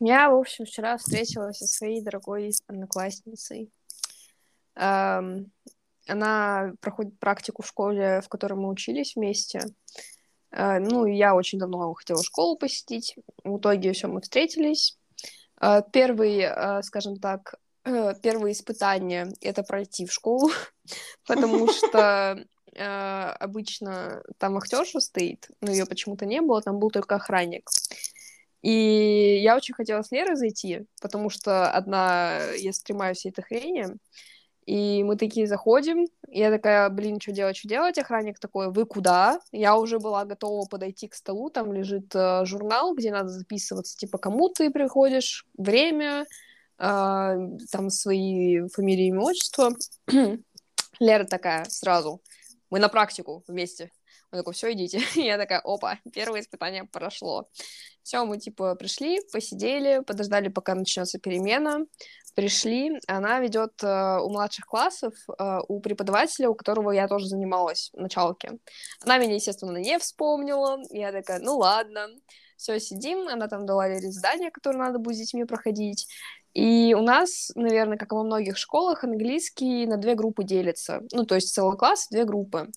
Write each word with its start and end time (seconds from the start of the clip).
Я, 0.00 0.30
в 0.30 0.36
общем, 0.36 0.64
вчера 0.64 0.96
встретилась 0.96 1.58
со 1.58 1.66
своей 1.66 2.00
дорогой 2.02 2.52
одноклассницей. 2.66 3.70
Эм, 4.76 5.50
она 6.06 6.72
проходит 6.80 7.18
практику 7.18 7.62
в 7.62 7.66
школе, 7.66 8.20
в 8.20 8.28
которой 8.28 8.54
мы 8.54 8.68
учились 8.68 9.16
вместе. 9.16 9.60
Э, 10.52 10.78
ну, 10.78 11.04
я 11.04 11.34
очень 11.34 11.58
давно 11.58 11.92
хотела 11.94 12.22
школу 12.22 12.56
посетить. 12.56 13.16
В 13.42 13.58
итоге 13.58 13.92
все, 13.92 14.06
мы 14.06 14.20
встретились. 14.20 14.98
Э, 15.60 15.82
первый, 15.92 16.40
э, 16.40 16.82
скажем 16.82 17.16
так, 17.16 17.54
э, 17.84 18.14
первое 18.22 18.52
испытание— 18.52 19.28
это 19.40 19.62
пройти 19.62 20.06
в 20.06 20.12
школу, 20.12 20.50
потому 21.26 21.68
что 21.72 22.44
обычно 23.40 24.22
там 24.36 24.56
актерша 24.56 25.00
стоит, 25.00 25.50
но 25.60 25.72
ее 25.72 25.84
почему-то 25.84 26.26
не 26.26 26.40
было, 26.40 26.62
там 26.62 26.78
был 26.78 26.92
только 26.92 27.16
охранник. 27.16 27.68
И 28.62 29.40
я 29.42 29.56
очень 29.56 29.74
хотела 29.74 30.02
с 30.02 30.10
Лерой 30.10 30.36
зайти, 30.36 30.86
потому 31.00 31.30
что 31.30 31.70
одна 31.70 32.40
я 32.56 32.72
стремаю 32.72 33.14
всей 33.14 33.30
этой 33.30 33.42
хрени. 33.42 33.96
И 34.66 35.02
мы 35.02 35.16
такие 35.16 35.46
заходим, 35.46 36.06
я 36.28 36.50
такая, 36.50 36.90
блин, 36.90 37.18
что 37.18 37.32
делать, 37.32 37.56
что 37.56 37.68
делать? 37.68 37.96
Охранник 37.96 38.38
такой, 38.38 38.70
вы 38.70 38.84
куда? 38.84 39.40
Я 39.50 39.78
уже 39.78 39.98
была 39.98 40.26
готова 40.26 40.66
подойти 40.66 41.08
к 41.08 41.14
столу, 41.14 41.48
там 41.48 41.72
лежит 41.72 42.14
э, 42.14 42.44
журнал, 42.44 42.94
где 42.94 43.10
надо 43.10 43.30
записываться, 43.30 43.96
типа, 43.96 44.18
кому 44.18 44.50
ты 44.50 44.68
приходишь, 44.70 45.46
время, 45.56 46.26
э, 46.78 47.48
там 47.72 47.88
свои 47.88 48.68
фамилии, 48.68 49.06
имя, 49.06 49.20
отчество. 49.20 49.74
Лера 51.00 51.24
такая 51.24 51.64
сразу, 51.70 52.20
мы 52.68 52.78
на 52.78 52.90
практику 52.90 53.44
вместе. 53.48 53.90
Он 54.30 54.38
такой, 54.40 54.52
все, 54.52 54.72
идите. 54.72 55.00
Я 55.14 55.38
такая, 55.38 55.60
опа, 55.60 55.98
первое 56.12 56.40
испытание 56.40 56.84
прошло. 56.84 57.48
Все, 58.02 58.24
мы, 58.24 58.38
типа, 58.38 58.74
пришли, 58.74 59.20
посидели, 59.32 60.02
подождали, 60.06 60.48
пока 60.48 60.74
начнется 60.74 61.18
перемена. 61.18 61.86
Пришли, 62.34 63.00
она 63.08 63.40
ведет 63.40 63.82
э, 63.82 64.18
у 64.20 64.30
младших 64.30 64.64
классов, 64.66 65.12
э, 65.38 65.58
у 65.66 65.80
преподавателя, 65.80 66.48
у 66.48 66.54
которого 66.54 66.92
я 66.92 67.08
тоже 67.08 67.26
занималась 67.26 67.90
в 67.92 68.00
началке. 68.00 68.58
Она 69.00 69.18
меня, 69.18 69.34
естественно, 69.34 69.76
не 69.76 69.98
вспомнила. 69.98 70.78
Я 70.90 71.10
такая, 71.10 71.40
ну 71.40 71.56
ладно. 71.56 72.08
Все, 72.56 72.78
сидим, 72.80 73.28
она 73.28 73.48
там 73.48 73.66
дала 73.66 73.88
задание, 74.00 74.50
которое 74.50 74.78
надо 74.78 74.98
будет 74.98 75.16
с 75.16 75.20
детьми 75.20 75.44
проходить. 75.44 76.06
И 76.54 76.94
у 76.94 77.02
нас, 77.02 77.50
наверное, 77.54 77.98
как 77.98 78.12
и 78.12 78.14
во 78.14 78.24
многих 78.24 78.56
школах, 78.56 79.04
английский 79.04 79.86
на 79.86 79.96
две 79.96 80.14
группы 80.14 80.44
делится. 80.44 81.02
Ну, 81.12 81.24
то 81.24 81.34
есть 81.34 81.52
целый 81.52 81.76
класс, 81.76 82.08
две 82.10 82.24
группы. 82.24 82.70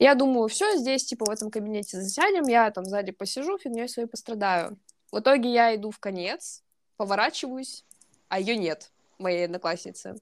Я 0.00 0.14
думаю, 0.14 0.48
все, 0.48 0.76
здесь, 0.78 1.04
типа, 1.04 1.26
в 1.26 1.30
этом 1.30 1.50
кабинете 1.50 2.00
засядем, 2.00 2.44
я 2.44 2.70
там 2.70 2.86
сзади 2.86 3.12
посижу, 3.12 3.58
фигней 3.58 3.86
своей 3.86 4.08
пострадаю. 4.08 4.78
В 5.12 5.18
итоге 5.20 5.52
я 5.52 5.76
иду 5.76 5.90
в 5.90 5.98
конец, 5.98 6.62
поворачиваюсь, 6.96 7.84
а 8.28 8.40
ее 8.40 8.56
нет, 8.56 8.90
моей 9.18 9.44
одноклассницы. 9.44 10.14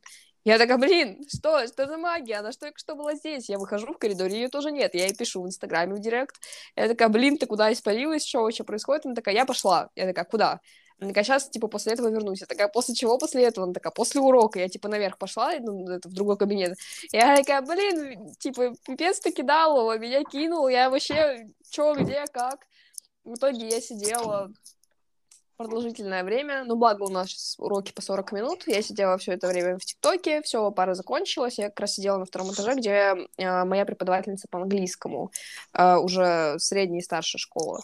Я 0.45 0.59
такая, 0.59 0.79
блин, 0.79 1.25
что, 1.29 1.65
что 1.69 1.87
за 1.87 1.97
магия? 1.97 2.37
Она 2.37 2.51
что 2.51 2.63
только 2.63 2.81
что 2.81 2.97
была 2.97 3.15
здесь? 3.15 3.49
Я 3.49 3.59
выхожу 3.59 3.93
в 3.93 3.99
коридоре, 3.99 4.41
ее 4.41 4.49
тоже 4.49 4.73
нет. 4.73 4.95
Я 4.95 5.07
ей 5.07 5.15
пишу 5.15 5.43
в 5.43 5.47
Инстаграме 5.47 5.95
в 5.95 6.01
Директ. 6.01 6.37
Я 6.75 6.89
такая, 6.89 7.09
блин, 7.09 7.39
ты 7.39 7.47
куда 7.47 7.73
испарилась? 7.73 8.27
Что 8.27 8.43
вообще 8.43 8.65
происходит? 8.65 9.07
Она 9.07 9.15
такая, 9.15 9.35
я 9.35 9.45
пошла. 9.45 9.91
Я 9.95 10.07
такая, 10.07 10.25
куда? 10.25 10.61
Она 11.01 11.11
такая, 11.11 11.25
сейчас, 11.25 11.49
типа, 11.49 11.69
после 11.69 11.93
этого 11.93 12.09
вернусь. 12.09 12.41
Я 12.41 12.47
такая, 12.47 12.69
после 12.69 12.95
чего 12.95 13.19
после 13.19 13.45
этого? 13.45 13.65
Она 13.65 13.73
такая, 13.73 13.93
после 13.93 14.21
урока. 14.21 14.59
Я, 14.59 14.69
типа, 14.69 14.89
наверх 14.89 15.17
пошла, 15.17 15.53
ну, 15.61 15.89
это, 15.89 16.09
в 16.09 16.13
другой 16.13 16.37
кабинет. 16.37 16.77
Я 17.13 17.37
такая, 17.37 17.63
блин, 17.63 18.35
типа, 18.39 18.75
пипец 18.85 19.21
ты 19.21 19.31
кидала, 19.31 19.97
меня 19.99 20.25
кинул, 20.25 20.69
я 20.69 20.91
вообще, 20.91 21.47
чё, 21.71 21.95
где, 21.95 22.25
как? 22.33 22.67
В 23.25 23.35
итоге 23.35 23.69
я 23.69 23.81
сидела 23.81 24.51
продолжительное 25.59 26.25
время. 26.25 26.65
Ну, 26.65 26.77
благо 26.77 27.03
у 27.03 27.09
нас 27.09 27.29
сейчас 27.29 27.57
уроки 27.59 27.93
по 27.93 28.01
40 28.01 28.33
минут. 28.33 28.65
Я 28.67 28.81
сидела 28.81 29.19
все 29.19 29.33
это 29.33 29.49
время 29.49 29.77
в 29.77 29.85
ТикТоке, 29.85 30.41
все, 30.43 30.71
пара 30.71 30.95
закончилась. 30.95 31.59
Я 31.59 31.69
как 31.69 31.81
раз 31.81 31.95
сидела 31.95 32.19
на 32.19 32.25
втором 32.25 32.53
этаже, 32.53 32.75
где 32.75 33.29
э, 33.37 33.65
моя 33.65 33.85
преподавательница 33.85 34.47
по 34.49 34.63
английскому, 34.63 35.31
э, 35.75 35.97
уже 35.97 36.57
средняя 36.59 37.01
и 37.01 37.05
старшая 37.05 37.41
школа. 37.41 37.83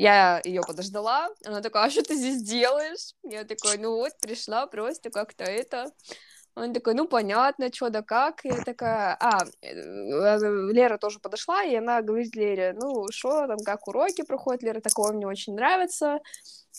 Я 0.00 0.40
ее 0.44 0.62
подождала, 0.66 1.28
она 1.44 1.60
такая, 1.60 1.84
а 1.84 1.90
что 1.90 2.02
ты 2.02 2.14
здесь 2.14 2.42
делаешь? 2.42 3.12
Я 3.22 3.44
такой, 3.44 3.76
ну 3.76 3.96
вот, 3.96 4.12
пришла 4.22 4.66
просто 4.66 5.10
как-то 5.10 5.44
это. 5.44 5.92
Он 6.54 6.72
такой, 6.72 6.94
ну 6.94 7.06
понятно, 7.06 7.70
что 7.70 7.90
да 7.90 8.00
как. 8.02 8.40
Я 8.44 8.64
такая, 8.64 9.14
а, 9.20 9.44
э, 9.60 10.72
Лера 10.72 10.96
тоже 10.96 11.18
подошла, 11.20 11.64
и 11.64 11.74
она 11.74 12.00
говорит 12.00 12.34
Лере, 12.34 12.74
ну 12.80 13.08
что 13.10 13.46
там, 13.46 13.58
как 13.58 13.86
уроки 13.88 14.22
проходят, 14.22 14.62
Лера, 14.62 14.80
такого 14.80 15.12
мне 15.12 15.26
очень 15.26 15.54
нравится. 15.54 16.20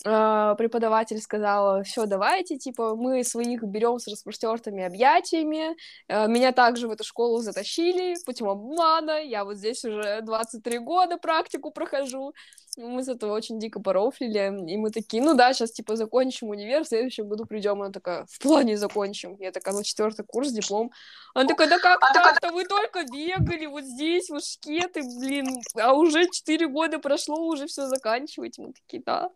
Uh, 0.06 0.56
преподаватель 0.56 1.20
сказала, 1.20 1.82
все, 1.84 2.06
давайте, 2.06 2.56
типа, 2.56 2.96
мы 2.96 3.22
своих 3.22 3.62
берем 3.62 3.98
с 3.98 4.08
распростертыми 4.08 4.82
объятиями. 4.82 5.76
Uh, 6.10 6.28
меня 6.28 6.52
также 6.52 6.88
в 6.88 6.90
эту 6.90 7.04
школу 7.04 7.38
затащили 7.38 8.16
путем 8.24 8.48
обмана. 8.48 9.22
Я 9.22 9.44
вот 9.44 9.58
здесь 9.58 9.84
уже 9.84 10.22
23 10.22 10.78
года 10.78 11.18
практику 11.18 11.70
прохожу. 11.70 12.32
Мы 12.78 13.04
с 13.04 13.08
этого 13.08 13.34
очень 13.34 13.58
дико 13.58 13.80
порофлили, 13.80 14.72
и 14.72 14.78
мы 14.78 14.90
такие, 14.90 15.22
ну 15.22 15.34
да, 15.34 15.52
сейчас, 15.52 15.72
типа, 15.72 15.94
закончим 15.94 16.48
универ, 16.48 16.84
в 16.84 16.88
следующем 16.88 17.28
году 17.28 17.44
придем. 17.44 17.82
Она 17.82 17.92
такая, 17.92 18.24
в 18.30 18.38
плане 18.38 18.78
закончим. 18.78 19.36
Я 19.38 19.52
такая, 19.52 19.74
ну, 19.74 19.82
четвертый 19.82 20.24
курс, 20.24 20.52
диплом. 20.52 20.90
Она 21.34 21.46
такая, 21.46 21.68
да 21.68 21.78
как 21.78 22.00
так-то? 22.00 22.50
Вы 22.50 22.64
только 22.64 23.04
бегали 23.04 23.66
вот 23.66 23.84
здесь, 23.84 24.30
вот 24.30 24.42
шкеты, 24.44 25.02
блин, 25.02 25.60
а 25.74 25.92
уже 25.92 26.30
четыре 26.30 26.66
года 26.66 26.98
прошло, 26.98 27.46
уже 27.46 27.66
все 27.66 27.88
заканчиваете. 27.88 28.62
Мы 28.62 28.72
такие, 28.72 29.02
да. 29.04 29.30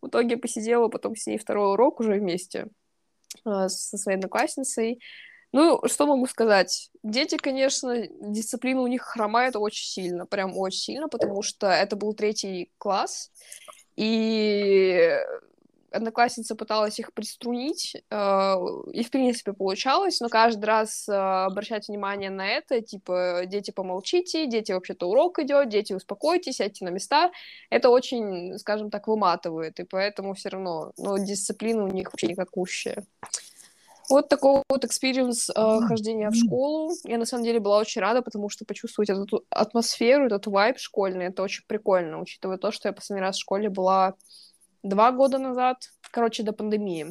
В 0.00 0.08
итоге 0.08 0.36
посидела 0.36 0.88
потом 0.88 1.14
с 1.14 1.26
ней 1.28 1.38
второй 1.38 1.74
урок 1.74 2.00
уже 2.00 2.14
вместе 2.14 2.66
э, 3.44 3.68
со 3.68 3.96
своей 3.96 4.18
одноклассницей. 4.18 5.00
Ну, 5.52 5.82
что 5.86 6.06
могу 6.06 6.26
сказать? 6.26 6.90
Дети, 7.02 7.36
конечно, 7.36 8.06
дисциплина 8.20 8.80
у 8.80 8.86
них 8.86 9.02
хромает 9.02 9.54
очень 9.54 9.86
сильно, 9.86 10.24
прям 10.26 10.56
очень 10.56 10.80
сильно, 10.80 11.08
потому 11.08 11.42
что 11.42 11.66
это 11.66 11.94
был 11.94 12.14
третий 12.14 12.70
класс, 12.78 13.30
и 13.96 15.14
одноклассница 15.90 16.54
пыталась 16.54 16.98
их 16.98 17.12
приструнить, 17.12 17.94
э, 17.94 18.54
и 18.92 19.04
в 19.04 19.10
принципе 19.10 19.52
получалось, 19.52 20.20
но 20.20 20.28
каждый 20.28 20.64
раз 20.64 21.08
э, 21.08 21.12
обращать 21.12 21.88
внимание 21.88 22.30
на 22.30 22.48
это, 22.48 22.80
типа, 22.80 23.42
дети, 23.46 23.70
помолчите, 23.70 24.46
дети, 24.46 24.72
вообще-то 24.72 25.08
урок 25.08 25.38
идет, 25.38 25.68
дети, 25.68 25.92
успокойтесь, 25.92 26.56
сядьте 26.56 26.84
на 26.84 26.88
места, 26.88 27.30
это 27.70 27.90
очень, 27.90 28.58
скажем 28.58 28.90
так, 28.90 29.06
выматывает, 29.06 29.78
и 29.80 29.84
поэтому 29.84 30.34
все 30.34 30.48
равно, 30.48 30.92
ну, 30.96 31.18
дисциплина 31.18 31.84
у 31.84 31.88
них 31.88 32.10
вообще 32.10 32.28
никакущая. 32.28 33.04
Вот 34.12 34.28
такой 34.28 34.62
вот 34.68 34.84
experience 34.84 35.48
э, 35.48 35.54
хождения 35.88 36.28
в 36.28 36.34
школу. 36.34 36.92
Я 37.04 37.16
на 37.16 37.24
самом 37.24 37.44
деле 37.44 37.60
была 37.60 37.78
очень 37.78 38.02
рада, 38.02 38.20
потому 38.20 38.50
что 38.50 38.66
почувствовать 38.66 39.08
эту 39.08 39.46
атмосферу, 39.48 40.26
этот 40.26 40.46
вайб 40.48 40.76
школьный, 40.78 41.26
это 41.28 41.42
очень 41.42 41.64
прикольно, 41.66 42.20
учитывая 42.20 42.58
то, 42.58 42.72
что 42.72 42.88
я 42.88 42.92
последний 42.92 43.22
раз 43.22 43.36
в 43.36 43.40
школе 43.40 43.70
была 43.70 44.12
два 44.82 45.12
года 45.12 45.38
назад, 45.38 45.78
короче, 46.10 46.42
до 46.42 46.52
пандемии. 46.52 47.06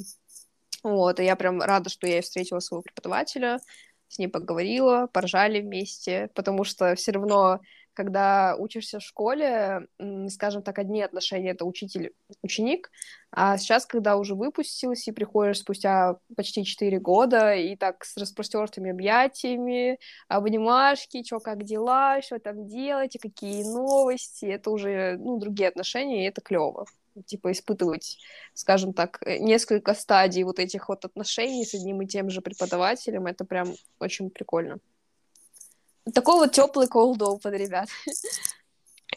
Вот, 0.84 1.20
и 1.20 1.24
я 1.24 1.36
прям 1.36 1.60
рада, 1.60 1.90
что 1.90 2.06
я 2.06 2.22
встретила 2.22 2.60
своего 2.60 2.84
преподавателя, 2.84 3.60
с 4.08 4.20
ней 4.20 4.28
поговорила, 4.28 5.08
поржали 5.12 5.60
вместе, 5.60 6.30
потому 6.36 6.66
что 6.66 6.94
все 6.94 7.14
равно, 7.14 7.62
когда 8.02 8.56
учишься 8.58 8.98
в 8.98 9.04
школе, 9.04 9.88
скажем 10.30 10.64
так, 10.64 10.80
одни 10.80 11.04
отношения— 11.04 11.52
это 11.52 11.66
учитель-ученик, 11.66 12.90
а 13.32 13.60
сейчас, 13.60 13.86
когда 13.86 14.18
уже 14.18 14.34
выпустилась 14.34 15.08
и 15.08 15.12
приходишь 15.12 15.60
спустя 15.60 16.18
почти 16.36 16.66
4 16.66 17.00
года, 17.00 17.54
и 17.54 17.76
так 17.76 18.04
с 18.04 18.18
распростертыми 18.18 18.90
объятиями, 18.90 20.00
обнимашки, 20.28 21.24
что, 21.24 21.40
как 21.40 21.64
дела, 21.64 22.24
что 22.24 22.40
там 22.40 22.68
делаете, 22.68 23.20
какие 23.20 23.64
новости, 23.64 24.46
это 24.46 24.72
уже, 24.72 25.18
ну, 25.20 25.38
другие 25.38 25.70
отношения, 25.70 26.26
и 26.26 26.28
это 26.28 26.42
клево 26.42 26.86
типа 27.26 27.52
испытывать, 27.52 28.18
скажем 28.54 28.94
так, 28.94 29.20
э, 29.26 29.38
несколько 29.38 29.94
стадий 29.94 30.44
вот 30.44 30.60
этих 30.60 30.88
вот 30.88 31.04
отношений 31.04 31.66
с 31.66 31.74
одним 31.76 32.02
и 32.02 32.08
тем 32.08 32.30
же 32.30 32.40
преподавателем, 32.42 33.28
это 33.28 33.44
прям 33.44 33.74
очень 34.00 34.30
прикольно. 34.30 34.80
Такой 36.14 36.36
вот 36.36 36.52
теплый 36.52 36.88
cold 36.88 37.20
open, 37.20 37.56
ребят. 37.58 37.90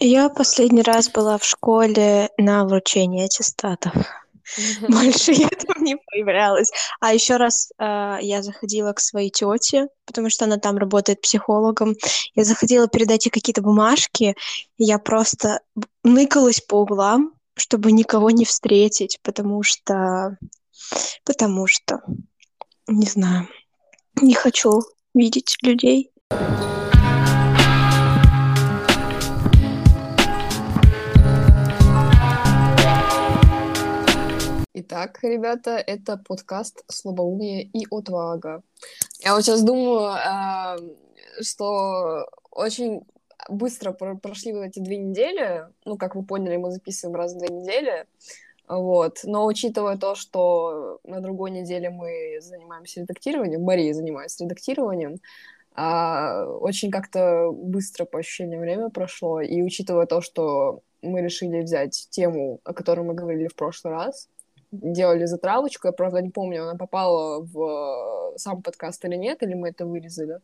Я 0.01 0.29
последний 0.29 0.83
раз 0.83 1.09
была 1.09 1.39
в 1.39 1.45
школе 1.45 2.31
на 2.37 2.65
вручении 2.65 3.25
аттестатов. 3.25 3.95
Больше 4.89 5.33
я 5.33 5.49
там 5.49 5.83
не 5.83 5.97
появлялась. 5.97 6.71
А 7.01 7.15
еще 7.15 7.37
раз 7.37 7.71
э, 7.79 8.19
я 8.21 8.43
заходила 8.43 8.93
к 8.93 9.01
своей 9.01 9.31
тете, 9.31 9.89
потому 10.05 10.31
что 10.31 10.45
она 10.45 10.59
там 10.59 10.77
работает 10.77 11.21
психологом. 11.21 11.95
Я 12.35 12.45
заходила 12.45 12.89
передать 12.89 13.27
ей 13.27 13.31
какие-то 13.31 13.63
бумажки, 13.63 14.37
и 14.77 14.85
я 14.85 14.99
просто 14.99 15.61
ныкалась 16.03 16.61
по 16.61 16.83
углам, 16.83 17.33
чтобы 17.55 17.93
никого 17.93 18.31
не 18.31 18.45
встретить, 18.45 19.19
потому 19.23 19.63
что... 19.63 20.37
Потому 21.25 21.67
что... 21.67 22.03
Не 22.87 23.07
знаю. 23.07 23.49
Не 24.21 24.35
хочу 24.35 24.83
видеть 25.15 25.57
людей. 25.63 26.11
Итак, 34.77 35.21
ребята, 35.23 35.77
это 35.77 36.17
подкаст 36.17 36.83
«Слабоумие 36.89 37.63
и 37.63 37.87
отвага». 37.93 38.65
Я 39.21 39.37
вот 39.37 39.45
сейчас 39.45 39.63
думаю, 39.63 40.17
э, 40.17 41.43
что 41.45 42.29
очень 42.51 43.03
быстро 43.49 43.93
прошли 43.93 44.53
вот 44.53 44.65
эти 44.65 44.81
две 44.81 44.97
недели. 44.97 45.69
Ну, 45.85 45.97
как 45.97 46.17
вы 46.17 46.25
поняли, 46.25 46.57
мы 46.57 46.73
записываем 46.73 47.15
раз 47.15 47.35
в 47.35 47.39
две 47.39 47.51
недели. 47.51 48.07
Вот. 48.67 49.21
Но 49.23 49.47
учитывая 49.47 49.97
то, 49.97 50.17
что 50.17 50.99
на 51.05 51.21
другой 51.21 51.53
неделе 51.53 51.91
мы 51.91 52.41
занимаемся 52.41 53.03
редактированием, 53.03 53.63
Мария 53.63 53.95
занимается 53.95 54.43
редактированием, 54.43 55.21
а, 55.77 56.47
очень 56.47 56.91
как-то 56.91 57.53
быстро 57.53 58.07
по 58.07 58.19
ощущениям 58.19 58.63
время 58.63 58.91
прошло. 58.91 59.41
И 59.41 59.63
учитывая 59.63 60.07
то, 60.07 60.21
что 60.21 60.81
мы 61.01 61.21
решили 61.21 61.63
взять 61.63 62.09
тему, 62.11 62.59
о 62.65 62.73
которой 62.73 63.03
мы 63.03 63.15
говорили 63.15 63.47
в 63.47 63.55
прошлый 63.55 63.95
раз, 63.95 64.29
делали 64.83 65.27
затравочку. 65.27 65.89
Я, 65.89 65.93
правда, 65.93 66.21
не 66.21 66.31
помню, 66.31 66.63
она 66.63 66.75
попала 66.77 67.41
в 67.41 68.35
сам 68.37 68.63
подкаст 68.63 69.05
или 69.05 69.17
нет, 69.17 69.43
или 69.43 69.55
мы 69.55 69.69
это 69.69 69.87
вырезали. 69.87 70.41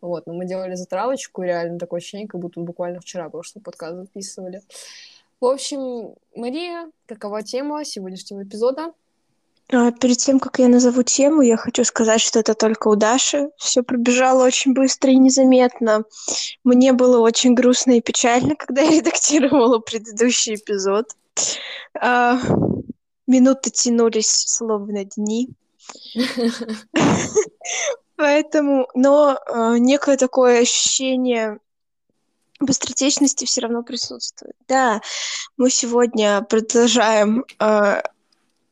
Вот, 0.00 0.26
но 0.26 0.34
мы 0.34 0.44
делали 0.44 0.74
затравочку, 0.74 1.42
реально 1.42 1.78
такое 1.78 1.98
ощущение, 1.98 2.28
как 2.28 2.40
будто 2.40 2.60
буквально 2.60 3.00
вчера 3.00 3.28
прошлый 3.30 3.62
подкаст 3.62 3.96
записывали. 3.96 4.60
В 5.40 5.46
общем, 5.46 6.14
Мария, 6.34 6.90
какова 7.06 7.42
тема 7.42 7.84
сегодняшнего 7.84 8.42
эпизода? 8.42 8.92
А, 9.72 9.92
перед 9.92 10.18
тем, 10.18 10.40
как 10.40 10.58
я 10.58 10.68
назову 10.68 11.02
тему, 11.02 11.42
я 11.42 11.56
хочу 11.56 11.84
сказать, 11.84 12.20
что 12.20 12.38
это 12.38 12.54
только 12.54 12.88
у 12.88 12.96
Даши. 12.96 13.50
Все 13.56 13.82
пробежало 13.82 14.44
очень 14.44 14.74
быстро 14.74 15.10
и 15.10 15.16
незаметно. 15.16 16.04
Мне 16.64 16.92
было 16.92 17.20
очень 17.20 17.54
грустно 17.54 17.92
и 17.92 18.02
печально, 18.02 18.54
когда 18.58 18.82
я 18.82 18.90
редактировала 18.90 19.78
предыдущий 19.78 20.56
эпизод. 20.56 21.06
Минуты 23.26 23.70
тянулись 23.70 24.28
словно 24.28 25.04
дни. 25.04 25.48
Поэтому, 28.16 28.88
но 28.94 29.36
э, 29.46 29.78
некое 29.78 30.16
такое 30.16 30.60
ощущение 30.60 31.58
быстротечности 32.60 33.44
все 33.44 33.62
равно 33.62 33.82
присутствует. 33.82 34.54
Да, 34.68 35.00
мы 35.56 35.70
сегодня 35.70 36.42
продолжаем 36.42 37.44
э, 37.58 38.02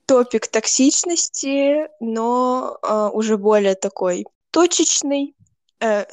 топик 0.06 0.46
токсичности, 0.46 1.88
но 2.00 2.78
э, 2.82 3.10
уже 3.12 3.36
более 3.36 3.74
такой 3.74 4.26
точечный, 4.50 5.34
э, 5.80 6.04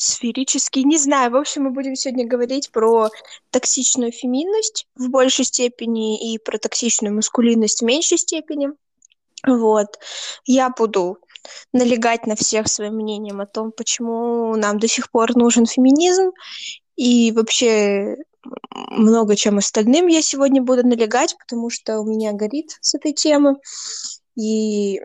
сферический, 0.00 0.82
не 0.84 0.96
знаю. 0.96 1.30
В 1.30 1.36
общем, 1.36 1.64
мы 1.64 1.70
будем 1.70 1.94
сегодня 1.94 2.26
говорить 2.26 2.70
про 2.72 3.10
токсичную 3.50 4.12
феминность 4.12 4.86
в 4.96 5.10
большей 5.10 5.44
степени 5.44 6.32
и 6.32 6.38
про 6.38 6.58
токсичную 6.58 7.14
маскулинность 7.14 7.80
в 7.80 7.84
меньшей 7.84 8.18
степени. 8.18 8.70
Вот. 9.46 9.98
Я 10.44 10.70
буду 10.70 11.18
налегать 11.72 12.26
на 12.26 12.34
всех 12.34 12.68
своим 12.68 12.94
мнением 12.94 13.40
о 13.40 13.46
том, 13.46 13.72
почему 13.72 14.54
нам 14.56 14.78
до 14.78 14.88
сих 14.88 15.10
пор 15.10 15.36
нужен 15.36 15.66
феминизм, 15.66 16.30
и 16.96 17.32
вообще 17.32 18.16
много 18.72 19.36
чем 19.36 19.58
остальным 19.58 20.06
я 20.06 20.22
сегодня 20.22 20.62
буду 20.62 20.86
налегать, 20.86 21.36
потому 21.38 21.68
что 21.68 22.00
у 22.00 22.04
меня 22.04 22.32
горит 22.32 22.78
с 22.80 22.94
этой 22.94 23.12
темы. 23.12 23.56
И 24.34 25.00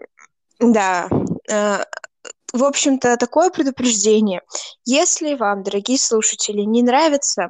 да, 0.60 1.10
э, 1.50 1.84
в 2.54 2.64
общем-то, 2.64 3.18
такое 3.18 3.50
предупреждение. 3.50 4.42
Если 4.86 5.36
вам, 5.36 5.64
дорогие 5.64 5.98
слушатели, 5.98 6.62
не 6.62 6.84
нравится 6.84 7.50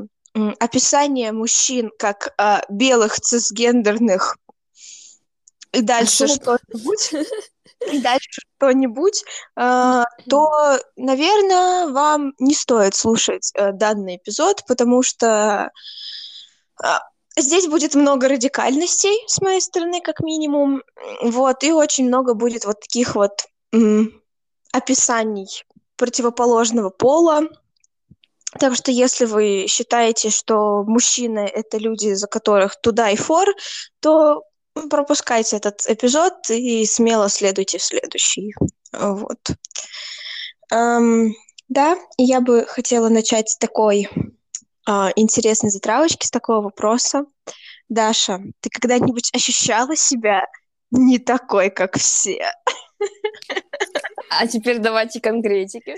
описание 0.60 1.32
мужчин 1.32 1.92
как 1.98 2.34
э, 2.38 2.60
белых 2.70 3.20
цисгендерных 3.22 4.38
и 5.72 5.82
дальше 5.82 6.26
а 6.26 6.28
что-нибудь, 6.28 7.14
и 7.92 8.00
дальше 8.00 8.42
что-нибудь, 8.58 9.24
э, 9.58 10.04
то, 10.30 10.80
наверное, 10.96 11.88
вам 11.88 12.34
не 12.40 12.54
стоит 12.54 12.96
слушать 12.96 13.52
э, 13.56 13.72
данный 13.72 14.18
эпизод, 14.18 14.64
потому 14.68 15.04
что 15.04 15.72
э, 16.84 16.88
здесь 17.38 17.68
будет 17.68 17.96
много 17.96 18.28
радикальностей 18.28 19.16
с 19.28 19.42
моей 19.42 19.62
стороны, 19.62 20.02
как 20.02 20.22
минимум, 20.22 20.84
вот, 21.22 21.64
и 21.64 21.72
очень 21.72 22.08
много 22.08 22.34
будет 22.34 22.66
вот 22.66 22.80
таких 22.80 23.16
вот 23.16 23.46
описаний 24.76 25.64
противоположного 25.96 26.90
пола. 26.90 27.44
Так 28.60 28.76
что 28.76 28.92
если 28.92 29.26
вы 29.26 29.66
считаете, 29.68 30.30
что 30.30 30.84
мужчины— 30.84 31.40
это 31.54 31.78
люди, 31.78 32.14
за 32.14 32.28
которых 32.28 32.80
туда 32.82 33.10
и 33.10 33.16
фор, 33.16 33.48
то 34.00 34.44
пропускайте 34.90 35.58
этот 35.58 35.82
эпизод 35.88 36.50
и 36.50 36.86
смело 36.86 37.30
следуйте 37.30 37.78
в 37.78 37.84
следующий. 37.84 38.54
Вот. 38.92 39.40
Эм, 40.72 41.34
да, 41.70 41.98
я 42.18 42.42
бы 42.42 42.66
хотела 42.68 43.10
начать 43.10 43.50
с 43.50 43.58
такой 43.58 44.10
э, 44.10 44.92
интересной 45.16 45.70
затравочки, 45.70 46.26
с 46.26 46.32
такого 46.32 46.62
вопроса. 46.62 47.26
Даша, 47.88 48.42
ты 48.62 48.70
когда-нибудь 48.70 49.32
ощущала 49.34 49.96
себя 49.96 50.48
не 50.92 51.20
такой, 51.20 51.70
как 51.70 51.98
все? 51.98 52.52
А 54.30 54.48
теперь 54.48 54.80
давайте 54.80 55.20
конкретики. 55.22 55.96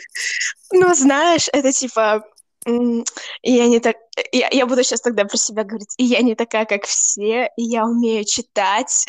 Ну, 0.72 0.94
знаешь, 0.94 1.50
это 1.54 1.72
типа 1.72 2.24
и 2.68 3.52
я 3.52 3.68
не 3.68 3.80
так... 3.80 3.96
Я, 4.32 4.50
я 4.52 4.66
буду 4.66 4.84
сейчас 4.84 5.02
тогда 5.02 5.26
про 5.26 5.38
себя 5.38 5.64
говорить. 5.64 5.94
И 5.98 6.04
я 6.04 6.22
не 6.22 6.36
такая, 6.36 6.66
как 6.66 6.86
все, 6.86 7.50
и 7.56 7.64
я 7.64 7.86
умею 7.86 8.26
читать. 8.26 9.06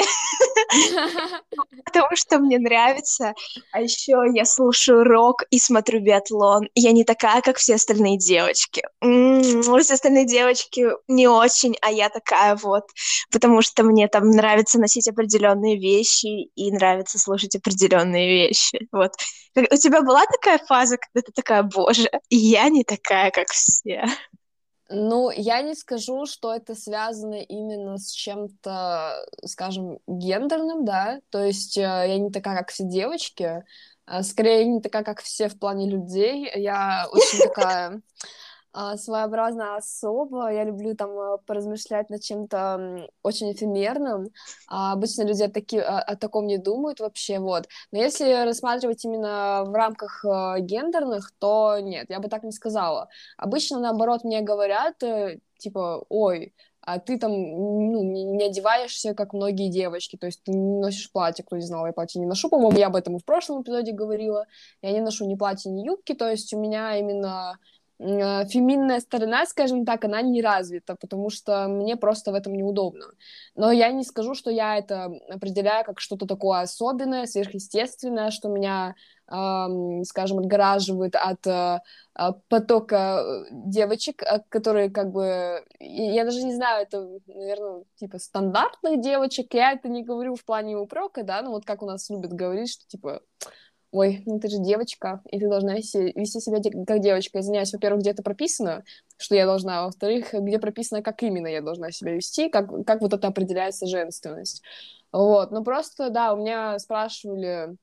Потому 1.84 2.14
что 2.14 2.38
мне 2.38 2.58
нравится. 2.58 3.34
А 3.72 3.80
еще 3.80 4.22
я 4.32 4.44
слушаю 4.44 5.02
рок 5.04 5.44
и 5.50 5.58
смотрю 5.58 6.00
биатлон. 6.00 6.68
Я 6.74 6.92
не 6.92 7.04
такая, 7.04 7.40
как 7.40 7.56
все 7.56 7.74
остальные 7.76 8.18
девочки. 8.18 8.82
Все 9.00 9.94
остальные 9.94 10.26
девочки 10.26 10.86
не 11.08 11.26
очень, 11.26 11.76
а 11.80 11.90
я 11.90 12.10
такая 12.10 12.54
вот. 12.56 12.84
Потому 13.32 13.62
что 13.62 13.82
мне 13.82 14.08
там 14.08 14.30
нравится 14.30 14.78
носить 14.78 15.08
определенные 15.08 15.78
вещи 15.78 16.50
и 16.54 16.70
нравится 16.70 17.18
слушать 17.18 17.56
определенные 17.56 18.28
вещи. 18.28 18.86
Вот. 18.92 19.12
У 19.56 19.76
тебя 19.76 20.02
была 20.02 20.24
такая 20.26 20.58
фаза, 20.58 20.98
когда 20.98 21.26
ты 21.26 21.32
такая, 21.32 21.62
боже, 21.62 22.08
я 22.30 22.68
не 22.68 22.84
такая, 22.84 23.30
как 23.30 23.47
все? 23.48 24.04
Ну, 24.90 25.30
я 25.30 25.60
не 25.60 25.74
скажу, 25.74 26.24
что 26.24 26.54
это 26.54 26.74
связано 26.74 27.34
именно 27.34 27.98
с 27.98 28.10
чем-то, 28.10 29.26
скажем, 29.44 29.98
гендерным, 30.06 30.86
да, 30.86 31.20
то 31.28 31.44
есть 31.44 31.76
э, 31.76 31.82
я 31.82 32.18
не 32.18 32.30
такая, 32.30 32.56
как 32.56 32.70
все 32.70 32.84
девочки, 32.84 33.64
а 34.06 34.22
скорее 34.22 34.64
не 34.64 34.80
такая, 34.80 35.04
как 35.04 35.20
все 35.20 35.48
в 35.50 35.58
плане 35.58 35.90
людей, 35.90 36.50
я 36.54 37.06
очень 37.12 37.38
такая 37.48 38.00
своеобразная 38.96 39.76
особа. 39.76 40.52
Я 40.52 40.64
люблю 40.64 40.94
там 40.94 41.10
а, 41.18 41.38
поразмышлять 41.38 42.10
над 42.10 42.22
чем-то 42.22 43.08
очень 43.22 43.52
эфемерным. 43.52 44.28
А 44.68 44.92
обычно 44.92 45.22
люди 45.22 45.42
о, 45.42 45.50
таки, 45.50 45.78
о, 45.78 45.98
о 45.98 46.16
таком 46.16 46.46
не 46.46 46.58
думают 46.58 47.00
вообще, 47.00 47.38
вот. 47.38 47.68
Но 47.92 47.98
если 47.98 48.44
рассматривать 48.44 49.04
именно 49.04 49.64
в 49.64 49.74
рамках 49.74 50.24
гендерных, 50.60 51.32
то 51.38 51.78
нет, 51.80 52.06
я 52.08 52.20
бы 52.20 52.28
так 52.28 52.42
не 52.42 52.52
сказала. 52.52 53.08
Обычно, 53.36 53.80
наоборот, 53.80 54.24
мне 54.24 54.40
говорят, 54.40 55.02
э, 55.02 55.40
типа, 55.58 56.04
ой, 56.08 56.54
а 56.88 56.98
ты 56.98 57.18
там 57.18 57.32
ну, 57.32 58.02
не 58.02 58.44
одеваешься, 58.44 59.14
как 59.14 59.34
многие 59.34 59.68
девочки, 59.68 60.16
то 60.16 60.26
есть 60.26 60.42
ты 60.42 60.52
не 60.52 60.80
носишь 60.80 61.12
платье, 61.12 61.44
кто 61.44 61.56
не 61.56 61.62
знал, 61.62 61.86
я 61.86 61.92
платье 61.92 62.18
не 62.18 62.26
ношу, 62.26 62.48
по-моему, 62.48 62.78
я 62.78 62.86
об 62.86 62.96
этом 62.96 63.16
и 63.16 63.20
в 63.20 63.26
прошлом 63.26 63.62
эпизоде 63.62 63.92
говорила, 63.92 64.46
я 64.80 64.92
не 64.92 65.00
ношу 65.00 65.26
ни 65.26 65.34
платья, 65.34 65.68
ни 65.68 65.84
юбки, 65.84 66.14
то 66.14 66.30
есть 66.30 66.54
у 66.54 66.58
меня 66.58 66.96
именно 66.96 67.58
феминная 67.98 69.00
сторона, 69.00 69.44
скажем 69.46 69.84
так, 69.84 70.04
она 70.04 70.22
не 70.22 70.40
развита, 70.40 70.94
потому 70.94 71.30
что 71.30 71.66
мне 71.68 71.96
просто 71.96 72.30
в 72.30 72.34
этом 72.34 72.54
неудобно. 72.54 73.06
Но 73.56 73.72
я 73.72 73.90
не 73.90 74.04
скажу, 74.04 74.34
что 74.34 74.50
я 74.50 74.76
это 74.76 75.10
определяю 75.28 75.84
как 75.84 76.00
что-то 76.00 76.26
такое 76.26 76.60
особенное, 76.60 77.26
сверхъестественное, 77.26 78.30
что 78.30 78.48
меня, 78.48 78.94
эм, 79.28 80.04
скажем, 80.04 80.38
отгораживает 80.38 81.16
от 81.16 81.44
э, 81.46 81.80
потока 82.48 83.20
э, 83.20 83.44
девочек, 83.50 84.22
э, 84.22 84.42
которые 84.48 84.90
как 84.90 85.10
бы, 85.10 85.64
я 85.80 86.24
даже 86.24 86.42
не 86.44 86.54
знаю, 86.54 86.84
это, 86.84 87.04
наверное, 87.26 87.82
типа 87.96 88.18
стандартных 88.18 89.00
девочек, 89.00 89.54
я 89.54 89.72
это 89.72 89.88
не 89.88 90.04
говорю 90.04 90.36
в 90.36 90.44
плане 90.44 90.76
упрека, 90.76 91.24
да, 91.24 91.42
ну 91.42 91.50
вот 91.50 91.64
как 91.64 91.82
у 91.82 91.86
нас 91.86 92.08
любят 92.10 92.32
говорить, 92.32 92.70
что 92.70 92.86
типа 92.86 93.22
ой, 93.90 94.22
ну 94.26 94.38
ты 94.38 94.48
же 94.48 94.58
девочка, 94.58 95.22
и 95.30 95.38
ты 95.38 95.48
должна 95.48 95.74
вести, 95.74 96.12
вести 96.14 96.40
себя 96.40 96.58
как 96.86 97.00
девочка. 97.00 97.40
Извиняюсь, 97.40 97.72
во-первых, 97.72 98.02
где 98.02 98.10
это 98.10 98.22
прописано, 98.22 98.84
что 99.16 99.34
я 99.34 99.46
должна, 99.46 99.80
а 99.80 99.84
во-вторых, 99.86 100.32
где 100.32 100.58
прописано, 100.58 101.02
как 101.02 101.22
именно 101.22 101.46
я 101.46 101.62
должна 101.62 101.90
себя 101.90 102.12
вести, 102.12 102.48
как, 102.48 102.68
как 102.86 103.00
вот 103.00 103.12
это 103.14 103.28
определяется 103.28 103.86
женственность. 103.86 104.62
Вот, 105.12 105.50
ну 105.50 105.64
просто, 105.64 106.10
да, 106.10 106.34
у 106.34 106.36
меня 106.36 106.78
спрашивали 106.78 107.76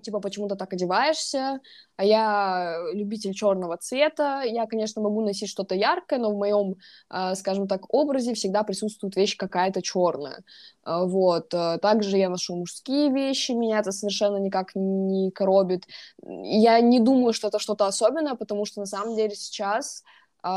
типа, 0.00 0.20
почему 0.20 0.48
то 0.48 0.56
так 0.56 0.72
одеваешься, 0.72 1.60
а 1.96 2.04
я 2.04 2.76
любитель 2.92 3.34
черного 3.34 3.76
цвета, 3.76 4.42
я, 4.42 4.66
конечно, 4.66 5.02
могу 5.02 5.20
носить 5.20 5.48
что-то 5.48 5.74
яркое, 5.74 6.18
но 6.18 6.30
в 6.30 6.38
моем, 6.38 6.76
а, 7.08 7.34
скажем 7.34 7.68
так, 7.68 7.92
образе 7.92 8.34
всегда 8.34 8.62
присутствует 8.62 9.16
вещь 9.16 9.36
какая-то 9.36 9.82
черная, 9.82 10.42
а, 10.82 11.04
вот, 11.04 11.52
а, 11.54 11.78
также 11.78 12.16
я 12.18 12.28
ношу 12.28 12.56
мужские 12.56 13.10
вещи, 13.12 13.52
меня 13.52 13.80
это 13.80 13.92
совершенно 13.92 14.36
никак 14.38 14.74
не 14.74 15.30
коробит, 15.30 15.86
я 16.22 16.80
не 16.80 17.00
думаю, 17.00 17.32
что 17.32 17.48
это 17.48 17.58
что-то 17.58 17.86
особенное, 17.86 18.34
потому 18.34 18.64
что, 18.64 18.80
на 18.80 18.86
самом 18.86 19.16
деле, 19.16 19.34
сейчас, 19.34 20.02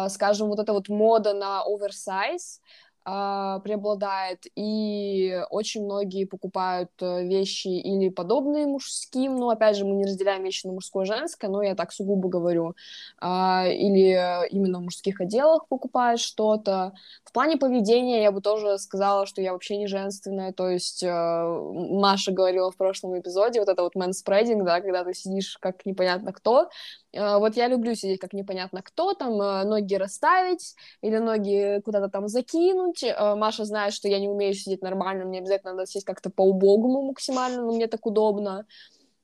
скажем, 0.10 0.48
вот 0.48 0.60
эта 0.60 0.74
вот 0.74 0.90
мода 0.90 1.34
на 1.34 1.62
оверсайз, 1.62 2.60
а, 3.08 3.60
преобладает, 3.60 4.48
и 4.56 5.40
очень 5.52 5.84
многие 5.84 6.26
покупают 6.26 6.90
э, 7.02 7.24
вещи 7.24 7.68
или 7.68 8.10
подобные 8.10 8.66
мужским, 8.66 9.36
но, 9.36 9.50
опять 9.50 9.78
же, 9.78 9.86
мы 9.86 9.94
не 9.94 10.06
разделяем 10.06 10.44
вещи 10.44 10.66
на 10.66 10.74
мужское 10.74 11.04
и 11.04 11.08
женское, 11.08 11.48
но 11.48 11.62
я 11.62 11.76
так 11.76 11.94
сугубо 11.94 12.30
говорю, 12.30 12.76
а, 13.22 13.68
или 13.68 14.50
именно 14.50 14.80
в 14.80 14.84
мужских 14.86 15.22
отделах 15.22 15.68
покупают 15.68 16.20
что-то. 16.20 16.94
В 17.24 17.32
плане 17.32 17.58
поведения 17.58 18.24
я 18.24 18.32
бы 18.32 18.42
тоже 18.42 18.80
сказала, 18.80 19.28
что 19.28 19.40
я 19.40 19.54
вообще 19.54 19.78
не 19.78 19.86
женственная, 19.86 20.52
то 20.52 20.68
есть 20.68 21.04
э, 21.04 21.08
Маша 21.12 22.32
говорила 22.32 22.72
в 22.72 22.76
прошлом 22.78 23.20
эпизоде, 23.20 23.60
вот 23.60 23.70
это 23.70 23.84
вот 23.84 23.94
мэнспрединг, 23.94 24.66
да, 24.66 24.82
когда 24.82 25.04
ты 25.04 25.14
сидишь 25.14 25.60
как 25.60 25.86
непонятно 25.86 26.34
кто, 26.34 26.70
э, 27.14 27.38
вот 27.38 27.56
я 27.56 27.68
люблю 27.68 27.94
сидеть 27.94 28.20
как 28.20 28.34
непонятно 28.34 28.82
кто, 28.82 29.14
там 29.14 29.38
ноги 29.38 29.94
расставить 29.94 30.76
или 31.02 31.18
ноги 31.18 31.82
куда-то 31.86 32.10
там 32.10 32.28
закинуть, 32.28 32.95
сути, 32.96 33.06
э, 33.06 33.36
Маша 33.36 33.66
знает, 33.66 33.94
что 33.94 34.08
я 34.08 34.20
не 34.20 34.30
умею 34.30 34.54
сидеть 34.54 34.82
нормально, 34.82 35.26
мне 35.26 35.40
обязательно 35.40 35.74
надо 35.74 35.88
сесть 35.88 36.06
как-то 36.06 36.30
по-убогому 36.30 37.04
максимально, 37.04 37.62
но 37.64 37.74
мне 37.74 37.88
так 37.88 38.06
удобно. 38.06 38.66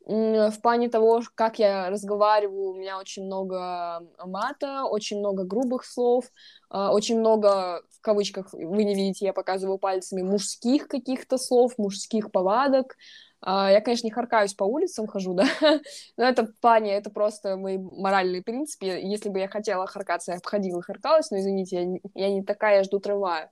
В 0.03 0.55
плане 0.63 0.89
того, 0.89 1.21
как 1.35 1.59
я 1.59 1.89
разговариваю, 1.89 2.71
у 2.71 2.73
меня 2.73 2.97
очень 2.97 3.23
много 3.23 4.01
мата, 4.25 4.85
очень 4.85 5.19
много 5.19 5.43
грубых 5.43 5.85
слов, 5.85 6.25
э, 6.71 6.77
очень 6.77 7.19
много, 7.19 7.83
в 7.91 8.01
кавычках, 8.01 8.51
вы 8.51 8.83
не 8.83 8.95
видите, 8.95 9.25
я 9.25 9.33
показываю 9.33 9.77
пальцами, 9.77 10.23
мужских 10.23 10.87
каких-то 10.87 11.37
слов, 11.37 11.77
мужских 11.77 12.31
повадок, 12.31 12.97
я, 13.43 13.81
конечно, 13.81 14.05
не 14.05 14.11
харкаюсь 14.11 14.53
по 14.53 14.63
улицам, 14.63 15.07
хожу, 15.07 15.33
да, 15.33 15.45
но 16.17 16.23
это 16.25 16.45
в 16.45 16.55
плане, 16.59 16.95
это 16.95 17.09
просто 17.09 17.57
мои 17.57 17.77
моральные 17.77 18.43
принципы. 18.43 18.85
Если 18.85 19.29
бы 19.29 19.39
я 19.39 19.47
хотела 19.47 19.87
харкаться, 19.87 20.31
я 20.31 20.37
бы 20.37 20.43
ходила 20.45 20.79
и 20.79 20.83
харкалась, 20.83 21.31
но, 21.31 21.39
извините, 21.39 21.77
я 21.77 21.85
не, 21.85 22.01
я 22.13 22.29
не 22.29 22.43
такая, 22.43 22.77
я 22.77 22.83
жду 22.83 22.99
трамвая. 22.99 23.49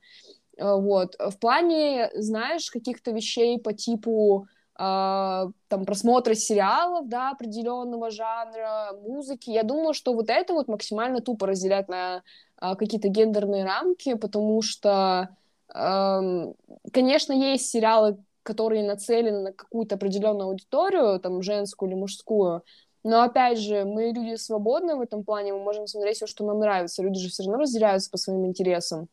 А, 0.60 0.76
вот. 0.76 1.16
В 1.20 1.38
плане, 1.40 2.12
знаешь, 2.14 2.70
каких-то 2.70 3.12
вещей 3.12 3.60
по 3.60 3.74
типу 3.74 4.48
Uh, 4.82 5.52
там 5.68 5.86
просмотра 5.86 6.36
сериалов, 6.36 7.10
да, 7.10 7.32
определенного 7.32 8.12
жанра, 8.12 8.94
музыки. 9.02 9.50
Я 9.50 9.64
думаю, 9.64 9.94
что 9.94 10.14
вот 10.14 10.30
это 10.30 10.54
вот 10.54 10.70
максимально 10.70 11.20
тупо 11.20 11.48
разделять 11.48 11.90
на 11.90 12.24
какие-то 12.56 13.10
гендерные 13.10 13.66
рамки, 13.66 14.14
потому 14.14 14.62
что, 14.62 15.36
конечно, 15.68 17.34
есть 17.34 17.70
сериалы, 17.70 18.24
которые 18.44 18.84
нацелены 18.84 19.42
на 19.42 19.54
какую-то 19.54 19.96
определенную 19.96 20.50
аудиторию, 20.50 21.20
там, 21.20 21.42
женскую 21.42 21.90
или 21.90 21.98
мужскую, 21.98 22.64
но, 23.04 23.22
опять 23.22 23.60
же, 23.60 23.86
мы 23.86 24.12
люди 24.12 24.36
свободны 24.36 24.96
в 24.96 25.02
этом 25.02 25.24
плане, 25.24 25.54
мы 25.54 25.60
можем 25.60 25.88
смотреть 25.88 26.18
все, 26.18 26.28
что 26.28 26.46
нам 26.46 26.60
нравится. 26.60 27.02
Люди 27.02 27.20
же 27.20 27.30
все 27.30 27.44
равно 27.44 27.60
разделяются 27.60 28.12
по 28.12 28.18
своим 28.18 28.46
интересам. 28.46 29.08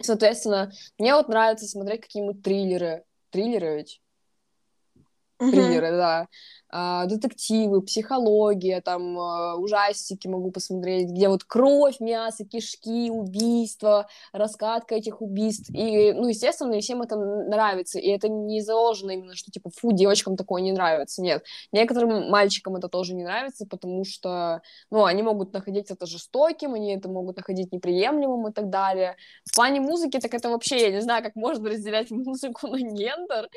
Соответственно, 0.00 0.72
мне 0.98 1.14
вот 1.14 1.28
нравится 1.28 1.66
смотреть 1.66 2.02
какие-нибудь 2.02 2.42
триллеры. 2.42 3.04
Триллеры 3.30 3.76
ведь? 3.76 4.00
Триллеры, 5.40 5.90
да. 5.92 6.28
А, 6.72 7.06
детективы, 7.06 7.82
психология, 7.82 8.80
там, 8.80 9.18
а, 9.18 9.56
ужастики 9.56 10.28
могу 10.28 10.52
посмотреть, 10.52 11.10
где 11.10 11.28
вот 11.28 11.42
кровь, 11.42 11.98
мясо, 11.98 12.44
кишки, 12.44 13.10
убийства, 13.10 14.06
раскатка 14.32 14.94
этих 14.94 15.20
убийств. 15.20 15.68
И, 15.70 16.12
ну, 16.12 16.28
естественно, 16.28 16.74
и 16.74 16.80
всем 16.80 17.02
это 17.02 17.16
нравится. 17.16 17.98
И 17.98 18.08
это 18.08 18.28
не 18.28 18.60
заложено 18.60 19.10
именно, 19.10 19.34
что, 19.34 19.50
типа, 19.50 19.70
фу, 19.70 19.90
девочкам 19.92 20.36
такое 20.36 20.62
не 20.62 20.70
нравится. 20.70 21.22
Нет. 21.22 21.44
Некоторым 21.72 22.30
мальчикам 22.30 22.76
это 22.76 22.88
тоже 22.88 23.14
не 23.14 23.24
нравится, 23.24 23.66
потому 23.66 24.04
что, 24.04 24.62
ну, 24.92 25.04
они 25.04 25.22
могут 25.24 25.52
находить 25.52 25.90
это 25.90 26.06
жестоким, 26.06 26.74
они 26.74 26.94
это 26.94 27.08
могут 27.08 27.36
находить 27.36 27.72
неприемлемым 27.72 28.48
и 28.48 28.52
так 28.52 28.70
далее. 28.70 29.16
В 29.44 29.56
плане 29.56 29.80
музыки, 29.80 30.20
так 30.20 30.32
это 30.34 30.50
вообще, 30.50 30.80
я 30.82 30.90
не 30.92 31.00
знаю, 31.00 31.24
как 31.24 31.34
можно 31.34 31.68
разделять 31.68 32.10
музыку 32.12 32.68
на 32.68 32.78
гендер. 32.78 33.48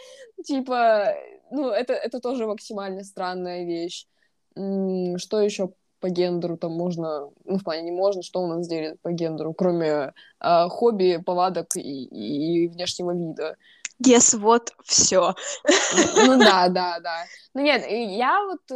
Типа, 0.44 1.13
ну, 1.52 1.70
это, 1.70 1.94
это 1.94 2.20
тоже 2.20 2.48
максимально 2.48 3.04
странная 3.04 3.66
вещь. 3.66 4.08
Что 4.56 5.42
еще 5.42 5.74
по 6.00 6.10
гендеру 6.10 6.58
там 6.58 6.74
можно, 6.74 7.30
ну, 7.46 7.58
в 7.58 7.64
плане 7.64 7.84
не 7.84 7.92
можно, 7.92 8.24
что 8.24 8.42
у 8.42 8.48
нас 8.48 8.68
делит 8.68 9.02
по 9.02 9.12
гендеру, 9.12 9.54
кроме 9.54 10.14
э, 10.42 10.68
хобби, 10.68 11.22
повадок 11.26 11.78
и, 11.78 12.04
и 12.04 12.68
внешнего 12.68 13.16
вида. 13.16 13.56
Yes, 14.06 14.38
вот, 14.38 14.74
все. 14.84 15.34
Ну 16.26 16.38
да, 16.38 16.68
да, 16.70 17.00
да. 17.00 17.24
Ну 17.54 17.62
нет, 17.62 17.86
я 17.90 18.44
вот 18.44 18.70
э, 18.70 18.76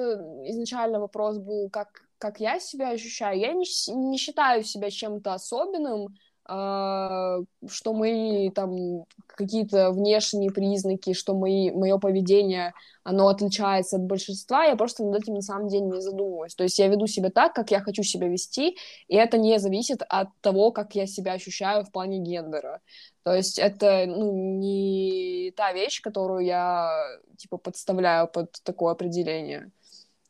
изначально 0.52 1.02
вопрос 1.02 1.38
был, 1.38 1.70
как, 1.70 1.90
как 2.18 2.40
я 2.40 2.60
себя 2.60 2.92
ощущаю. 2.92 3.38
Я 3.38 3.52
не, 3.52 3.66
не 3.94 4.18
считаю 4.18 4.64
себя 4.64 4.90
чем-то 4.90 5.34
особенным, 5.34 6.16
что 6.48 7.94
мои 7.94 8.50
там 8.52 9.04
какие-то 9.28 9.92
внешние 9.92 10.50
признаки, 10.50 11.14
что 11.14 11.36
мои, 11.36 11.72
мое 11.72 11.98
поведение, 11.98 12.74
оно 13.04 13.28
отличается 13.28 13.98
от 13.98 14.04
большинства, 14.04 14.64
я 14.64 14.76
просто 14.76 15.04
над 15.04 15.22
этим 15.22 15.36
на 15.36 15.42
самом 15.42 15.68
деле 15.68 15.86
не 15.86 16.02
задумываюсь. 16.02 16.56
То 16.56 16.64
есть 16.64 16.80
я 16.80 16.88
веду 16.88 17.06
себя 17.08 17.30
так, 17.30 17.54
как 17.54 17.72
я 17.72 17.82
хочу 17.82 18.04
себя 18.04 18.28
вести, 18.28 18.78
и 19.08 19.16
это 19.16 19.38
не 19.38 19.60
зависит 19.60 20.02
от 20.08 20.30
того, 20.42 20.72
как 20.72 20.96
я 20.96 21.06
себя 21.06 21.34
ощущаю 21.34 21.84
в 21.84 21.92
плане 21.92 22.20
гендера. 22.20 22.82
То 23.24 23.34
есть 23.34 23.60
это 23.60 24.06
ну, 24.08 24.32
не 24.60 25.52
та 25.58 25.74
вещь, 25.74 26.02
которую 26.02 26.46
я 26.46 26.90
типа 27.38 27.58
подставляю 27.58 28.28
под 28.28 28.54
такое 28.64 28.94
определение. 28.94 29.72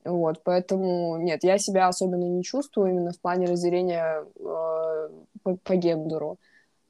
Вот, 0.07 0.41
поэтому 0.43 1.17
нет, 1.17 1.43
я 1.43 1.57
себя 1.57 1.87
особенно 1.87 2.23
не 2.23 2.43
чувствую 2.43 2.91
именно 2.91 3.11
в 3.11 3.19
плане 3.19 3.47
разделения 3.47 4.23
э, 4.39 5.09
по, 5.47 5.55
по 5.63 5.75
гендеру. 5.75 6.37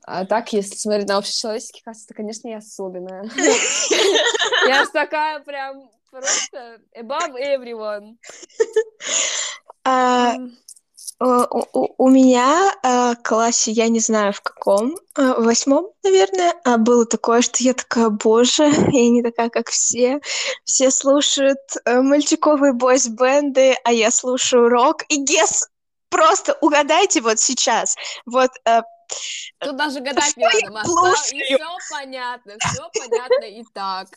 А 0.03 0.25
так, 0.25 0.53
если 0.53 0.75
смотреть 0.75 1.07
на 1.07 1.17
общечеловеческий 1.17 1.81
каст, 1.83 2.07
то, 2.07 2.13
конечно, 2.13 2.47
я 2.47 2.57
особенная. 2.57 3.29
Я 4.67 4.85
такая 4.87 5.39
прям 5.41 5.89
просто 6.09 6.79
above 6.97 7.35
everyone. 7.37 8.15
А, 9.83 10.35
у, 11.19 12.09
меня 12.09 12.73
в 12.83 13.15
классе, 13.23 13.71
я 13.71 13.87
не 13.87 13.99
знаю 13.99 14.33
в 14.33 14.41
каком, 14.41 14.97
в 15.15 15.43
восьмом, 15.43 15.91
наверное, 16.03 16.53
а, 16.63 16.77
было 16.77 17.05
такое, 17.05 17.41
что 17.41 17.63
я 17.63 17.73
такая, 17.73 18.09
боже, 18.09 18.63
я 18.91 19.09
не 19.09 19.23
такая, 19.23 19.49
как 19.49 19.69
все. 19.69 20.19
Все 20.63 20.91
слушают 20.91 21.59
э, 21.85 22.01
мальчиковые 22.01 22.73
бойс-бенды, 22.73 23.75
а 23.83 23.91
я 23.91 24.11
слушаю 24.11 24.69
рок. 24.69 25.03
И 25.09 25.17
гес, 25.23 25.67
просто 26.09 26.57
угадайте 26.61 27.21
вот 27.21 27.39
сейчас. 27.39 27.95
Вот 28.25 28.51
э, 28.65 28.81
Тут 29.59 29.77
даже 29.77 29.99
гадать 29.99 30.35
не 30.37 30.43
надо. 30.69 30.89
И 31.31 31.43
все 31.43 31.57
понятно, 31.89 32.53
все 32.59 32.89
понятно 32.93 33.45
и 33.45 33.63
так. 33.73 34.07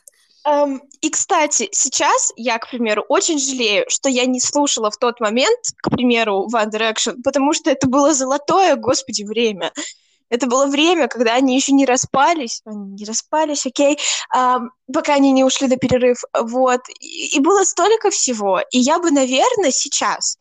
Um, 0.46 0.80
и, 1.02 1.10
кстати, 1.10 1.68
сейчас 1.70 2.32
я, 2.36 2.58
к 2.58 2.70
примеру, 2.70 3.04
очень 3.08 3.38
жалею, 3.38 3.84
что 3.88 4.08
я 4.08 4.24
не 4.24 4.40
слушала 4.40 4.90
в 4.90 4.96
тот 4.96 5.20
момент, 5.20 5.58
к 5.82 5.90
примеру, 5.90 6.48
One 6.50 6.70
Direction, 6.70 7.16
потому 7.22 7.52
что 7.52 7.70
это 7.70 7.86
было 7.86 8.14
золотое, 8.14 8.76
господи, 8.76 9.22
время. 9.22 9.70
Это 10.30 10.46
было 10.46 10.66
время, 10.66 11.08
когда 11.08 11.34
они 11.34 11.56
еще 11.56 11.72
не 11.72 11.84
распались, 11.84 12.62
они 12.64 12.92
не 12.92 13.04
распались, 13.04 13.66
окей, 13.66 13.98
um, 14.34 14.68
пока 14.92 15.14
они 15.14 15.32
не 15.32 15.44
ушли 15.44 15.68
на 15.68 15.76
перерыв, 15.76 16.22
вот. 16.32 16.80
И, 17.00 17.36
и 17.36 17.40
было 17.40 17.64
столько 17.64 18.10
всего. 18.10 18.60
И 18.70 18.78
я 18.78 18.98
бы, 18.98 19.10
наверное, 19.10 19.72
сейчас, 19.72 20.38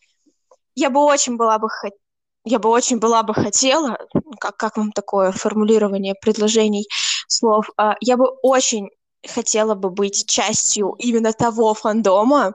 я 0.79 0.89
бы 0.89 1.01
очень 1.01 1.37
была 1.37 1.59
бы 1.59 1.69
хотела, 1.69 1.99
я 2.45 2.59
бы 2.59 2.69
очень 2.69 2.99
была 2.99 3.23
бы 3.23 3.33
хотела, 3.33 3.97
как, 4.39 4.57
как 4.57 4.77
вам 4.77 4.91
такое 4.91 5.31
формулирование 5.31 6.15
предложений, 6.15 6.87
слов, 7.27 7.69
uh, 7.79 7.95
я 8.01 8.17
бы 8.17 8.27
очень 8.41 8.89
хотела 9.27 9.75
бы 9.75 9.89
быть 9.89 10.25
частью 10.27 10.95
именно 10.97 11.33
того 11.33 11.73
фандома, 11.73 12.53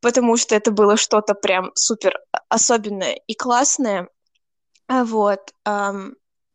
потому 0.00 0.36
что 0.36 0.54
это 0.54 0.70
было 0.70 0.96
что-то 0.96 1.34
прям 1.34 1.70
супер 1.74 2.18
особенное 2.48 3.20
и 3.26 3.34
классное, 3.34 4.08
а 4.88 5.04
вот, 5.04 5.52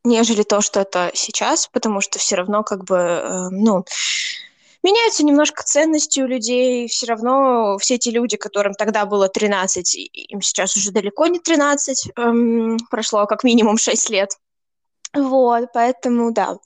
нежели 0.04 0.44
то, 0.44 0.62
что 0.62 0.80
это 0.80 1.12
сейчас, 1.14 1.68
потому 1.68 2.02
что 2.02 2.20
все 2.20 2.36
равно 2.36 2.64
как 2.64 2.84
бы, 2.84 2.96
э, 2.96 3.50
ну, 3.50 3.86
меняются 4.86 5.26
немножко 5.26 5.64
ценности 5.64 6.22
у 6.22 6.28
людей, 6.28 6.88
все 6.88 7.08
равно 7.08 7.78
все 7.80 7.96
эти 7.96 8.10
люди, 8.10 8.38
которым 8.38 8.74
тогда 8.74 9.06
было 9.06 9.28
13, 9.28 9.96
им 10.14 10.42
сейчас 10.42 10.78
уже 10.78 10.92
далеко 10.92 11.28
не 11.28 11.40
13, 11.40 12.12
эм, 12.16 12.78
прошло 12.90 13.26
как 13.26 13.44
минимум 13.44 13.78
6 13.78 14.10
лет, 14.12 14.30
вот, 15.14 15.70
поэтому 15.74 16.32
да. 16.32 16.58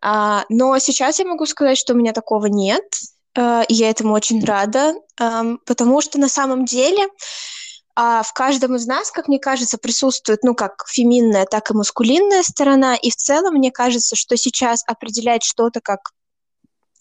А, 0.00 0.44
но 0.48 0.78
сейчас 0.78 1.18
я 1.18 1.26
могу 1.26 1.46
сказать, 1.46 1.76
что 1.76 1.94
у 1.94 1.96
меня 1.96 2.12
такого 2.12 2.46
нет. 2.46 2.84
э, 3.34 3.64
и 3.68 3.74
я 3.74 3.90
этому 3.90 4.14
очень 4.14 4.44
рада, 4.44 4.94
потому 5.66 6.00
что 6.00 6.18
на 6.18 6.28
самом 6.28 6.64
деле 6.64 7.08
а, 8.00 8.22
в 8.22 8.32
каждом 8.32 8.76
из 8.76 8.86
нас, 8.86 9.10
как 9.10 9.26
мне 9.26 9.40
кажется, 9.40 9.76
присутствует, 9.76 10.44
ну, 10.44 10.54
как 10.54 10.84
феминная, 10.86 11.46
так 11.46 11.68
и 11.70 11.74
маскулинная 11.74 12.44
сторона, 12.44 12.94
и 12.94 13.10
в 13.10 13.16
целом 13.16 13.54
мне 13.54 13.72
кажется, 13.72 14.14
что 14.14 14.36
сейчас 14.36 14.84
определять 14.86 15.42
что-то 15.42 15.80
как 15.80 16.12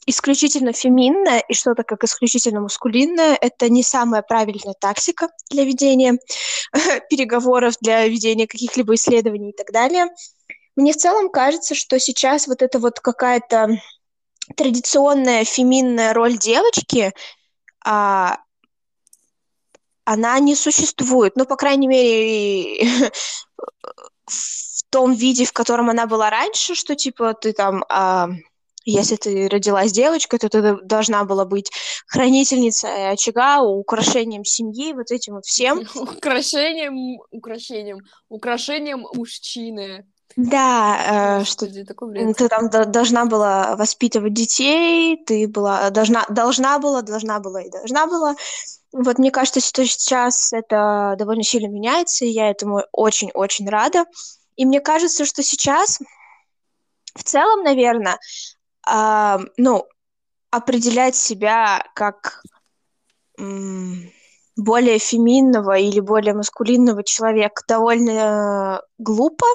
исключительно 0.07 0.71
феминное 0.71 1.43
и 1.47 1.53
что-то 1.53 1.83
как 1.83 2.03
исключительно 2.03 2.61
маскулинное, 2.61 3.37
это 3.39 3.69
не 3.69 3.83
самая 3.83 4.21
правильная 4.21 4.73
тактика 4.79 5.29
для 5.51 5.65
ведения 5.65 6.17
переговоров, 7.09 7.75
для 7.81 8.07
ведения 8.07 8.47
каких-либо 8.47 8.95
исследований 8.95 9.51
и 9.51 9.55
так 9.55 9.71
далее. 9.71 10.07
Мне 10.77 10.93
в 10.93 10.97
целом 10.97 11.29
кажется, 11.29 11.75
что 11.75 11.99
сейчас 11.99 12.47
вот 12.47 12.61
эта 12.61 12.79
вот 12.79 13.01
какая-то 13.01 13.79
традиционная 14.55 15.43
феминная 15.43 16.13
роль 16.13 16.37
девочки, 16.37 17.13
а, 17.83 18.37
она 20.05 20.39
не 20.39 20.55
существует. 20.55 21.35
Ну, 21.35 21.45
по 21.45 21.57
крайней 21.57 21.87
мере, 21.87 23.11
в 24.25 24.83
том 24.89 25.13
виде, 25.13 25.43
в 25.43 25.51
котором 25.51 25.89
она 25.89 26.05
была 26.05 26.29
раньше, 26.29 26.75
что 26.75 26.95
типа 26.95 27.33
ты 27.33 27.51
там 27.51 27.83
а, 27.89 28.29
если 28.91 29.15
ты 29.15 29.47
родилась 29.49 29.91
девочкой, 29.91 30.39
то 30.39 30.49
ты 30.49 30.77
должна 30.83 31.23
была 31.25 31.45
быть 31.45 31.71
хранительницей 32.07 33.11
очага, 33.11 33.61
украшением 33.61 34.45
семьи, 34.45 34.93
вот 34.93 35.11
этим 35.11 35.35
вот 35.35 35.45
всем. 35.45 35.83
Украшением, 35.95 37.19
украшением, 37.31 37.99
украшением 38.29 39.05
мужчины. 39.13 40.05
Да, 40.35 41.39
э, 41.41 41.45
что 41.45 41.65
ты 41.65 42.47
там 42.47 42.69
должна 42.69 43.25
была 43.25 43.75
воспитывать 43.75 44.33
детей, 44.33 45.17
ты 45.25 45.47
была 45.47 45.89
должна 45.89 46.25
должна 46.29 46.77
была 46.77 47.01
должна 47.01 47.39
была 47.39 47.63
и 47.63 47.71
должна 47.71 48.05
была. 48.05 48.35
Вот 48.91 49.17
мне 49.17 49.31
кажется, 49.31 49.61
что 49.61 49.83
сейчас 49.85 50.53
это 50.53 51.15
довольно 51.17 51.43
сильно 51.43 51.67
меняется, 51.67 52.23
и 52.23 52.29
я 52.29 52.51
этому 52.51 52.83
очень-очень 52.91 53.67
рада. 53.67 54.05
И 54.55 54.65
мне 54.65 54.79
кажется, 54.79 55.25
что 55.25 55.41
сейчас 55.41 55.99
в 57.15 57.23
целом, 57.23 57.63
наверное, 57.63 58.19
а, 58.87 59.39
ну, 59.57 59.87
определять 60.51 61.15
себя 61.15 61.85
как 61.93 62.41
более 64.55 64.97
феминного 64.97 65.77
или 65.77 65.99
более 65.99 66.33
маскулинного 66.33 67.03
человека 67.03 67.61
довольно 67.67 68.81
глупо, 68.97 69.45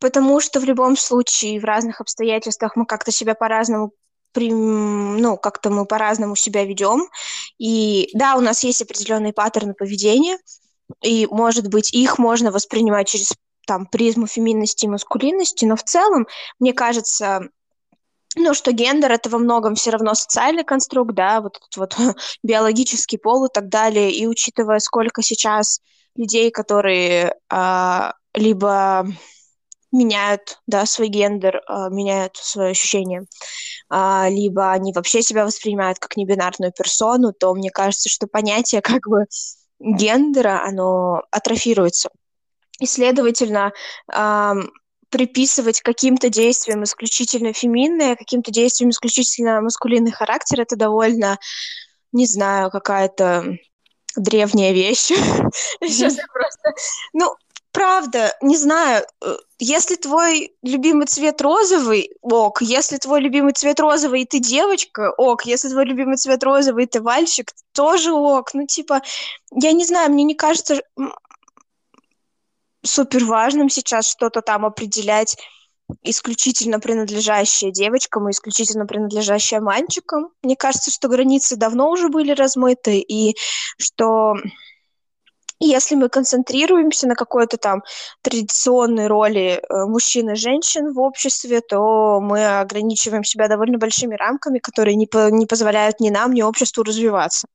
потому 0.00 0.40
что 0.40 0.58
в 0.58 0.64
любом 0.64 0.96
случае 0.96 1.60
в 1.60 1.64
разных 1.64 2.00
обстоятельствах 2.00 2.74
мы 2.74 2.86
как-то 2.86 3.12
себя 3.12 3.34
по-разному 3.34 3.92
ну, 4.38 5.38
как-то 5.38 5.70
мы 5.70 5.86
по-разному 5.86 6.36
себя 6.36 6.62
ведем. 6.64 7.08
И 7.56 8.10
да, 8.12 8.36
у 8.36 8.42
нас 8.42 8.64
есть 8.64 8.82
определенные 8.82 9.32
паттерны 9.32 9.72
поведения, 9.72 10.36
и, 11.02 11.26
может 11.30 11.68
быть, 11.68 11.94
их 11.94 12.18
можно 12.18 12.50
воспринимать 12.50 13.08
через 13.08 13.32
там 13.66 13.86
призму 13.86 14.26
феминности 14.26 14.84
и 14.84 14.88
маскулинности, 14.88 15.64
но 15.64 15.74
в 15.74 15.82
целом, 15.82 16.26
мне 16.60 16.74
кажется, 16.74 17.48
ну, 18.36 18.54
что 18.54 18.72
гендер 18.72 19.12
это 19.12 19.30
во 19.30 19.38
многом 19.38 19.74
все 19.74 19.90
равно 19.90 20.14
социальный 20.14 20.64
конструкт, 20.64 21.14
да, 21.14 21.40
вот 21.40 21.56
этот 21.56 21.76
вот 21.76 21.96
биологический 22.42 23.16
пол 23.16 23.46
и 23.46 23.48
так 23.52 23.68
далее. 23.68 24.12
И 24.12 24.26
учитывая, 24.26 24.78
сколько 24.78 25.22
сейчас 25.22 25.80
людей, 26.14 26.50
которые 26.50 27.34
а, 27.48 28.12
либо 28.34 29.06
меняют, 29.90 30.60
да, 30.66 30.84
свой 30.84 31.08
гендер, 31.08 31.62
а, 31.66 31.88
меняют 31.88 32.36
свое 32.36 32.70
ощущение, 32.70 33.24
а, 33.88 34.28
либо 34.28 34.70
они 34.70 34.92
вообще 34.92 35.22
себя 35.22 35.44
воспринимают 35.44 35.98
как 35.98 36.16
небинарную 36.16 36.72
персону, 36.72 37.32
то 37.32 37.54
мне 37.54 37.70
кажется, 37.70 38.08
что 38.08 38.26
понятие 38.26 38.82
как 38.82 39.08
бы 39.08 39.24
гендера, 39.80 40.62
оно 40.62 41.22
атрофируется. 41.30 42.10
И, 42.78 42.86
следовательно, 42.86 43.72
приписывать 45.10 45.80
каким-то 45.80 46.28
действиям 46.28 46.84
исключительно 46.84 47.52
феминные, 47.52 48.16
каким-то 48.16 48.50
действиям 48.50 48.90
исключительно 48.90 49.60
маскулинный 49.60 50.12
характер, 50.12 50.60
это 50.60 50.76
довольно, 50.76 51.38
не 52.12 52.26
знаю, 52.26 52.70
какая-то 52.70 53.56
древняя 54.16 54.72
вещь. 54.72 55.06
Сейчас 55.80 56.16
я 56.16 56.24
просто... 56.32 56.74
Ну, 57.12 57.34
правда, 57.76 58.34
не 58.40 58.56
знаю, 58.56 59.04
э, 59.22 59.36
если 59.58 59.96
твой 59.96 60.54
любимый 60.62 61.06
цвет 61.06 61.40
розовый, 61.42 62.10
ок, 62.22 62.62
если 62.62 62.96
твой 62.96 63.20
любимый 63.20 63.52
цвет 63.52 63.78
розовый, 63.80 64.22
и 64.22 64.24
ты 64.24 64.38
девочка, 64.38 65.12
ок, 65.16 65.44
если 65.44 65.68
твой 65.68 65.84
любимый 65.84 66.16
цвет 66.16 66.42
розовый, 66.42 66.84
и 66.84 66.86
ты 66.86 67.02
мальчик, 67.02 67.52
тоже 67.72 68.12
ок, 68.12 68.54
ну, 68.54 68.66
типа, 68.66 69.02
я 69.52 69.72
не 69.72 69.84
знаю, 69.84 70.10
мне 70.10 70.24
не 70.24 70.34
кажется, 70.34 70.82
супер 72.86 73.24
важным 73.24 73.68
сейчас 73.68 74.08
что-то 74.08 74.42
там 74.42 74.64
определять 74.64 75.36
исключительно 76.02 76.80
принадлежащее 76.80 77.70
девочкам 77.70 78.28
и 78.28 78.32
исключительно 78.32 78.86
принадлежащее 78.86 79.60
мальчикам. 79.60 80.30
Мне 80.42 80.56
кажется, 80.56 80.90
что 80.90 81.08
границы 81.08 81.56
давно 81.56 81.90
уже 81.90 82.08
были 82.08 82.32
размыты, 82.32 82.98
и 82.98 83.36
что 83.78 84.34
если 85.58 85.94
мы 85.94 86.08
концентрируемся 86.08 87.06
на 87.06 87.14
какой-то 87.14 87.56
там 87.56 87.82
традиционной 88.22 89.06
роли 89.06 89.58
э, 89.58 89.84
мужчин 89.86 90.30
и 90.30 90.34
женщин 90.34 90.92
в 90.92 91.00
обществе, 91.00 91.60
то 91.60 92.20
мы 92.20 92.58
ограничиваем 92.58 93.24
себя 93.24 93.48
довольно 93.48 93.78
большими 93.78 94.14
рамками, 94.16 94.58
которые 94.58 94.96
не, 94.96 95.06
по 95.06 95.30
не 95.30 95.46
позволяют 95.46 95.98
ни 96.00 96.10
нам, 96.10 96.34
ни 96.34 96.42
обществу 96.42 96.82
развиваться. 96.82 97.48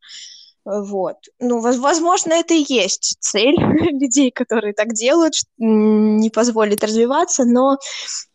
Вот. 0.64 1.18
Ну, 1.40 1.60
возможно, 1.60 2.34
это 2.34 2.54
и 2.54 2.66
есть 2.68 3.18
цель 3.20 3.56
людей, 3.60 4.32
которые 4.32 4.74
так 4.74 4.94
делают, 4.94 5.34
не 5.58 6.30
позволит 6.30 6.84
развиваться, 6.84 7.46
но 7.46 7.78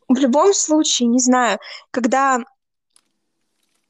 в 0.09 0.17
любом 0.19 0.53
случае, 0.53 1.09
не 1.09 1.21
знаю, 1.21 1.59
когда 1.91 2.41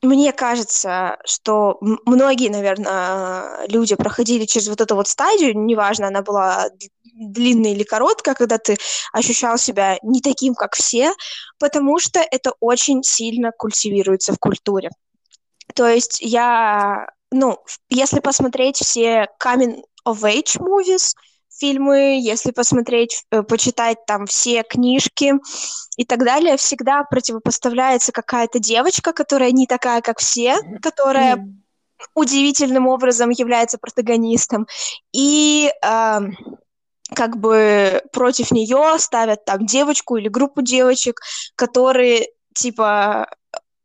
мне 0.03 0.33
кажется, 0.33 1.17
что 1.25 1.79
многие, 1.81 2.51
наверное, 2.51 3.67
люди 3.69 3.95
проходили 3.97 4.45
через 4.45 4.69
вот 4.69 4.81
эту 4.81 4.95
вот 4.95 5.09
стадию, 5.09 5.59
неважно, 5.59 6.09
она 6.09 6.23
была 6.23 6.69
длинная 7.15 7.73
или 7.73 7.83
короткая, 7.83 8.35
когда 8.35 8.59
ты 8.59 8.77
ощущал 9.13 9.57
себя 9.57 9.99
не 10.03 10.21
таким, 10.21 10.55
как 10.55 10.75
все, 10.75 11.13
потому 11.59 11.99
что 11.99 12.21
это 12.21 12.53
очень 12.61 13.03
сильно 13.03 13.53
культивируется 13.57 14.35
в 14.35 14.39
культуре. 14.39 14.91
То 15.75 15.89
есть 15.89 16.21
я 16.21 17.07
ну, 17.31 17.59
если 17.89 18.21
посмотреть 18.21 18.77
все 18.77 19.29
coming 19.43 19.83
of 20.07 20.23
age 20.23 20.59
movies, 20.59 21.15
фильмы, 21.59 22.21
если 22.21 22.51
посмотреть, 22.51 23.25
э, 23.31 23.43
почитать 23.43 23.99
там 24.07 24.27
все 24.27 24.63
книжки 24.63 25.35
и 25.97 26.05
так 26.05 26.25
далее, 26.25 26.57
всегда 26.57 27.05
противопоставляется 27.05 28.13
какая-то 28.13 28.59
девочка, 28.59 29.13
которая 29.13 29.53
не 29.53 29.67
такая, 29.67 30.03
как 30.03 30.19
все, 30.19 30.57
которая 30.83 31.37
mm. 31.37 31.55
удивительным 32.15 32.87
образом 32.87 33.31
является 33.31 33.79
протагонистом, 33.79 34.67
и 35.13 35.73
э, 35.83 36.19
как 37.15 37.37
бы 37.39 38.03
против 38.13 38.51
нее 38.51 38.99
ставят 38.99 39.45
там 39.45 39.65
девочку 39.65 40.17
или 40.17 40.29
группу 40.29 40.63
девочек, 40.63 41.21
которые 41.55 42.29
типа 42.55 43.31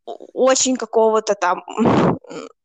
очень 0.06 0.76
какого-то 0.76 1.36
там 1.36 1.64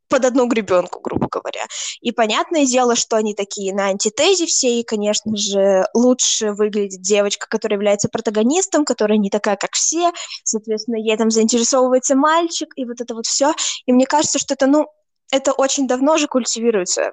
под 0.08 0.24
одну 0.24 0.46
гребенку, 0.46 1.00
грубо 1.00 1.28
говоря. 1.30 1.66
И 2.00 2.12
понятное 2.12 2.64
дело, 2.64 2.96
что 2.96 3.16
они 3.16 3.34
такие 3.34 3.74
на 3.74 3.86
антитезе 3.86 4.46
все, 4.46 4.80
и, 4.80 4.84
конечно 4.84 5.36
же, 5.36 5.86
лучше 5.94 6.52
выглядит 6.52 7.00
девочка, 7.00 7.46
которая 7.48 7.76
является 7.76 8.08
протагонистом, 8.08 8.84
которая 8.84 9.18
не 9.18 9.30
такая, 9.30 9.56
как 9.56 9.72
все, 9.72 10.12
соответственно, 10.44 10.96
ей 10.96 11.16
там 11.16 11.30
заинтересовывается 11.30 12.14
мальчик, 12.14 12.72
и 12.76 12.84
вот 12.84 13.00
это 13.00 13.14
вот 13.14 13.26
все. 13.26 13.54
И 13.86 13.92
мне 13.92 14.06
кажется, 14.06 14.38
что 14.38 14.54
это, 14.54 14.66
ну, 14.66 14.86
это 15.30 15.52
очень 15.52 15.86
давно 15.86 16.18
же 16.18 16.28
культивируется 16.28 17.12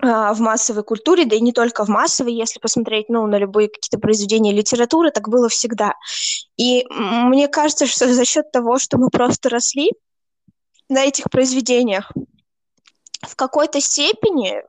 а, 0.00 0.34
в 0.34 0.40
массовой 0.40 0.82
культуре, 0.82 1.24
да 1.24 1.36
и 1.36 1.40
не 1.40 1.52
только 1.52 1.84
в 1.84 1.88
массовой, 1.88 2.34
если 2.34 2.58
посмотреть 2.58 3.08
ну, 3.08 3.26
на 3.26 3.38
любые 3.38 3.68
какие-то 3.68 3.98
произведения 3.98 4.52
литературы, 4.52 5.10
так 5.10 5.28
было 5.28 5.48
всегда. 5.48 5.94
И 6.56 6.84
мне 6.90 7.48
кажется, 7.48 7.86
что 7.86 8.12
за 8.12 8.24
счет 8.24 8.50
того, 8.50 8.78
что 8.78 8.98
мы 8.98 9.10
просто 9.10 9.48
росли, 9.48 9.92
на 10.92 11.04
этих 11.04 11.30
произведениях. 11.30 12.12
В 13.22 13.36
какой-то 13.36 13.80
степени, 13.80 14.62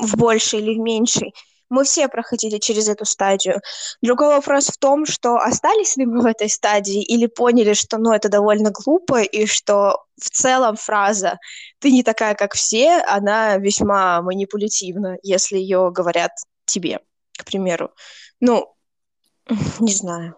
в 0.00 0.16
большей 0.16 0.60
или 0.60 0.74
в 0.74 0.78
меньшей, 0.78 1.34
мы 1.70 1.84
все 1.84 2.08
проходили 2.08 2.58
через 2.58 2.88
эту 2.88 3.04
стадию. 3.04 3.60
Другой 4.00 4.28
вопрос 4.28 4.68
в 4.68 4.76
том, 4.78 5.06
что 5.06 5.36
остались 5.36 5.96
ли 5.96 6.06
мы 6.06 6.20
в 6.20 6.26
этой 6.26 6.48
стадии 6.48 7.02
или 7.02 7.26
поняли, 7.26 7.72
что 7.74 7.98
ну, 7.98 8.12
это 8.12 8.28
довольно 8.28 8.70
глупо 8.70 9.22
и 9.22 9.46
что 9.46 10.04
в 10.20 10.30
целом 10.30 10.76
фраза 10.76 11.38
«ты 11.80 11.90
не 11.90 12.02
такая, 12.02 12.34
как 12.34 12.54
все», 12.54 13.02
она 13.06 13.56
весьма 13.56 14.22
манипулятивна, 14.22 15.18
если 15.22 15.58
ее 15.58 15.90
говорят 15.90 16.32
тебе, 16.66 17.00
к 17.36 17.44
примеру. 17.44 17.90
Ну, 18.40 18.74
не 19.80 19.92
знаю. 19.92 20.36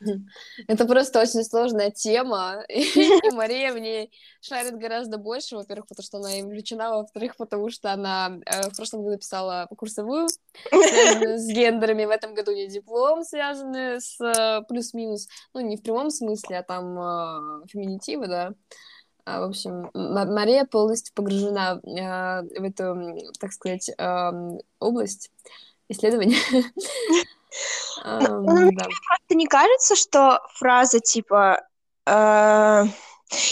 Это 0.68 0.86
просто 0.86 1.20
очень 1.20 1.44
сложная 1.44 1.90
тема, 1.90 2.64
и 2.68 3.30
Мария 3.32 3.72
в 3.72 3.78
ней 3.78 4.12
шарит 4.40 4.76
гораздо 4.76 5.18
больше, 5.18 5.56
во-первых, 5.56 5.86
потому 5.88 6.04
что 6.04 6.18
она 6.18 6.38
им 6.38 6.46
увлечена, 6.46 6.90
во-вторых, 6.90 7.36
потому 7.36 7.70
что 7.70 7.92
она 7.92 8.38
э, 8.46 8.70
в 8.70 8.76
прошлом 8.76 9.02
году 9.02 9.18
писала 9.18 9.68
курсовую, 9.76 10.28
с 10.28 11.46
гендерами, 11.48 12.04
в 12.04 12.10
этом 12.10 12.34
году 12.34 12.52
не 12.52 12.68
диплом, 12.68 13.24
связанный 13.24 14.00
с 14.00 14.20
э, 14.20 14.62
плюс-минус, 14.68 15.28
ну, 15.54 15.60
не 15.60 15.76
в 15.76 15.82
прямом 15.82 16.10
смысле, 16.10 16.58
а 16.58 16.62
там 16.62 16.98
э, 16.98 17.66
феминитивы, 17.68 18.28
да, 18.28 18.54
а, 19.24 19.40
в 19.40 19.50
общем, 19.50 19.90
Мария 19.94 20.64
полностью 20.64 21.12
погружена 21.14 21.80
в 21.82 22.64
эту, 22.64 23.18
так 23.38 23.52
сказать, 23.52 23.90
область 24.80 25.30
исследования. 25.88 26.38
Ну, 28.04 28.40
мне 28.42 28.72
просто 28.72 29.34
не 29.34 29.46
кажется, 29.46 29.96
что 29.96 30.40
фраза 30.54 31.00
типа 31.00 31.62
э, 32.06 32.84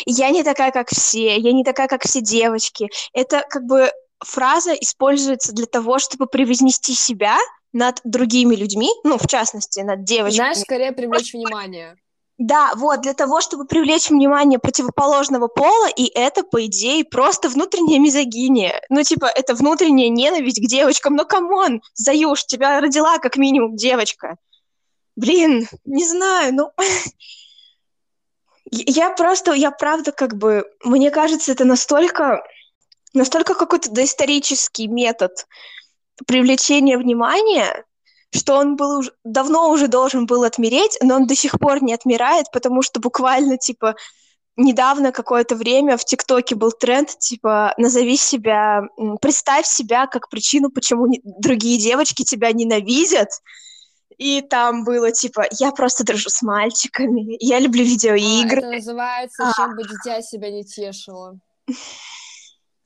«я 0.07 0.31
не 0.31 0.43
такая, 0.43 0.71
как 0.71 0.89
все», 0.91 1.37
«я 1.37 1.53
не 1.53 1.65
такая, 1.65 1.89
как 1.89 2.03
все 2.05 2.21
девочки», 2.21 2.89
это 3.13 3.45
как 3.49 3.65
бы 3.65 3.91
фраза 4.25 4.73
используется 4.73 5.53
для 5.53 5.67
того, 5.67 5.99
чтобы 5.99 6.27
превознести 6.27 6.95
себя 6.95 7.37
над 7.73 8.01
другими 8.05 8.55
людьми, 8.55 8.91
ну, 9.05 9.19
в 9.19 9.27
частности, 9.27 9.81
над 9.81 10.05
девочками. 10.05 10.37
Знаешь, 10.37 10.59
скорее 10.59 10.93
привлечь 10.93 11.33
внимание. 11.33 11.97
Да, 12.39 12.73
вот, 12.77 13.01
для 13.01 13.15
того, 13.15 13.41
чтобы 13.41 13.65
привлечь 13.65 14.11
внимание 14.11 14.59
противоположного 14.59 15.49
пола, 15.49 15.89
и 15.89 16.07
это, 16.15 16.43
по 16.43 16.67
идее, 16.67 17.03
просто 17.05 17.49
внутренняя 17.49 17.99
мизогиния. 17.99 18.83
Ну, 18.91 19.03
типа, 19.03 19.25
это 19.25 19.55
внутренняя 19.55 20.11
ненависть 20.11 20.61
к 20.61 20.69
девочкам. 20.69 21.17
Ну, 21.17 21.25
come 21.25 21.57
on, 21.57 21.81
Заюш, 21.95 22.45
тебя 22.45 22.81
родила 22.81 23.19
как 23.19 23.37
минимум 23.39 23.77
девочка. 23.77 24.37
Блин, 25.17 25.67
не 25.85 26.05
знаю, 26.05 26.55
ну... 26.55 26.73
Я 28.71 29.11
просто, 29.11 29.53
я 29.53 29.71
правда 29.71 30.11
как 30.11 30.37
бы... 30.37 30.65
Мне 30.83 31.13
кажется, 31.13 31.53
это 31.53 31.65
настолько... 31.65 32.43
Настолько 33.15 33.55
какой-то 33.55 33.91
доисторический 33.91 34.89
метод 34.89 35.47
привлечения 36.27 36.99
внимания, 36.99 37.85
что 38.37 38.57
он 38.57 38.77
был 38.77 38.99
уже, 38.99 39.13
давно 39.25 39.71
уже 39.71 39.89
должен 39.89 40.27
был 40.27 40.45
отмереть, 40.45 40.97
но 41.03 41.17
он 41.17 41.27
до 41.27 41.35
сих 41.35 41.59
пор 41.59 41.83
не 41.83 41.95
отмирает, 41.95 42.47
потому 42.53 42.83
что 42.83 43.01
буквально, 43.01 43.59
типа, 43.59 43.97
недавно 44.57 45.13
какое-то 45.13 45.55
время 45.55 45.97
в 45.97 46.05
ТикТоке 46.05 46.55
был 46.55 46.73
тренд, 46.73 47.19
типа, 47.19 47.75
назови 47.77 48.17
себя, 48.17 48.83
представь 49.21 49.67
себя 49.67 50.07
как 50.07 50.29
причину, 50.29 50.71
почему 50.71 51.07
другие 51.25 51.79
девочки 51.79 52.25
тебя 52.25 52.53
ненавидят, 52.53 53.29
и 54.19 54.41
там 54.41 54.85
было 54.85 55.13
типа, 55.13 55.47
я 55.59 55.73
просто 55.73 56.05
дружу 56.05 56.31
с 56.31 56.43
мальчиками, 56.43 57.37
я 57.39 57.59
люблю 57.59 57.85
видеоигры. 57.85 58.63
А, 58.63 58.67
это 58.67 58.71
называется, 58.71 59.49
а. 59.49 59.53
чем 59.55 59.77
бы 59.77 59.83
дитя 59.83 60.23
себя 60.23 60.51
не 60.51 60.65
тешило. 60.65 61.39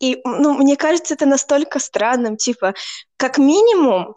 И, 0.01 0.19
ну, 0.25 0.55
мне 0.55 0.77
кажется, 0.77 1.15
это 1.15 1.27
настолько 1.27 1.79
странным, 1.79 2.37
типа, 2.37 2.75
как 3.19 3.37
минимум, 3.39 4.15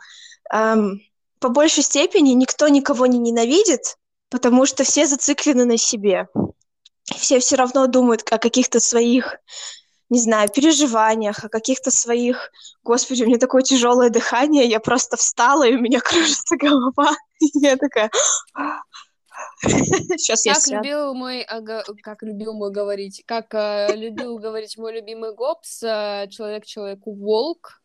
эм, 0.51 1.01
по 1.43 1.49
большей 1.49 1.83
степени 1.83 2.29
никто 2.29 2.69
никого 2.69 3.05
не 3.05 3.19
ненавидит, 3.19 3.97
потому 4.29 4.65
что 4.65 4.85
все 4.85 5.05
зациклены 5.05 5.65
на 5.65 5.77
себе. 5.77 6.29
Все 7.03 7.39
все 7.39 7.57
равно 7.57 7.85
думают 7.87 8.23
о 8.31 8.37
каких-то 8.37 8.79
своих, 8.79 9.35
не 10.09 10.21
знаю, 10.21 10.47
переживаниях, 10.47 11.43
о 11.43 11.49
каких-то 11.49 11.91
своих... 11.91 12.49
Господи, 12.81 13.23
у 13.23 13.25
меня 13.25 13.39
такое 13.39 13.61
тяжелое 13.61 14.09
дыхание, 14.09 14.67
я 14.67 14.79
просто 14.79 15.17
встала, 15.17 15.67
и 15.67 15.75
у 15.75 15.81
меня 15.81 15.99
кружится 16.03 16.55
голова. 16.55 17.11
Я 17.55 17.75
такая... 17.75 18.09
Сейчас 19.63 20.43
как 20.45 20.65
я 20.67 20.77
любил 20.77 21.13
мой, 21.13 21.45
как 22.03 22.23
любил 22.23 22.53
мой 22.53 22.71
говорить, 22.71 23.21
как 23.25 23.53
э, 23.53 23.93
любил 23.97 24.37
говорить 24.37 24.77
мой 24.77 24.93
любимый 24.93 25.35
Гоббс, 25.35 25.83
э, 25.83 26.27
человек 26.29 26.65
человеку 26.65 27.13
волк, 27.13 27.82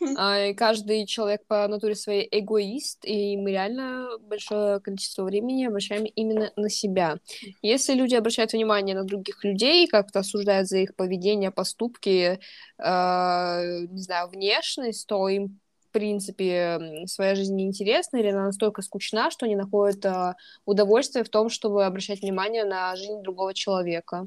каждый 0.56 1.06
человек 1.06 1.46
по 1.46 1.66
натуре 1.68 1.94
своей 1.94 2.28
эгоист, 2.30 3.04
и 3.04 3.36
мы 3.36 3.50
реально 3.50 4.08
большое 4.20 4.80
количество 4.80 5.24
времени 5.24 5.66
обращаем 5.66 6.04
именно 6.04 6.52
на 6.56 6.68
себя. 6.68 7.18
Если 7.62 7.94
люди 7.94 8.14
обращают 8.14 8.52
внимание 8.52 8.94
на 8.94 9.04
других 9.04 9.44
людей, 9.44 9.86
как-то 9.86 10.20
осуждают 10.20 10.68
за 10.68 10.78
их 10.78 10.94
поведение, 10.96 11.50
поступки, 11.50 12.38
э, 12.78 13.86
не 13.88 14.02
знаю, 14.02 14.28
внешность, 14.28 15.06
то 15.06 15.28
им 15.28 15.60
в 15.88 15.92
принципе, 15.98 17.06
своя 17.06 17.34
жизнь 17.34 17.54
неинтересна 17.54 18.18
или 18.18 18.28
она 18.28 18.46
настолько 18.46 18.82
скучна, 18.82 19.30
что 19.30 19.46
они 19.46 19.56
находят 19.56 20.04
э, 20.04 20.34
удовольствие 20.66 21.24
в 21.24 21.30
том, 21.30 21.48
чтобы 21.48 21.86
обращать 21.86 22.20
внимание 22.20 22.64
на 22.64 22.94
жизнь 22.96 23.22
другого 23.22 23.54
человека. 23.54 24.26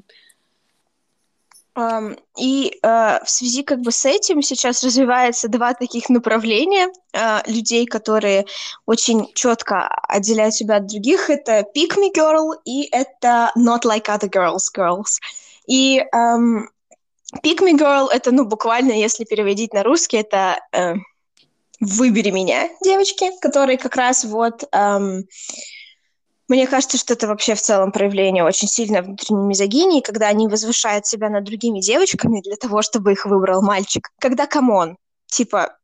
И 2.36 2.78
э, 2.82 3.24
в 3.24 3.30
связи 3.30 3.62
как 3.62 3.80
бы 3.80 3.92
с 3.92 4.04
этим 4.04 4.42
сейчас 4.42 4.82
развивается 4.82 5.48
два 5.48 5.72
таких 5.72 6.08
направления 6.08 6.88
э, 7.12 7.40
людей, 7.46 7.86
которые 7.86 8.46
очень 8.86 9.32
четко 9.34 9.86
отделяют 10.08 10.54
себя 10.54 10.76
от 10.76 10.86
других. 10.86 11.30
Это 11.30 11.64
pick 11.76 11.96
me 11.96 12.12
girl 12.14 12.54
и 12.64 12.88
это 12.90 13.52
not 13.56 13.82
like 13.84 14.06
other 14.06 14.28
girls 14.28 14.64
girls. 14.76 15.20
И 15.66 16.02
эм, 16.12 16.68
pick 17.44 17.60
me 17.60 17.78
girl 17.78 18.08
это, 18.10 18.32
ну, 18.32 18.44
буквально, 18.44 18.92
если 18.92 19.24
переводить 19.24 19.72
на 19.72 19.84
русский, 19.84 20.16
это 20.16 20.58
э, 20.72 20.94
выбери 21.80 22.30
меня, 22.30 22.68
девочки, 22.82 23.30
которые 23.40 23.78
как 23.78 23.96
раз 23.96 24.24
вот 24.24 24.64
эм, 24.72 25.24
мне 26.50 26.66
кажется, 26.66 26.98
что 26.98 27.14
это 27.14 27.28
вообще 27.28 27.54
в 27.54 27.62
целом 27.62 27.92
проявление 27.92 28.42
очень 28.42 28.66
сильной 28.66 29.02
внутренней 29.02 29.46
мизогинии, 29.46 30.00
когда 30.00 30.26
они 30.26 30.48
возвышают 30.48 31.06
себя 31.06 31.30
над 31.30 31.44
другими 31.44 31.80
девочками 31.80 32.40
для 32.40 32.56
того, 32.56 32.82
чтобы 32.82 33.12
их 33.12 33.24
выбрал 33.24 33.62
мальчик. 33.62 34.10
Когда 34.18 34.48
come 34.48 34.75
on, 34.75 34.96
типа, 35.26 35.78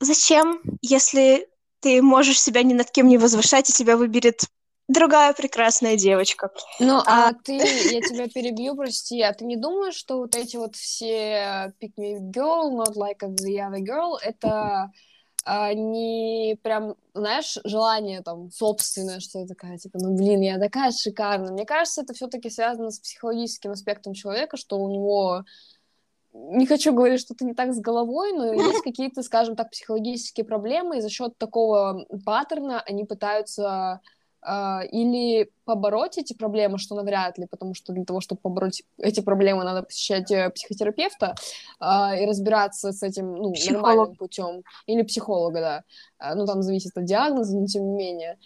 зачем, 0.00 0.60
если 0.82 1.48
ты 1.80 2.02
можешь 2.02 2.40
себя 2.40 2.64
ни 2.64 2.74
над 2.74 2.90
кем 2.90 3.06
не 3.06 3.16
возвышать, 3.16 3.70
и 3.70 3.72
тебя 3.72 3.96
выберет 3.96 4.42
другая 4.88 5.34
прекрасная 5.34 5.96
девочка. 5.96 6.50
Ну, 6.80 6.96
а, 7.06 7.28
а 7.28 7.32
ты, 7.32 7.52
я 7.52 8.00
тебя 8.00 8.26
перебью, 8.26 8.74
прости, 8.74 9.22
а 9.22 9.32
ты 9.32 9.44
не 9.44 9.56
думаешь, 9.56 9.94
что 9.94 10.18
вот 10.18 10.34
эти 10.34 10.56
вот 10.56 10.74
все 10.74 11.72
pick 11.80 11.92
me 11.96 12.18
girl, 12.18 12.72
not 12.72 12.96
like 12.96 13.20
the 13.20 13.58
other 13.60 13.80
girl, 13.80 14.16
это 14.20 14.90
а, 15.50 15.72
не 15.72 16.58
прям, 16.62 16.94
знаешь, 17.14 17.58
желание 17.64 18.20
там 18.20 18.50
собственное, 18.50 19.18
что 19.18 19.46
такая, 19.46 19.78
типа, 19.78 19.98
ну, 19.98 20.14
блин, 20.14 20.42
я 20.42 20.58
такая 20.58 20.92
шикарная. 20.92 21.52
Мне 21.52 21.64
кажется, 21.64 22.02
это 22.02 22.12
все-таки 22.12 22.50
связано 22.50 22.90
с 22.90 23.00
психологическим 23.00 23.70
аспектом 23.70 24.12
человека, 24.12 24.58
что 24.58 24.78
у 24.78 24.90
него 24.90 25.44
не 26.34 26.66
хочу 26.66 26.92
говорить, 26.92 27.20
что-то 27.20 27.46
не 27.46 27.54
так 27.54 27.72
с 27.72 27.80
головой, 27.80 28.34
но 28.34 28.52
есть 28.52 28.82
какие-то, 28.82 29.22
скажем 29.22 29.56
так, 29.56 29.70
психологические 29.70 30.44
проблемы, 30.44 30.98
и 30.98 31.00
за 31.00 31.08
счет 31.08 31.38
такого 31.38 32.04
паттерна 32.26 32.82
они 32.82 33.04
пытаются 33.04 34.02
или 34.42 35.50
побороть 35.64 36.16
эти 36.16 36.32
проблемы, 36.32 36.78
что 36.78 36.94
навряд 36.94 37.38
ли, 37.38 37.46
потому 37.46 37.74
что 37.74 37.92
для 37.92 38.04
того, 38.04 38.20
чтобы 38.20 38.40
побороть 38.40 38.82
эти 38.98 39.20
проблемы, 39.20 39.64
надо 39.64 39.82
посещать 39.82 40.30
э, 40.30 40.50
психотерапевта 40.50 41.34
uh, 41.80 42.18
и 42.18 42.24
разбираться 42.24 42.92
с 42.92 43.02
этим 43.02 43.34
ну, 43.34 43.52
нормальным 43.70 44.14
путем, 44.14 44.62
или 44.86 45.02
психолога, 45.02 45.60
да. 45.60 45.84
Uh, 46.22 46.34
ну, 46.34 46.46
там 46.46 46.62
зависит 46.62 46.96
от 46.96 47.04
диагноза, 47.04 47.58
но 47.58 47.66
тем 47.66 47.84
не 47.84 47.96
менее. 47.96 48.38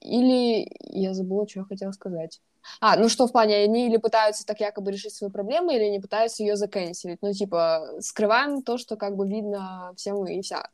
Или 0.00 0.70
я 0.80 1.14
забыла, 1.14 1.46
что 1.48 1.60
я 1.60 1.64
хотела 1.64 1.92
сказать. 1.92 2.40
А, 2.80 2.96
ну 2.96 3.08
что 3.08 3.26
в 3.26 3.32
плане, 3.32 3.56
они 3.56 3.86
или 3.86 3.96
пытаются 3.96 4.44
так 4.46 4.60
якобы 4.60 4.92
решить 4.92 5.14
свою 5.14 5.32
проблему, 5.32 5.70
или 5.70 5.84
они 5.84 6.00
пытаются 6.00 6.42
ее 6.42 6.56
заканчивать. 6.56 7.18
Ну, 7.22 7.32
типа, 7.32 7.86
скрываем 8.00 8.62
то, 8.62 8.78
что 8.78 8.96
как 8.96 9.16
бы 9.16 9.28
видно 9.28 9.92
всем 9.96 10.24
и 10.26 10.40
вся. 10.42 10.68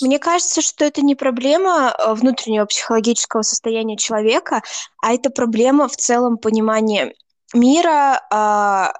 Мне 0.00 0.18
кажется, 0.18 0.60
что 0.62 0.84
это 0.84 1.02
не 1.02 1.14
проблема 1.14 1.94
э, 1.96 2.14
внутреннего 2.14 2.66
психологического 2.66 3.42
состояния 3.42 3.96
человека, 3.96 4.62
а 5.02 5.12
это 5.12 5.30
проблема 5.30 5.88
в 5.88 5.96
целом 5.96 6.38
понимания 6.38 7.14
мира, 7.54 8.20
а, 8.30 8.92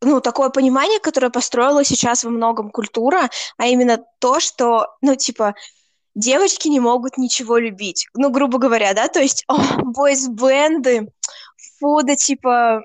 ну, 0.00 0.20
такое 0.20 0.50
понимание, 0.50 1.00
которое 1.00 1.30
построила 1.30 1.84
сейчас 1.84 2.24
во 2.24 2.30
многом 2.30 2.70
культура, 2.70 3.30
а 3.56 3.66
именно 3.66 4.04
то, 4.20 4.40
что, 4.40 4.88
ну, 5.00 5.16
типа, 5.16 5.54
девочки 6.14 6.68
не 6.68 6.80
могут 6.80 7.16
ничего 7.16 7.58
любить. 7.58 8.06
Ну, 8.14 8.30
грубо 8.30 8.58
говоря, 8.58 8.94
да, 8.94 9.08
то 9.08 9.20
есть, 9.20 9.44
бойс-бенды, 9.82 11.08
фу, 11.78 12.02
да, 12.02 12.16
типа, 12.16 12.82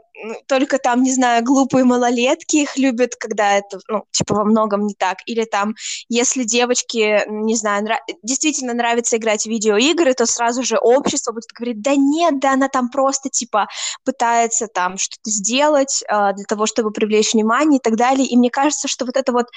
только 0.48 0.78
там, 0.78 1.04
не 1.04 1.12
знаю, 1.12 1.44
глупые 1.44 1.84
малолетки 1.84 2.58
их 2.58 2.78
любят, 2.78 3.16
когда 3.16 3.58
это, 3.58 3.80
ну, 3.88 4.04
типа, 4.12 4.36
во 4.36 4.46
многом 4.46 4.86
не 4.86 4.94
так. 4.94 5.18
Или 5.26 5.46
там, 5.46 5.76
если 6.10 6.44
девочке, 6.44 7.26
не 7.28 7.56
знаю, 7.56 7.84
нрав... 7.84 8.00
действительно 8.24 8.74
нравится 8.74 9.18
играть 9.18 9.44
в 9.44 9.50
видеоигры, 9.50 10.14
то 10.14 10.26
сразу 10.26 10.64
же 10.64 10.78
общество 10.78 11.32
будет 11.32 11.52
говорить, 11.58 11.82
да 11.82 11.96
нет, 11.96 12.40
да 12.40 12.54
она 12.54 12.70
там 12.70 12.90
просто, 12.90 13.30
типа, 13.30 13.68
пытается 14.06 14.68
там 14.68 14.98
что-то 14.98 15.30
сделать 15.30 16.04
э, 16.08 16.34
для 16.34 16.46
того, 16.46 16.66
чтобы 16.66 16.92
привлечь 16.92 17.34
внимание 17.34 17.80
и 17.80 17.82
так 17.82 17.96
далее. 17.96 18.28
И 18.28 18.38
мне 18.38 18.50
кажется, 18.50 18.88
что 18.88 19.06
вот 19.06 19.18
это 19.18 19.32
вот 19.32 19.48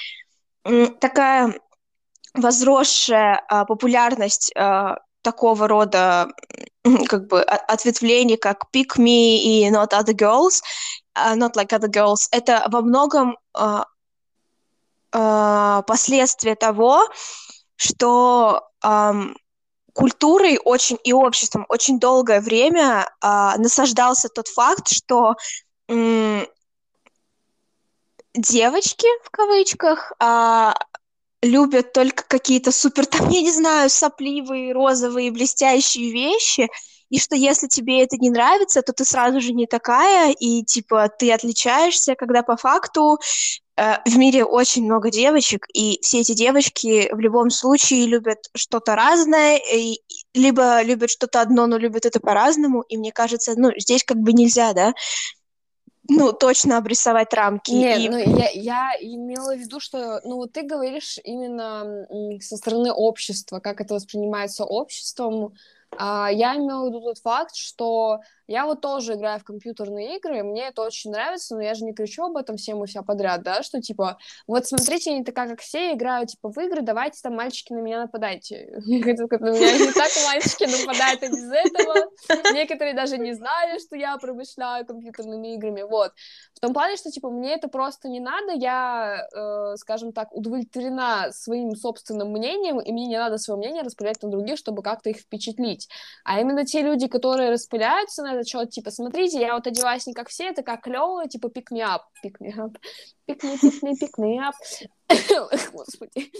э, 0.64 0.88
такая 1.01 1.55
возросшая 2.35 3.42
э, 3.51 3.64
популярность 3.66 4.53
э, 4.55 4.94
такого 5.27 5.67
рода 5.67 6.29
как 7.09 7.27
бы 7.27 7.43
ответвлений, 7.43 8.37
как 8.37 8.65
Pick 8.73 8.97
Me 8.97 9.37
и 9.37 9.69
Not 9.71 9.91
Other 9.91 10.15
Girls, 10.15 10.62
uh, 11.19 11.35
Not 11.37 11.55
Like 11.55 11.73
Other 11.73 11.91
Girls, 11.91 12.29
это 12.31 12.65
во 12.69 12.81
многом 12.81 13.37
uh, 13.59 13.85
uh, 15.12 15.83
последствия 15.83 16.55
того, 16.55 17.09
что 17.77 18.62
um, 18.85 19.35
культурой 19.93 20.59
очень 20.65 20.99
и 21.03 21.12
обществом 21.12 21.67
очень 21.69 21.99
долгое 21.99 22.41
время 22.41 23.09
uh, 23.25 23.59
насаждался 23.59 24.29
тот 24.29 24.47
факт, 24.47 24.89
что 24.89 25.35
um, 25.89 26.47
девочки 28.35 29.09
в 29.25 29.31
кавычках 29.31 30.12
uh, 30.23 30.73
любят 31.42 31.92
только 31.92 32.25
какие-то 32.27 32.72
супер, 32.72 33.07
там, 33.07 33.29
я 33.31 33.42
не 33.42 33.53
знаю, 33.53 33.90
сопливые, 33.90 34.72
розовые, 34.72 35.31
блестящие 35.31 36.11
вещи, 36.12 36.68
и 37.09 37.18
что 37.20 37.37
если 37.37 37.68
тебе 37.68 38.03
это 38.03 38.16
не 38.16 38.31
нравится, 38.31 38.83
то 38.83 38.92
ты 38.92 39.05
сразу 39.05 39.40
же 39.40 39.53
не 39.53 39.66
такая, 39.66 40.33
и, 40.33 40.64
типа, 40.64 41.09
ты 41.09 41.33
отличаешься, 41.33 42.16
когда 42.16 42.42
по 42.42 42.57
факту 42.57 43.18
э, 43.77 43.99
в 44.05 44.16
мире 44.16 44.44
очень 44.44 44.85
много 44.85 45.11
девочек, 45.11 45.66
и 45.72 46.01
все 46.03 46.20
эти 46.20 46.35
девочки 46.35 47.09
в 47.12 47.20
любом 47.20 47.51
случае 47.51 48.07
любят 48.07 48.38
что-то 48.57 48.96
разное, 48.96 49.57
и, 49.57 50.01
либо 50.35 50.83
любят 50.83 51.11
что-то 51.11 51.40
одно, 51.40 51.66
но 51.66 51.77
любят 51.79 52.07
это 52.07 52.18
по-разному, 52.18 52.83
и 52.83 52.96
мне 52.96 53.12
кажется, 53.12 53.55
ну, 53.57 53.70
здесь 53.79 54.03
как 54.03 54.16
бы 54.18 54.33
нельзя, 54.33 54.72
да, 54.72 54.92
ну, 56.09 56.33
точно 56.33 56.79
обрисовать 56.79 57.33
рамки. 57.35 57.71
Нет, 57.71 57.99
и... 58.01 58.09
ну, 58.09 58.19
я, 58.19 58.51
я 58.51 58.92
имела 59.01 59.55
в 59.55 59.59
виду, 59.59 59.81
что, 59.81 60.21
ну, 60.25 60.37
вот 60.37 60.53
ты 60.53 60.62
говоришь 60.62 61.19
именно 61.25 62.07
со 62.40 62.57
стороны 62.57 62.92
общества, 62.92 63.61
как 63.61 63.81
это 63.81 63.95
воспринимается 63.95 64.64
обществом, 64.64 65.55
а, 65.99 66.31
я 66.31 66.57
имела 66.57 66.85
в 66.85 66.88
виду 66.88 67.01
тот 67.01 67.19
факт, 67.19 67.55
что 67.55 68.21
я 68.49 68.67
вот 68.67 68.81
тоже 68.81 69.15
играю 69.15 69.41
в 69.41 69.45
компьютерные 69.45 70.17
игры, 70.17 70.43
мне 70.43 70.69
это 70.69 70.83
очень 70.83 71.11
нравится, 71.11 71.55
но 71.57 71.63
я 71.63 71.75
же 71.75 71.85
не 71.85 71.93
кричу 71.93 72.25
об 72.25 72.37
этом 72.37 72.57
всем 72.57 72.83
и 72.83 72.87
вся 72.87 73.03
подряд, 73.03 73.43
да, 73.43 73.63
что 73.63 73.81
типа, 73.81 74.19
вот 74.47 74.67
смотрите, 74.67 75.11
я 75.11 75.19
не 75.19 75.25
такая, 75.25 75.49
как 75.49 75.61
все, 75.61 75.93
играю 75.93 76.27
типа 76.27 76.51
в 76.51 76.59
игры, 76.59 76.83
давайте 76.83 77.21
там, 77.23 77.35
мальчики, 77.35 77.73
на 77.73 77.79
меня 77.79 78.01
нападайте. 78.01 78.81
На 78.87 79.51
меня 79.51 79.79
не 79.79 79.93
так 79.93 80.11
мальчики 80.25 80.65
нападают 80.65 81.23
и 81.23 81.29
без 81.29 81.51
этого. 81.51 81.95
Некоторые 82.53 82.95
даже 82.95 83.19
не 83.19 83.35
знали, 83.35 83.79
что 83.79 83.97
я 83.97 84.17
промышляю 84.17 84.87
компьютерными 84.87 85.55
играми, 85.55 85.83
вот. 85.83 86.13
В 86.55 86.61
том 86.61 86.73
плане, 86.73 86.97
что 86.97 87.11
типа 87.11 87.31
мне 87.31 87.55
это 87.55 87.69
просто 87.69 88.09
не 88.09 88.21
надо, 88.21 88.53
я, 88.53 89.29
э, 89.35 89.77
скажем 89.77 90.13
так, 90.13 90.35
удовлетворена 90.35 91.29
своим 91.33 91.75
собственным 91.77 92.33
мнением, 92.33 92.81
и 92.81 92.93
мне 92.93 93.07
не 93.07 93.19
надо 93.19 93.39
свое 93.39 93.59
мнение 93.59 93.83
распылять 93.83 94.23
на 94.23 94.31
других, 94.31 94.59
чтобы 94.59 94.83
как-то 94.83 95.11
их 95.11 95.19
впечатлить. 95.19 95.89
А 96.25 96.41
именно 96.41 96.65
те 96.65 96.83
люди, 96.83 97.09
которые 97.09 97.51
распыляются 97.51 98.23
на 98.23 98.36
этот 98.37 98.49
счет, 98.49 98.70
типа, 98.70 98.90
смотрите, 98.90 99.40
я 99.40 99.55
вот 99.55 99.66
одеваюсь 99.66 100.07
не 100.07 100.14
как 100.14 100.29
все, 100.29 100.44
это 100.49 100.62
как 100.62 100.83
клево, 100.83 101.29
типа, 101.29 101.49
pick 101.49 101.66
me 101.72 101.81
up, 101.81 102.03
pick 102.25 102.35
me 102.40 102.55
up, 102.57 102.77
pick 103.29 103.42
me, 103.42 103.57
pick 103.61 103.83
me, 103.83 103.94
pick 104.01 104.16
me 104.18 104.38
up. 104.38 104.55
Господи. 105.72 106.33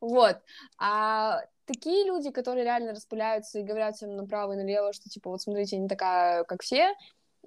вот. 0.00 0.36
А 0.78 1.40
такие 1.66 2.06
люди, 2.06 2.30
которые 2.30 2.64
реально 2.64 2.92
распыляются 2.92 3.58
и 3.58 3.64
говорят 3.64 3.96
всем 3.96 4.16
направо 4.16 4.52
и 4.52 4.56
налево, 4.56 4.92
что, 4.92 5.08
типа, 5.08 5.30
вот 5.30 5.42
смотрите, 5.42 5.76
не 5.76 5.88
такая, 5.88 6.44
как 6.44 6.62
все, 6.62 6.94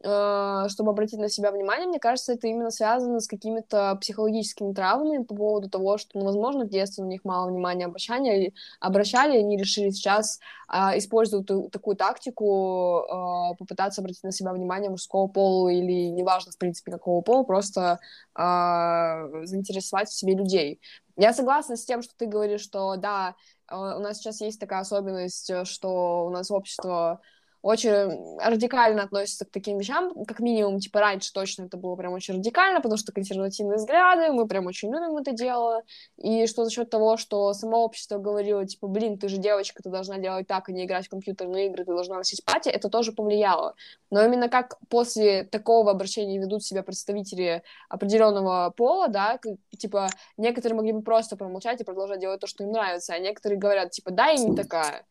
чтобы 0.01 0.91
обратить 0.91 1.19
на 1.19 1.27
себя 1.27 1.51
внимание, 1.51 1.85
мне 1.85 1.99
кажется, 1.99 2.33
это 2.33 2.47
именно 2.47 2.71
связано 2.71 3.19
с 3.19 3.27
какими-то 3.27 3.97
психологическими 3.99 4.73
травмами 4.73 5.23
по 5.23 5.35
поводу 5.35 5.69
того, 5.69 5.97
что, 5.97 6.17
ну, 6.17 6.25
возможно, 6.25 6.65
в 6.65 6.69
детстве 6.69 7.03
на 7.03 7.09
них 7.09 7.25
мало 7.25 7.49
внимания 7.49 7.85
обращали, 7.85 8.53
обращали 8.79 9.37
они 9.37 9.57
решили 9.57 9.89
сейчас 9.89 10.39
а, 10.67 10.97
использовать 10.97 11.47
такую 11.71 11.97
тактику, 11.97 12.99
а, 12.99 13.53
попытаться 13.55 14.01
обратить 14.01 14.23
на 14.23 14.31
себя 14.31 14.53
внимание 14.53 14.89
мужского 14.89 15.27
пола 15.27 15.69
или, 15.69 16.09
неважно, 16.09 16.51
в 16.51 16.57
принципе, 16.57 16.91
какого 16.91 17.21
пола, 17.21 17.43
просто 17.43 17.99
а, 18.35 19.27
заинтересовать 19.43 20.09
в 20.09 20.17
себе 20.17 20.35
людей. 20.35 20.79
Я 21.17 21.33
согласна 21.33 21.75
с 21.75 21.83
тем, 21.83 22.01
что 22.01 22.13
ты 22.15 22.25
говоришь, 22.25 22.61
что, 22.61 22.95
да, 22.95 23.35
у 23.69 23.99
нас 23.99 24.17
сейчас 24.17 24.39
есть 24.41 24.59
такая 24.59 24.79
особенность, 24.79 25.51
что 25.65 26.25
у 26.25 26.29
нас 26.29 26.49
общество 26.49 27.19
очень 27.61 28.39
радикально 28.39 29.03
относится 29.03 29.45
к 29.45 29.51
таким 29.51 29.77
вещам, 29.77 30.23
как 30.25 30.39
минимум, 30.39 30.79
типа, 30.79 30.99
раньше 30.99 31.33
точно 31.33 31.63
это 31.63 31.77
было 31.77 31.95
прям 31.95 32.13
очень 32.13 32.35
радикально, 32.35 32.79
потому 32.79 32.97
что 32.97 33.11
консервативные 33.11 33.77
взгляды, 33.77 34.31
мы 34.31 34.47
прям 34.47 34.65
очень 34.67 34.89
любим 34.93 35.17
это 35.17 35.31
дело, 35.33 35.83
и 36.17 36.47
что 36.47 36.63
за 36.63 36.71
счет 36.71 36.89
того, 36.89 37.17
что 37.17 37.53
само 37.53 37.83
общество 37.83 38.17
говорило, 38.17 38.65
типа, 38.65 38.87
блин, 38.87 39.17
ты 39.17 39.27
же 39.27 39.37
девочка, 39.37 39.83
ты 39.83 39.89
должна 39.89 40.17
делать 40.19 40.47
так, 40.47 40.69
а 40.69 40.71
не 40.71 40.85
играть 40.85 41.07
в 41.07 41.09
компьютерные 41.09 41.67
игры, 41.67 41.83
ты 41.83 41.91
должна 41.91 42.17
носить 42.17 42.43
платье, 42.45 42.71
это 42.71 42.89
тоже 42.89 43.11
повлияло. 43.11 43.75
Но 44.09 44.23
именно 44.23 44.47
как 44.47 44.77
после 44.87 45.43
такого 45.43 45.91
обращения 45.91 46.39
ведут 46.39 46.63
себя 46.63 46.83
представители 46.83 47.63
определенного 47.89 48.73
пола, 48.75 49.09
да, 49.09 49.39
типа, 49.77 50.07
некоторые 50.37 50.77
могли 50.77 50.93
бы 50.93 51.01
просто 51.01 51.35
промолчать 51.35 51.81
и 51.81 51.83
продолжать 51.83 52.19
делать 52.19 52.39
то, 52.39 52.47
что 52.47 52.63
им 52.63 52.71
нравится, 52.71 53.13
а 53.13 53.19
некоторые 53.19 53.59
говорят, 53.59 53.91
типа, 53.91 54.11
да, 54.11 54.27
я 54.27 54.37
не 54.37 54.55
такая, 54.55 55.05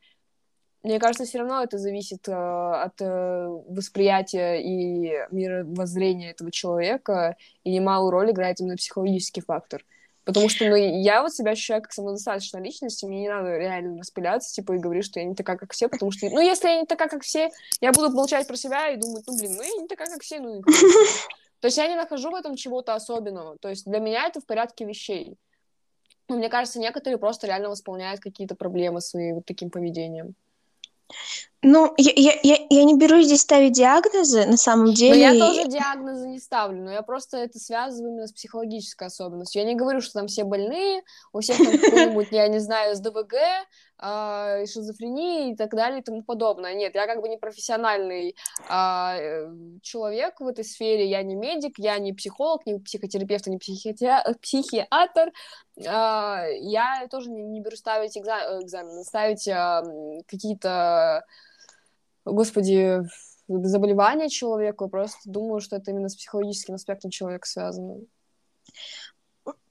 мне 0.82 0.98
кажется, 0.98 1.24
все 1.24 1.38
равно 1.38 1.62
это 1.62 1.76
зависит 1.78 2.28
э, 2.28 2.32
от 2.32 3.00
э, 3.00 3.46
восприятия 3.68 4.60
и 4.60 5.12
мировоззрения 5.30 6.30
этого 6.30 6.50
человека, 6.50 7.36
и 7.64 7.72
немалую 7.72 8.10
роль 8.10 8.30
играет 8.30 8.60
именно 8.60 8.76
психологический 8.76 9.40
фактор. 9.40 9.84
Потому 10.24 10.48
что 10.48 10.66
ну, 10.68 10.76
я 10.76 11.22
вот 11.22 11.32
себя 11.32 11.52
ощущаю 11.52 11.82
как 11.82 11.92
самодостаточная 11.92 12.62
личность, 12.62 13.02
и 13.02 13.06
мне 13.06 13.22
не 13.22 13.28
надо 13.28 13.56
реально 13.56 13.98
распыляться, 13.98 14.52
типа, 14.52 14.72
и 14.72 14.78
говорить, 14.78 15.06
что 15.06 15.20
я 15.20 15.26
не 15.26 15.34
такая, 15.34 15.56
как 15.56 15.72
все, 15.72 15.88
потому 15.88 16.12
что, 16.12 16.28
ну, 16.28 16.40
если 16.40 16.68
я 16.68 16.80
не 16.80 16.86
такая, 16.86 17.08
как 17.08 17.22
все, 17.22 17.50
я 17.80 17.92
буду 17.92 18.10
молчать 18.10 18.46
про 18.46 18.56
себя 18.56 18.90
и 18.90 18.96
думать, 18.96 19.24
ну, 19.26 19.38
блин, 19.38 19.54
ну, 19.56 19.62
я 19.62 19.82
не 19.82 19.88
такая, 19.88 20.08
как 20.08 20.22
все, 20.22 20.38
ну, 20.38 20.60
и 20.60 20.62
То 21.60 21.66
есть 21.66 21.78
я 21.78 21.88
не 21.88 21.96
нахожу 21.96 22.30
в 22.30 22.34
этом 22.34 22.56
чего-то 22.56 22.94
особенного. 22.94 23.58
То 23.58 23.68
есть 23.68 23.84
для 23.84 23.98
меня 23.98 24.26
это 24.26 24.40
в 24.40 24.46
порядке 24.46 24.84
вещей. 24.84 25.36
Но 26.28 26.36
мне 26.36 26.48
кажется, 26.48 26.78
некоторые 26.78 27.18
просто 27.18 27.46
реально 27.46 27.70
восполняют 27.70 28.20
какие-то 28.20 28.54
проблемы 28.54 29.00
своим 29.00 29.36
вот 29.36 29.46
таким 29.46 29.70
поведением. 29.70 30.34
Ну, 31.60 31.92
я, 31.96 32.12
я, 32.14 32.38
я, 32.44 32.56
я 32.70 32.84
не 32.84 32.96
берусь 32.96 33.26
здесь 33.26 33.40
ставить 33.40 33.72
диагнозы, 33.72 34.46
на 34.46 34.56
самом 34.56 34.94
деле. 34.94 35.28
Но 35.28 35.34
я 35.34 35.48
тоже 35.48 35.68
диагнозы 35.68 36.28
не 36.28 36.38
ставлю, 36.38 36.84
но 36.84 36.92
я 36.92 37.02
просто 37.02 37.38
это 37.38 37.58
связываю 37.58 38.12
именно 38.12 38.28
с 38.28 38.32
психологической 38.32 39.08
особенностью. 39.08 39.62
Я 39.62 39.66
не 39.66 39.74
говорю, 39.74 40.00
что 40.00 40.20
там 40.20 40.28
все 40.28 40.44
больные, 40.44 41.02
у 41.32 41.40
всех 41.40 41.58
там 41.58 41.76
какой-нибудь, 41.76 42.28
я 42.30 42.46
не 42.46 42.60
знаю, 42.60 42.94
СДВГ, 42.94 43.34
э, 44.00 44.66
шизофрении 44.66 45.52
и 45.52 45.56
так 45.56 45.70
далее 45.70 46.00
и 46.00 46.02
тому 46.02 46.22
подобное. 46.22 46.74
Нет, 46.74 46.94
я 46.94 47.06
как 47.06 47.20
бы 47.20 47.28
не 47.28 47.36
профессиональный 47.36 48.36
э, 48.70 49.54
человек 49.82 50.40
в 50.40 50.46
этой 50.46 50.64
сфере, 50.64 51.08
я 51.08 51.22
не 51.22 51.34
медик, 51.34 51.78
я 51.78 51.98
не 51.98 52.12
психолог, 52.12 52.66
не 52.66 52.78
психотерапевт, 52.78 53.46
не 53.46 53.58
психиатр, 53.58 54.38
психиатр. 54.40 55.32
Э, 55.76 56.46
я 56.60 57.06
тоже 57.10 57.30
не, 57.30 57.42
не 57.42 57.60
беру 57.60 57.76
ставить 57.76 58.16
экзамен, 58.16 58.62
экзамены, 58.62 59.04
ставить 59.04 59.46
э, 59.48 59.82
какие-то 60.26 61.24
господи, 62.24 63.00
заболевание 63.48 64.28
человека, 64.28 64.84
я 64.84 64.88
просто 64.88 65.18
думаю, 65.24 65.60
что 65.60 65.76
это 65.76 65.90
именно 65.90 66.08
с 66.08 66.16
психологическим 66.16 66.74
аспектом 66.74 67.10
человека 67.10 67.48
связано. 67.48 68.00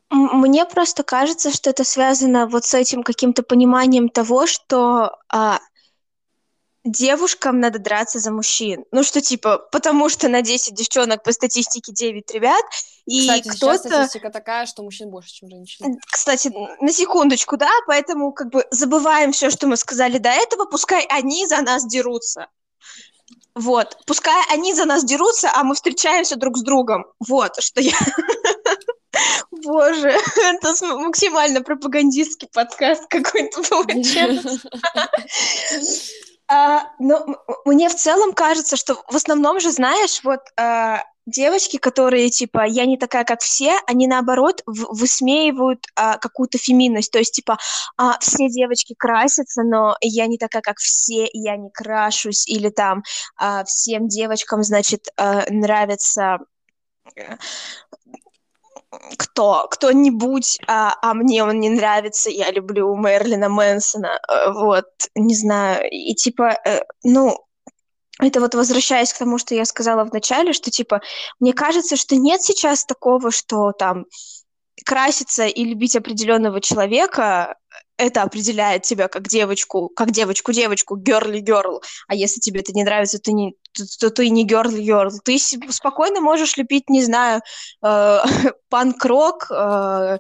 Мне 0.10 0.66
просто 0.66 1.04
кажется, 1.04 1.52
что 1.52 1.70
это 1.70 1.84
связано 1.84 2.48
вот 2.48 2.66
с 2.66 2.74
этим 2.74 3.04
каким-то 3.04 3.44
пониманием 3.44 4.08
того, 4.10 4.48
что 4.48 5.18
а, 5.30 5.60
девушкам 6.92 7.60
надо 7.60 7.80
драться 7.80 8.20
за 8.20 8.32
мужчин. 8.32 8.86
Ну 8.92 9.04
что, 9.04 9.22
типа, 9.22 9.58
потому 9.72 10.10
что 10.10 10.30
на 10.30 10.42
10 10.42 10.74
девчонок 10.74 11.24
по 11.24 11.32
статистике 11.32 11.92
9 11.92 12.32
ребят, 12.34 12.64
и 13.06 13.22
Кстати, 13.22 13.50
кто-то... 13.50 13.78
статистика 13.78 14.30
такая, 14.30 14.66
что 14.66 14.84
мужчин 14.84 15.10
больше, 15.10 15.32
чем 15.32 15.50
женщин. 15.50 15.98
Кстати, 16.10 16.52
на 16.82 16.92
секундочку, 16.92 17.58
да, 17.58 17.72
поэтому 17.86 18.32
как 18.32 18.50
бы 18.50 18.66
забываем 18.72 19.32
все, 19.32 19.50
что 19.50 19.68
мы 19.68 19.78
сказали 19.78 20.18
до 20.18 20.30
этого, 20.30 20.66
пускай 20.66 21.06
они 21.10 21.46
за 21.48 21.62
нас 21.62 21.86
дерутся. 21.86 22.48
Вот, 23.56 23.98
пускай 24.06 24.44
они 24.52 24.74
за 24.74 24.86
нас 24.86 25.04
дерутся, 25.04 25.52
а 25.54 25.64
мы 25.64 25.74
встречаемся 25.74 26.36
друг 26.36 26.58
с 26.58 26.62
другом. 26.62 27.06
Вот, 27.28 27.62
что 27.62 27.82
я... 27.82 27.94
Боже, 29.52 30.10
это 30.44 30.74
максимально 30.98 31.62
пропагандистский 31.62 32.48
подкаст 32.54 33.08
какой-то 33.08 33.64
получился. 33.64 34.60
А, 36.50 36.94
но 36.98 37.26
мне 37.66 37.90
в 37.90 37.96
целом 37.96 38.32
кажется, 38.32 38.78
что 38.78 39.04
в 39.10 39.16
основном 39.18 39.60
же, 39.60 39.70
знаешь, 39.70 40.22
вот 40.24 40.40
а, 40.56 41.04
девочки, 41.28 41.78
которые 41.78 42.30
типа 42.30 42.66
я 42.66 42.86
не 42.86 42.98
такая, 42.98 43.26
как 43.26 43.42
все, 43.42 43.78
они 43.86 44.08
наоборот 44.08 44.64
высмеивают 44.66 45.86
а, 45.96 46.18
какую-то 46.18 46.58
феминность, 46.58 47.12
то 47.12 47.20
есть 47.20 47.34
типа 47.34 47.58
а, 47.98 48.18
все 48.20 48.50
девочки 48.50 48.96
красятся, 48.98 49.64
но 49.64 49.98
я 50.02 50.26
не 50.28 50.38
такая, 50.38 50.62
как 50.62 50.78
все, 50.78 51.28
я 51.34 51.58
не 51.58 51.70
крашусь, 51.70 52.48
или 52.48 52.70
там 52.70 53.04
а, 53.36 53.66
всем 53.66 54.08
девочкам, 54.08 54.64
значит, 54.64 55.10
а, 55.18 55.44
нравится 55.50 56.40
кто, 59.18 59.68
кто-нибудь, 59.70 60.60
а, 60.68 60.94
а 61.02 61.14
мне 61.14 61.44
он 61.44 61.60
не 61.60 61.70
нравится, 61.70 62.30
я 62.30 62.52
люблю 62.52 62.96
Мерлина 62.96 63.50
Мэнсона, 63.50 64.20
э, 64.28 64.52
вот, 64.52 64.86
не 65.16 65.36
знаю, 65.36 65.90
и 65.92 66.14
типа, 66.16 66.58
э, 66.66 66.82
ну, 67.04 67.38
это 68.20 68.40
вот 68.40 68.56
возвращаясь 68.56 69.14
к 69.14 69.18
тому, 69.18 69.38
что 69.38 69.56
я 69.56 69.66
сказала 69.66 70.06
в 70.06 70.14
начале, 70.14 70.54
что 70.54 70.72
типа, 70.72 71.02
мне 71.40 71.54
кажется, 71.54 71.96
что 71.96 72.16
нет 72.16 72.42
сейчас 72.42 72.86
такого, 72.86 73.32
что 73.32 73.72
там 73.74 74.06
краситься 74.86 75.46
и 75.46 75.66
любить 75.66 75.96
определенного 75.96 76.62
человека 76.62 77.56
это 77.98 78.22
определяет 78.22 78.84
тебя 78.84 79.08
как 79.08 79.28
девочку, 79.28 79.90
как 79.90 80.12
девочку-девочку, 80.12 80.98
girly-girl. 80.98 81.82
А 82.08 82.16
если 82.16 82.40
тебе 82.40 82.62
это 82.62 82.72
не 82.74 82.84
нравится, 82.84 83.20
то, 83.20 83.32
не, 83.32 83.56
то, 84.00 84.10
ты 84.10 84.30
не 84.30 84.46
girly-girl. 84.46 85.12
Ты 85.24 85.38
спокойно 85.38 86.22
можешь 86.22 86.58
любить, 86.58 86.90
не 86.90 87.04
знаю, 87.04 87.42
э, 87.84 88.20
панк-рок, 88.70 89.48
э, 89.50 90.18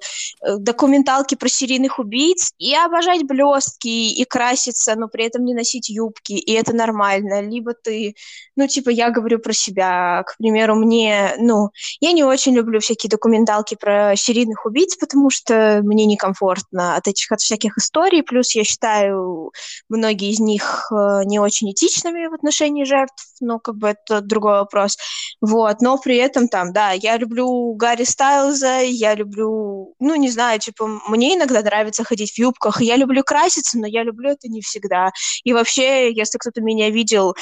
документалки 0.57 1.35
про 1.35 1.49
серийных 1.49 1.99
убийц 1.99 2.51
и 2.57 2.73
обожать 2.75 3.23
блестки 3.23 3.87
и 3.87 4.23
краситься, 4.25 4.95
но 4.95 5.07
при 5.07 5.25
этом 5.25 5.45
не 5.45 5.53
носить 5.53 5.89
юбки, 5.89 6.33
и 6.33 6.53
это 6.53 6.73
нормально. 6.73 7.41
Либо 7.41 7.73
ты, 7.73 8.15
ну, 8.55 8.67
типа, 8.67 8.89
я 8.89 9.09
говорю 9.09 9.39
про 9.39 9.53
себя, 9.53 10.23
к 10.23 10.37
примеру, 10.37 10.75
мне, 10.75 11.35
ну, 11.39 11.69
я 11.99 12.11
не 12.11 12.23
очень 12.23 12.55
люблю 12.55 12.79
всякие 12.79 13.09
документалки 13.09 13.75
про 13.75 14.15
серийных 14.15 14.65
убийц, 14.65 14.95
потому 14.95 15.29
что 15.29 15.81
мне 15.83 16.05
некомфортно 16.05 16.95
от 16.95 17.07
этих, 17.07 17.31
от 17.31 17.41
всяких 17.41 17.77
историй, 17.77 18.23
плюс 18.23 18.55
я 18.55 18.63
считаю 18.63 19.51
многие 19.89 20.31
из 20.31 20.39
них 20.39 20.91
э, 20.91 21.23
не 21.25 21.39
очень 21.39 21.71
этичными 21.71 22.27
в 22.27 22.33
отношении 22.33 22.83
жертв, 22.83 23.25
но 23.39 23.59
как 23.59 23.75
бы 23.75 23.89
это 23.89 24.21
другой 24.21 24.53
вопрос. 24.53 24.97
Вот, 25.41 25.81
но 25.81 25.97
при 25.97 26.17
этом 26.17 26.47
там, 26.47 26.73
да, 26.73 26.91
я 26.91 27.17
люблю 27.17 27.73
Гарри 27.73 28.03
Стайлза, 28.03 28.79
я 28.79 29.15
люблю, 29.15 29.93
ну, 29.99 30.15
не 30.15 30.29
знаю, 30.29 30.59
типа, 30.59 30.87
мне 31.07 31.35
иногда 31.35 31.61
нравится 31.61 32.03
ходить 32.03 32.31
в 32.31 32.39
юбках, 32.39 32.81
я 32.81 32.95
люблю 32.95 33.23
краситься, 33.23 33.77
но 33.77 33.87
я 33.87 34.03
люблю 34.03 34.31
это 34.31 34.47
не 34.47 34.61
всегда. 34.61 35.11
И 35.43 35.53
вообще, 35.53 36.11
если 36.11 36.37
кто-то 36.37 36.61
меня 36.61 36.89
видел 36.89 37.35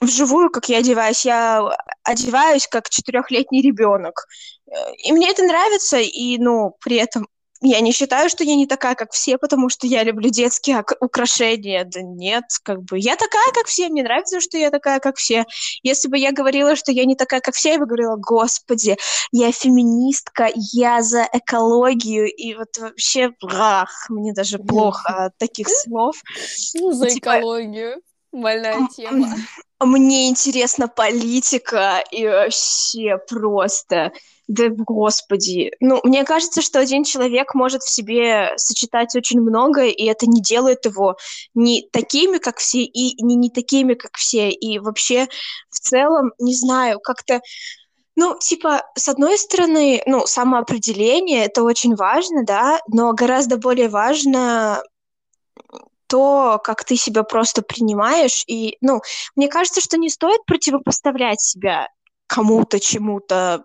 вживую, 0.00 0.50
как 0.50 0.68
я 0.68 0.78
одеваюсь, 0.78 1.24
я 1.24 1.62
одеваюсь 2.02 2.66
как 2.66 2.90
четырехлетний 2.90 3.62
ребенок. 3.62 4.26
Э, 4.70 4.92
и 5.04 5.12
мне 5.12 5.30
это 5.30 5.42
нравится, 5.42 5.98
и, 5.98 6.38
ну, 6.38 6.76
при 6.80 6.96
этом 6.96 7.26
я 7.60 7.80
не 7.80 7.92
считаю, 7.92 8.28
что 8.28 8.44
я 8.44 8.54
не 8.54 8.66
такая, 8.66 8.94
как 8.94 9.12
все, 9.12 9.38
потому 9.38 9.68
что 9.68 9.86
я 9.86 10.02
люблю 10.02 10.30
детские 10.30 10.84
украшения. 11.00 11.84
Да 11.84 12.02
нет, 12.02 12.44
как 12.62 12.82
бы 12.82 12.98
я 12.98 13.16
такая, 13.16 13.50
как 13.52 13.66
все. 13.66 13.88
Мне 13.88 14.02
нравится, 14.02 14.40
что 14.40 14.58
я 14.58 14.70
такая, 14.70 15.00
как 15.00 15.16
все. 15.16 15.44
Если 15.82 16.08
бы 16.08 16.18
я 16.18 16.32
говорила, 16.32 16.76
что 16.76 16.92
я 16.92 17.04
не 17.04 17.16
такая, 17.16 17.40
как 17.40 17.54
все, 17.54 17.72
я 17.72 17.78
бы 17.78 17.86
говорила, 17.86 18.16
господи, 18.16 18.96
я 19.32 19.52
феминистка, 19.52 20.50
я 20.72 21.02
за 21.02 21.28
экологию. 21.32 22.26
И 22.26 22.54
вот 22.54 22.76
вообще, 22.78 23.32
ах, 23.42 24.06
мне 24.10 24.32
даже 24.32 24.58
плохо 24.58 25.26
от 25.26 25.38
таких 25.38 25.68
слов. 25.84 26.16
Ну, 26.74 26.92
за 26.92 27.10
типа 27.10 27.38
экологию. 27.38 28.02
Больная 28.32 28.86
тема. 28.94 29.34
Мне 29.80 30.28
интересна 30.28 30.88
политика 30.88 32.02
и 32.10 32.26
вообще 32.26 33.18
просто 33.28 34.12
да, 34.48 34.68
господи. 34.70 35.72
Ну, 35.80 36.00
мне 36.04 36.24
кажется, 36.24 36.62
что 36.62 36.78
один 36.78 37.02
человек 37.02 37.54
может 37.54 37.82
в 37.82 37.90
себе 37.90 38.52
сочетать 38.56 39.14
очень 39.16 39.40
многое, 39.40 39.88
и 39.88 40.04
это 40.04 40.26
не 40.26 40.40
делает 40.40 40.84
его 40.84 41.16
не 41.54 41.88
такими, 41.90 42.38
как 42.38 42.58
все, 42.58 42.82
и 42.82 43.20
не, 43.22 43.34
не 43.34 43.50
такими, 43.50 43.94
как 43.94 44.12
все. 44.16 44.50
И 44.50 44.78
вообще, 44.78 45.26
в 45.70 45.80
целом, 45.80 46.32
не 46.38 46.54
знаю, 46.54 47.00
как-то... 47.00 47.40
Ну, 48.14 48.38
типа, 48.38 48.84
с 48.94 49.08
одной 49.08 49.36
стороны, 49.36 50.02
ну, 50.06 50.26
самоопределение— 50.26 51.44
это 51.46 51.62
очень 51.62 51.96
важно, 51.96 52.44
да, 52.44 52.80
но 52.88 53.12
гораздо 53.12 53.58
более 53.58 53.88
важно 53.88 54.82
то, 56.06 56.60
как 56.62 56.84
ты 56.84 56.96
себя 56.96 57.24
просто 57.24 57.62
принимаешь. 57.62 58.44
И, 58.46 58.78
ну, 58.80 59.00
мне 59.34 59.48
кажется, 59.48 59.80
что 59.80 59.98
не 59.98 60.08
стоит 60.08 60.44
противопоставлять 60.46 61.40
себя 61.40 61.88
кому-то, 62.26 62.80
чему-то. 62.80 63.64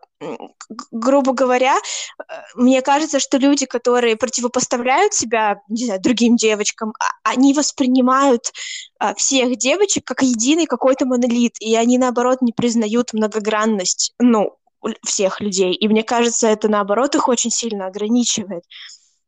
Грубо 0.92 1.34
говоря, 1.34 1.76
э, 1.76 2.24
мне 2.56 2.82
кажется, 2.82 3.20
что 3.20 3.38
люди, 3.38 3.66
которые 3.66 4.16
противопоставляют 4.16 5.14
себя, 5.14 5.62
не 5.68 5.86
знаю, 5.86 6.02
другим 6.02 6.36
девочкам, 6.36 6.94
а, 7.00 7.06
они 7.24 7.54
воспринимают 7.54 8.52
а, 9.00 9.16
всех 9.16 9.58
девочек 9.58 10.06
как 10.06 10.22
единый 10.22 10.68
какой-то 10.68 11.06
монолит, 11.06 11.56
и 11.60 11.76
они, 11.76 11.98
наоборот, 11.98 12.42
не 12.42 12.54
признают 12.54 13.14
многогранность, 13.14 14.14
ну, 14.20 14.58
всех 15.06 15.42
людей. 15.42 15.74
И 15.74 15.88
мне 15.88 16.04
кажется, 16.04 16.48
это, 16.48 16.68
наоборот, 16.68 17.16
их 17.16 17.28
очень 17.28 17.52
сильно 17.52 17.88
ограничивает. 17.88 18.64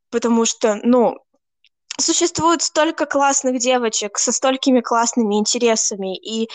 Потому 0.10 0.46
что, 0.46 0.80
ну, 0.84 1.18
существует 2.00 2.62
столько 2.62 3.06
классных 3.06 3.60
девочек 3.60 4.18
со 4.18 4.32
столькими 4.32 4.82
классными 4.82 5.36
интересами, 5.36 6.18
и 6.18 6.50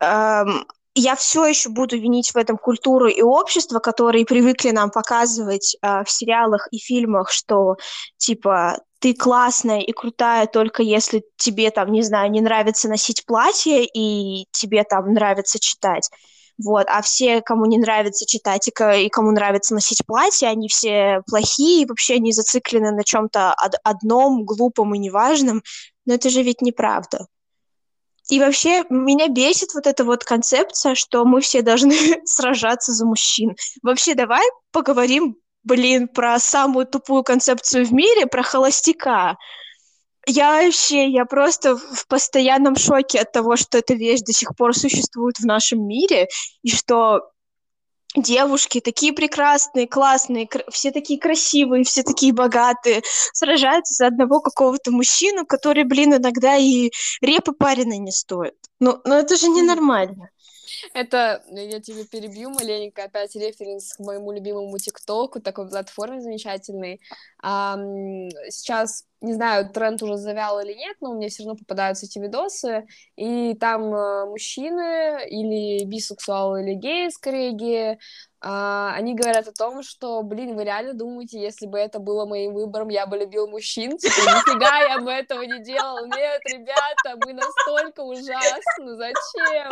эм, 0.00 0.66
я 1.00 1.16
все 1.16 1.46
еще 1.46 1.68
буду 1.68 1.98
винить 1.98 2.30
в 2.30 2.36
этом 2.36 2.56
культуру 2.56 3.06
и 3.08 3.22
общество, 3.22 3.78
которые 3.78 4.24
привыкли 4.24 4.70
нам 4.70 4.90
показывать 4.90 5.76
э, 5.80 6.04
в 6.04 6.10
сериалах 6.10 6.68
и 6.70 6.78
фильмах, 6.78 7.30
что 7.30 7.76
типа 8.16 8.78
ты 9.00 9.14
классная 9.14 9.80
и 9.80 9.92
крутая 9.92 10.46
только 10.46 10.82
если 10.82 11.22
тебе 11.36 11.70
там, 11.70 11.92
не 11.92 12.02
знаю, 12.02 12.30
не 12.30 12.40
нравится 12.40 12.88
носить 12.88 13.24
платье 13.26 13.84
и 13.84 14.46
тебе 14.50 14.84
там 14.84 15.12
нравится 15.12 15.58
читать. 15.60 16.10
Вот, 16.60 16.86
а 16.88 17.02
все, 17.02 17.40
кому 17.40 17.66
не 17.66 17.78
нравится 17.78 18.26
читать 18.26 18.66
и, 18.66 18.72
и 19.04 19.08
кому 19.08 19.30
нравится 19.30 19.74
носить 19.74 20.04
платье, 20.04 20.48
они 20.48 20.68
все 20.68 21.22
плохие, 21.28 21.86
вообще 21.86 22.18
не 22.18 22.32
зациклены 22.32 22.90
на 22.90 23.04
чем-то 23.04 23.54
одном, 23.84 24.44
глупом 24.44 24.94
и 24.94 24.98
неважном. 24.98 25.62
Но 26.04 26.14
это 26.14 26.30
же 26.30 26.42
ведь 26.42 26.60
неправда. 26.60 27.26
И 28.28 28.38
вообще 28.38 28.84
меня 28.90 29.28
бесит 29.28 29.74
вот 29.74 29.86
эта 29.86 30.04
вот 30.04 30.24
концепция, 30.24 30.94
что 30.94 31.24
мы 31.24 31.40
все 31.40 31.62
должны 31.62 31.94
сражаться 32.24 32.92
за 32.92 33.06
мужчин. 33.06 33.56
Вообще 33.82 34.14
давай 34.14 34.46
поговорим, 34.70 35.36
блин, 35.64 36.08
про 36.08 36.38
самую 36.38 36.86
тупую 36.86 37.22
концепцию 37.22 37.86
в 37.86 37.92
мире, 37.92 38.26
про 38.26 38.42
холостяка. 38.42 39.36
Я 40.26 40.62
вообще, 40.62 41.08
я 41.08 41.24
просто 41.24 41.76
в 41.76 42.06
постоянном 42.06 42.76
шоке 42.76 43.20
от 43.20 43.32
того, 43.32 43.56
что 43.56 43.78
эта 43.78 43.94
вещь 43.94 44.20
до 44.20 44.32
сих 44.34 44.54
пор 44.56 44.76
существует 44.76 45.38
в 45.38 45.46
нашем 45.46 45.86
мире, 45.86 46.28
и 46.62 46.70
что 46.70 47.30
девушки 48.16 48.80
такие 48.80 49.12
прекрасные, 49.12 49.86
классные, 49.86 50.48
все 50.70 50.90
такие 50.90 51.20
красивые, 51.20 51.84
все 51.84 52.02
такие 52.02 52.32
богатые, 52.32 53.02
сражаются 53.32 53.94
за 53.94 54.06
одного 54.08 54.40
какого-то 54.40 54.90
мужчину, 54.90 55.46
который, 55.46 55.84
блин, 55.84 56.14
иногда 56.14 56.56
и 56.56 56.90
репы 57.20 57.52
пареной 57.52 57.98
не 57.98 58.12
стоит. 58.12 58.54
Ну, 58.80 59.00
ну 59.04 59.14
это 59.14 59.36
же 59.36 59.48
ненормально. 59.48 60.30
Это, 60.94 61.42
я 61.50 61.80
тебе 61.80 62.04
перебью 62.04 62.50
маленько, 62.50 63.04
опять 63.04 63.34
референс 63.34 63.94
к 63.94 64.00
моему 64.00 64.32
любимому 64.32 64.78
ТикТоку, 64.78 65.40
такой 65.40 65.68
платформе 65.68 66.20
замечательной. 66.20 67.00
А, 67.42 67.76
сейчас, 68.50 69.04
не 69.20 69.34
знаю, 69.34 69.70
тренд 69.70 70.02
уже 70.02 70.16
завял 70.16 70.60
или 70.60 70.74
нет, 70.74 70.96
но 71.00 71.12
мне 71.14 71.28
все 71.28 71.44
равно 71.44 71.56
попадаются 71.56 72.06
эти 72.06 72.18
видосы, 72.18 72.86
и 73.16 73.54
там 73.54 73.94
э, 73.94 74.26
мужчины 74.26 75.26
или 75.28 75.84
бисексуалы, 75.84 76.62
или 76.62 76.74
геи, 76.74 77.08
скорее 77.10 77.52
геи, 77.52 77.98
а, 78.40 78.94
они 78.94 79.14
говорят 79.14 79.48
о 79.48 79.52
том, 79.52 79.82
что, 79.82 80.22
блин, 80.22 80.54
вы 80.54 80.62
реально 80.64 80.94
думаете, 80.94 81.40
если 81.40 81.66
бы 81.66 81.76
это 81.76 81.98
было 81.98 82.24
моим 82.24 82.54
выбором, 82.54 82.88
я 82.88 83.06
бы 83.06 83.16
любил 83.16 83.48
мужчин? 83.48 83.98
Типа, 83.98 84.14
нифига 84.14 84.78
я 84.78 85.00
бы 85.00 85.10
этого 85.10 85.42
не 85.42 85.60
делал. 85.64 86.06
Нет, 86.06 86.40
ребята, 86.44 87.18
мы 87.26 87.32
настолько 87.32 88.00
ужасны, 88.00 88.96
зачем? 88.96 89.70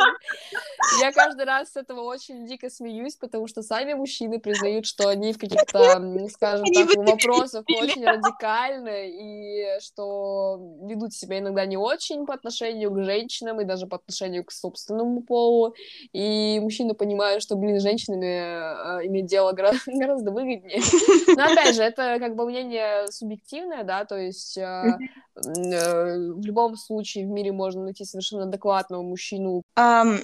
Я 0.99 1.13
каждый 1.13 1.45
раз 1.45 1.71
с 1.71 1.77
этого 1.77 2.01
очень 2.01 2.45
дико 2.45 2.69
смеюсь, 2.69 3.15
потому 3.15 3.47
что 3.47 3.61
сами 3.61 3.93
мужчины 3.93 4.39
признают, 4.39 4.85
что 4.85 5.07
они 5.07 5.31
в 5.31 5.37
каких-то, 5.37 6.01
скажем 6.29 6.65
так, 6.65 6.95
вопросах 6.97 7.63
очень 7.69 8.05
радикальны, 8.05 9.09
и 9.11 9.79
что 9.79 10.59
ведут 10.81 11.13
себя 11.13 11.39
иногда 11.39 11.65
не 11.65 11.77
очень 11.77 12.25
по 12.25 12.33
отношению 12.33 12.91
к 12.91 13.01
женщинам, 13.01 13.61
и 13.61 13.65
даже 13.65 13.87
по 13.87 13.95
отношению 13.95 14.43
к 14.43 14.51
собственному 14.51 15.21
полу, 15.21 15.73
и 16.11 16.59
мужчины 16.61 16.93
понимают, 16.93 17.41
что, 17.41 17.55
блин, 17.55 17.79
женщинами 17.79 18.56
иметь 19.05 19.25
дело 19.25 19.51
гораздо, 19.51 19.79
гораздо 19.87 20.31
выгоднее. 20.31 20.81
Но 21.35 21.45
опять 21.45 21.75
же, 21.75 21.83
это 21.83 22.17
как 22.19 22.35
бы 22.35 22.45
мнение 22.45 23.07
субъективное, 23.11 23.83
да, 23.83 24.05
то 24.05 24.17
есть 24.17 24.57
э, 24.57 24.97
э, 25.35 26.17
в 26.33 26.41
любом 26.45 26.75
случае 26.77 27.25
в 27.25 27.29
мире 27.29 27.51
можно 27.51 27.83
найти 27.83 28.05
совершенно 28.05 28.43
адекватного 28.43 29.01
мужчину. 29.01 29.63
Um, 29.77 30.19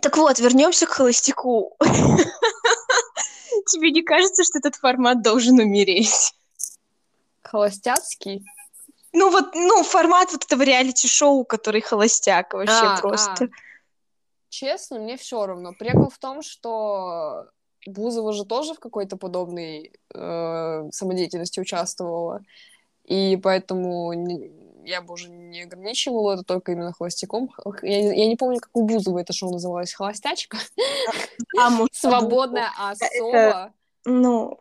так 0.00 0.16
вот, 0.16 0.38
вернемся 0.38 0.86
к 0.86 0.90
холостяку. 0.90 1.76
Тебе 3.66 3.90
не 3.90 4.02
кажется, 4.02 4.44
что 4.44 4.58
этот 4.58 4.76
формат 4.76 5.22
должен 5.22 5.58
умереть? 5.58 6.32
Холостяцкий? 7.42 8.44
Ну 9.12 9.30
вот, 9.30 9.54
ну, 9.54 9.82
формат 9.82 10.32
вот 10.32 10.44
этого 10.44 10.62
реалити-шоу, 10.62 11.44
который 11.44 11.80
холостяк 11.80 12.52
вообще 12.54 12.72
а, 12.72 13.00
просто. 13.00 13.44
А 13.44 13.48
честно, 14.48 14.98
мне 14.98 15.16
все 15.16 15.46
равно. 15.46 15.72
Прикол 15.72 16.10
в 16.10 16.18
том, 16.18 16.42
что 16.42 17.46
Бузова 17.86 18.32
же 18.32 18.44
тоже 18.44 18.74
в 18.74 18.80
какой-то 18.80 19.16
подобной 19.16 19.92
э, 20.14 20.88
самодеятельности 20.90 21.60
участвовала. 21.60 22.42
И 23.04 23.38
поэтому 23.42 24.12
я 24.84 25.02
бы 25.02 25.14
уже 25.14 25.28
не 25.28 25.62
ограничивала 25.62 26.34
это 26.34 26.44
только 26.44 26.72
именно 26.72 26.92
холостяком. 26.92 27.50
Я, 27.82 28.12
я 28.12 28.26
не 28.26 28.36
помню, 28.36 28.60
как 28.60 28.70
у 28.74 28.84
Бузовой 28.84 29.22
это 29.22 29.32
шоу 29.32 29.52
называлось. 29.52 29.92
Холостячка? 29.92 30.58
А, 31.58 31.70
Свободная 31.92 32.70
особа. 32.78 33.72
Ну... 34.04 34.58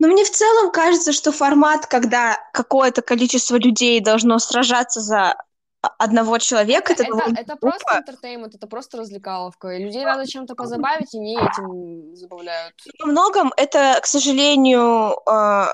Но 0.00 0.06
мне 0.06 0.24
в 0.24 0.30
целом 0.30 0.70
кажется, 0.70 1.12
что 1.12 1.32
формат, 1.32 1.86
когда 1.86 2.38
какое-то 2.52 3.02
количество 3.02 3.56
людей 3.56 3.98
должно 3.98 4.38
сражаться 4.38 5.00
за 5.00 5.34
одного 5.80 6.38
человека. 6.38 6.92
Это, 6.92 7.04
это, 7.04 7.16
это, 7.18 7.40
это 7.40 7.56
просто 7.56 7.98
интертеймент, 7.98 8.54
это 8.54 8.66
просто 8.66 8.98
развлекаловка. 8.98 9.68
И 9.68 9.84
людей 9.84 10.04
надо 10.04 10.26
чем-то 10.26 10.54
позабавить, 10.54 11.14
и 11.14 11.18
не 11.18 11.36
этим 11.36 12.16
забавляют. 12.16 12.74
Во 12.98 13.06
многом 13.06 13.52
это, 13.56 13.98
к 14.02 14.06
сожалению, 14.06 15.16
э, 15.30 15.66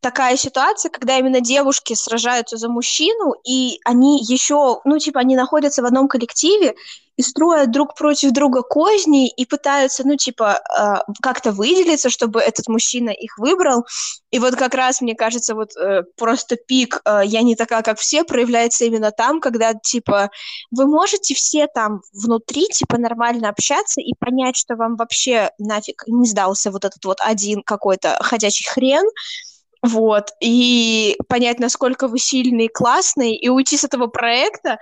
такая 0.00 0.36
ситуация, 0.36 0.90
когда 0.90 1.18
именно 1.18 1.40
девушки 1.40 1.94
сражаются 1.94 2.56
за 2.56 2.68
мужчину, 2.68 3.34
и 3.44 3.80
они 3.84 4.18
еще, 4.20 4.80
ну, 4.84 4.98
типа, 4.98 5.20
они 5.20 5.34
находятся 5.34 5.82
в 5.82 5.86
одном 5.86 6.08
коллективе, 6.08 6.74
и 7.18 7.22
строят 7.22 7.72
друг 7.72 7.96
против 7.96 8.30
друга 8.30 8.62
козни 8.62 9.28
и 9.28 9.44
пытаются, 9.44 10.06
ну, 10.06 10.16
типа, 10.16 10.60
э, 10.78 11.12
как-то 11.20 11.50
выделиться, 11.50 12.10
чтобы 12.10 12.40
этот 12.40 12.68
мужчина 12.68 13.10
их 13.10 13.38
выбрал. 13.38 13.84
И 14.30 14.38
вот 14.38 14.54
как 14.54 14.72
раз, 14.74 15.00
мне 15.00 15.16
кажется, 15.16 15.56
вот 15.56 15.76
э, 15.76 16.04
просто 16.16 16.54
пик 16.54 17.00
э, 17.04 17.22
«я 17.24 17.42
не 17.42 17.56
такая, 17.56 17.82
как 17.82 17.98
все» 17.98 18.22
проявляется 18.22 18.84
именно 18.84 19.10
там, 19.10 19.40
когда, 19.40 19.74
типа, 19.74 20.30
вы 20.70 20.86
можете 20.86 21.34
все 21.34 21.66
там 21.66 22.02
внутри, 22.12 22.66
типа, 22.68 22.98
нормально 22.98 23.48
общаться 23.48 24.00
и 24.00 24.14
понять, 24.16 24.56
что 24.56 24.76
вам 24.76 24.94
вообще 24.94 25.50
нафиг 25.58 26.04
не 26.06 26.28
сдался 26.28 26.70
вот 26.70 26.84
этот 26.84 27.04
вот 27.04 27.18
один 27.20 27.62
какой-то 27.62 28.16
ходячий 28.20 28.64
хрен, 28.70 29.06
вот, 29.82 30.30
и 30.40 31.16
понять, 31.28 31.58
насколько 31.58 32.06
вы 32.06 32.18
сильный 32.18 32.66
и 32.66 32.72
классный, 32.72 33.34
и 33.34 33.48
уйти 33.48 33.76
с 33.76 33.84
этого 33.84 34.06
проекта, 34.06 34.78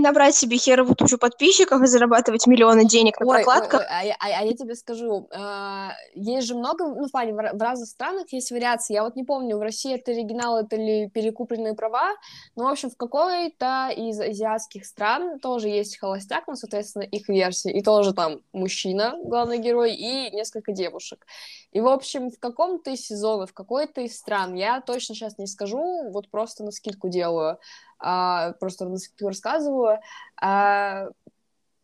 набрать 0.00 0.34
себе 0.34 0.56
херовую 0.56 0.96
тучу 0.96 1.18
подписчиков 1.18 1.80
и 1.82 1.86
зарабатывать 1.86 2.46
миллионы 2.46 2.84
денег 2.84 3.20
на 3.20 3.26
ой, 3.26 3.36
прокладках. 3.36 3.80
Ой, 3.80 3.86
ой, 3.86 4.10
а, 4.10 4.16
а, 4.18 4.40
а 4.40 4.44
я 4.44 4.54
тебе 4.54 4.74
скажу, 4.74 5.28
э, 5.30 5.88
есть 6.14 6.46
же 6.46 6.54
много, 6.54 6.86
ну, 6.86 7.06
в 7.06 7.10
плане, 7.10 7.32
в, 7.32 7.36
в 7.36 7.62
разных 7.62 7.88
странах 7.88 8.32
есть 8.32 8.50
вариации. 8.50 8.94
Я 8.94 9.04
вот 9.04 9.16
не 9.16 9.24
помню, 9.24 9.58
в 9.58 9.62
России 9.62 9.94
это 9.94 10.12
оригинал, 10.12 10.58
это 10.58 10.76
ли 10.76 11.08
перекупленные 11.08 11.74
права, 11.74 12.12
но, 12.56 12.64
в 12.64 12.68
общем, 12.68 12.90
в 12.90 12.96
какой-то 12.96 13.90
из 13.96 14.20
азиатских 14.20 14.84
стран 14.84 15.38
тоже 15.40 15.68
есть 15.68 15.98
холостяк, 15.98 16.44
ну, 16.46 16.54
соответственно, 16.54 17.02
их 17.02 17.28
версия, 17.28 17.70
и 17.70 17.82
тоже 17.82 18.12
там 18.14 18.40
мужчина, 18.52 19.16
главный 19.22 19.58
герой, 19.58 19.94
и 19.94 20.30
несколько 20.34 20.72
девушек. 20.72 21.26
И, 21.72 21.80
в 21.80 21.86
общем, 21.86 22.30
в 22.30 22.38
каком-то 22.38 22.90
из 22.90 23.06
сезонов, 23.06 23.50
в 23.50 23.54
какой-то 23.54 24.00
из 24.00 24.16
стран, 24.16 24.54
я 24.54 24.80
точно 24.80 25.14
сейчас 25.14 25.38
не 25.38 25.46
скажу, 25.46 26.10
вот 26.10 26.28
просто 26.28 26.64
на 26.64 26.72
скидку 26.72 27.08
делаю, 27.08 27.58
а, 28.00 28.52
просто 28.54 28.90
рассказываю. 29.20 30.00
А, 30.40 31.08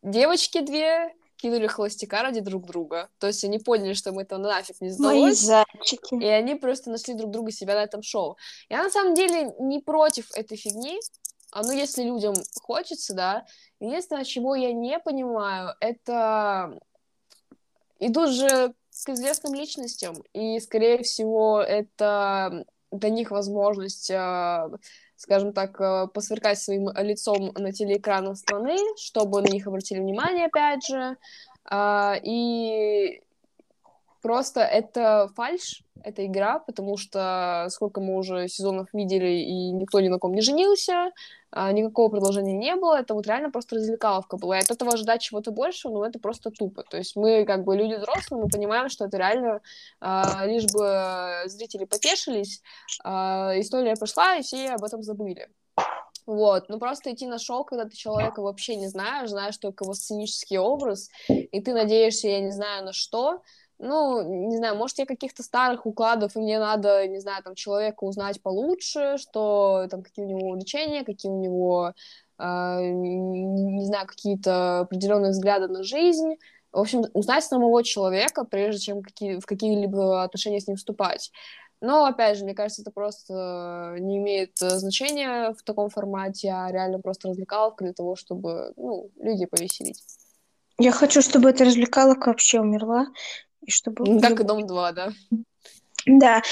девочки 0.03 0.61
две 0.61 1.15
кинули 1.37 1.67
холостяка 1.67 2.23
ради 2.23 2.41
друг 2.41 2.67
друга. 2.67 3.09
То 3.19 3.27
есть 3.27 3.45
они 3.45 3.59
поняли, 3.59 3.93
что 3.93 4.13
мы 4.13 4.23
это 4.23 4.39
нафиг 4.39 4.81
не 4.81 4.91
сдалось. 4.91 5.41
зайчики. 5.41 6.15
И 6.15 6.27
они 6.27 6.55
просто 6.55 6.91
нашли 6.91 7.15
друг 7.15 7.31
друга 7.31 7.51
себя 7.51 7.75
на 7.75 7.85
этом 7.85 8.03
шоу. 8.03 8.37
Я 8.69 8.83
на 8.83 8.91
самом 8.91 9.15
деле 9.15 9.55
не 9.61 9.81
против 9.81 10.31
этой 10.35 10.57
фигни. 10.57 10.99
А 11.53 11.63
ну, 11.63 11.73
если 11.73 12.03
людям 12.03 12.35
хочется, 12.63 13.15
да. 13.15 13.47
Единственное, 13.81 14.25
чего 14.25 14.55
я 14.55 14.73
не 14.73 14.99
понимаю, 14.99 15.75
это 15.81 16.79
идут 17.99 18.31
же 18.31 18.75
к 19.05 19.09
известным 19.11 19.55
личностям. 19.55 20.23
И, 20.33 20.59
скорее 20.61 21.03
всего, 21.03 21.61
это 21.61 22.65
для 22.91 23.11
них 23.11 23.31
возможность 23.31 24.11
а, 24.11 24.71
скажем 25.17 25.53
так, 25.53 25.81
э, 25.81 26.07
посверкать 26.13 26.59
своим 26.59 26.89
лицом 26.97 27.53
на 27.55 27.73
телеэкранах 27.73 28.37
страны, 28.37 28.77
чтобы 28.97 29.43
на 29.43 29.49
них 29.49 29.67
обратили 29.67 30.01
внимание, 30.01 30.47
опять 30.47 30.87
же. 30.87 31.17
А, 31.65 32.15
и 32.23 33.23
просто 34.23 34.61
это 34.61 35.29
фальш, 35.35 35.83
это 36.03 36.25
игра, 36.25 36.59
потому 36.59 36.97
что 36.97 37.67
сколько 37.71 38.01
мы 38.01 38.17
уже 38.17 38.49
сезонов 38.49 38.89
видели, 38.93 39.41
и 39.41 39.71
никто 39.73 40.01
ни 40.01 40.09
на 40.09 40.19
ком 40.19 40.35
не 40.35 40.43
женился, 40.43 41.11
никакого 41.73 42.11
предложения 42.11 42.53
не 42.53 42.77
было, 42.77 42.99
это 42.99 43.15
вот 43.15 43.27
реально 43.27 43.51
просто 43.51 43.77
развлекаловка 43.77 44.37
была. 44.37 44.59
И 44.59 44.63
от 44.63 44.71
этого 44.71 44.93
ожидать 44.93 45.23
чего-то 45.23 45.51
большего, 45.51 45.93
ну, 45.93 46.05
это 46.05 46.19
просто 46.19 46.51
тупо. 46.51 46.83
То 46.83 46.97
есть 46.97 47.17
мы, 47.17 47.45
как 47.45 47.65
бы, 47.65 47.77
люди 47.77 47.95
взрослые, 47.95 48.43
мы 48.43 48.49
понимаем, 48.49 48.89
что 48.89 49.07
это 49.07 49.17
реально 49.17 49.61
а, 50.01 50.45
лишь 50.47 50.67
бы 50.73 51.49
зрители 51.49 51.85
потешились, 51.85 52.63
а, 53.05 53.53
история 53.57 53.97
пошла, 53.97 54.37
и 54.37 54.43
все 54.43 54.71
об 54.71 54.85
этом 54.85 55.03
забыли. 55.03 55.49
Вот, 56.27 56.69
ну 56.69 56.81
просто 56.81 57.13
идти 57.13 57.27
на 57.27 57.39
шоу, 57.39 57.65
когда 57.65 57.85
ты 57.85 57.97
человека 57.97 58.43
вообще 58.43 58.75
не 58.75 58.89
знаешь, 58.89 59.31
знаешь 59.31 59.57
только 59.59 59.85
его 59.85 59.95
сценический 59.95 60.59
образ, 60.59 61.09
и 61.29 61.61
ты 61.61 61.73
надеешься, 61.73 62.27
я 62.27 62.41
не 62.41 62.51
знаю, 62.51 62.85
на 62.85 62.93
что, 62.93 63.43
ну, 63.79 64.49
не 64.49 64.57
знаю, 64.57 64.77
может, 64.77 64.99
я 64.99 65.07
каких-то 65.07 65.43
старых 65.43 65.87
укладов, 65.87 66.37
и 66.37 66.39
мне 66.39 66.59
надо, 66.59 67.07
не 67.07 67.21
знаю, 67.21 67.43
там, 67.43 67.55
человека 67.55 68.05
узнать 68.05 68.43
получше, 68.43 69.17
что 69.19 69.87
там, 69.91 70.03
какие 70.03 70.25
у 70.25 70.29
него 70.29 70.49
увлечения, 70.49 71.05
какие 71.05 71.31
у 71.31 71.41
него, 71.41 71.93
э, 72.39 72.81
не 72.81 73.85
знаю, 73.85 74.07
какие-то 74.07 74.81
определенные 74.81 75.33
взгляды 75.33 75.69
на 75.69 75.83
жизнь. 75.83 76.37
В 76.73 76.81
общем, 76.81 77.05
узнать 77.15 77.45
самого 77.45 77.83
человека, 77.83 78.45
прежде 78.45 78.81
чем 78.81 79.03
какие, 79.03 79.39
в 79.41 79.47
какие-либо 79.47 80.23
отношения 80.23 80.61
с 80.61 80.67
ним 80.67 80.77
вступать. 80.77 81.31
Но, 81.83 82.07
опять 82.07 82.39
же, 82.39 82.45
мне 82.45 82.55
кажется, 82.55 82.83
это 82.83 82.91
просто 82.91 83.97
не 83.99 84.17
имеет 84.17 84.57
значения 84.59 85.53
в 85.53 85.63
таком 85.63 85.91
формате, 85.91 86.51
а 86.51 86.73
реально 86.73 87.01
просто 87.01 87.29
развлекаловка 87.29 87.85
для 87.85 87.93
того, 87.93 88.17
чтобы, 88.17 88.73
ну, 88.77 89.11
люди 89.21 89.45
повеселить. 89.45 90.03
Я 90.79 90.93
хочу, 90.93 91.23
чтобы 91.23 91.51
эта 91.51 91.65
развлекаловка 91.65 92.29
вообще 92.29 92.61
умерла, 92.61 93.07
и 93.67 93.71
чтобы... 93.71 94.21
Как 94.21 94.41
и 94.41 94.45
Дом 94.45 94.67
2, 94.67 94.93
да? 94.93 95.13
Да. 96.07 96.43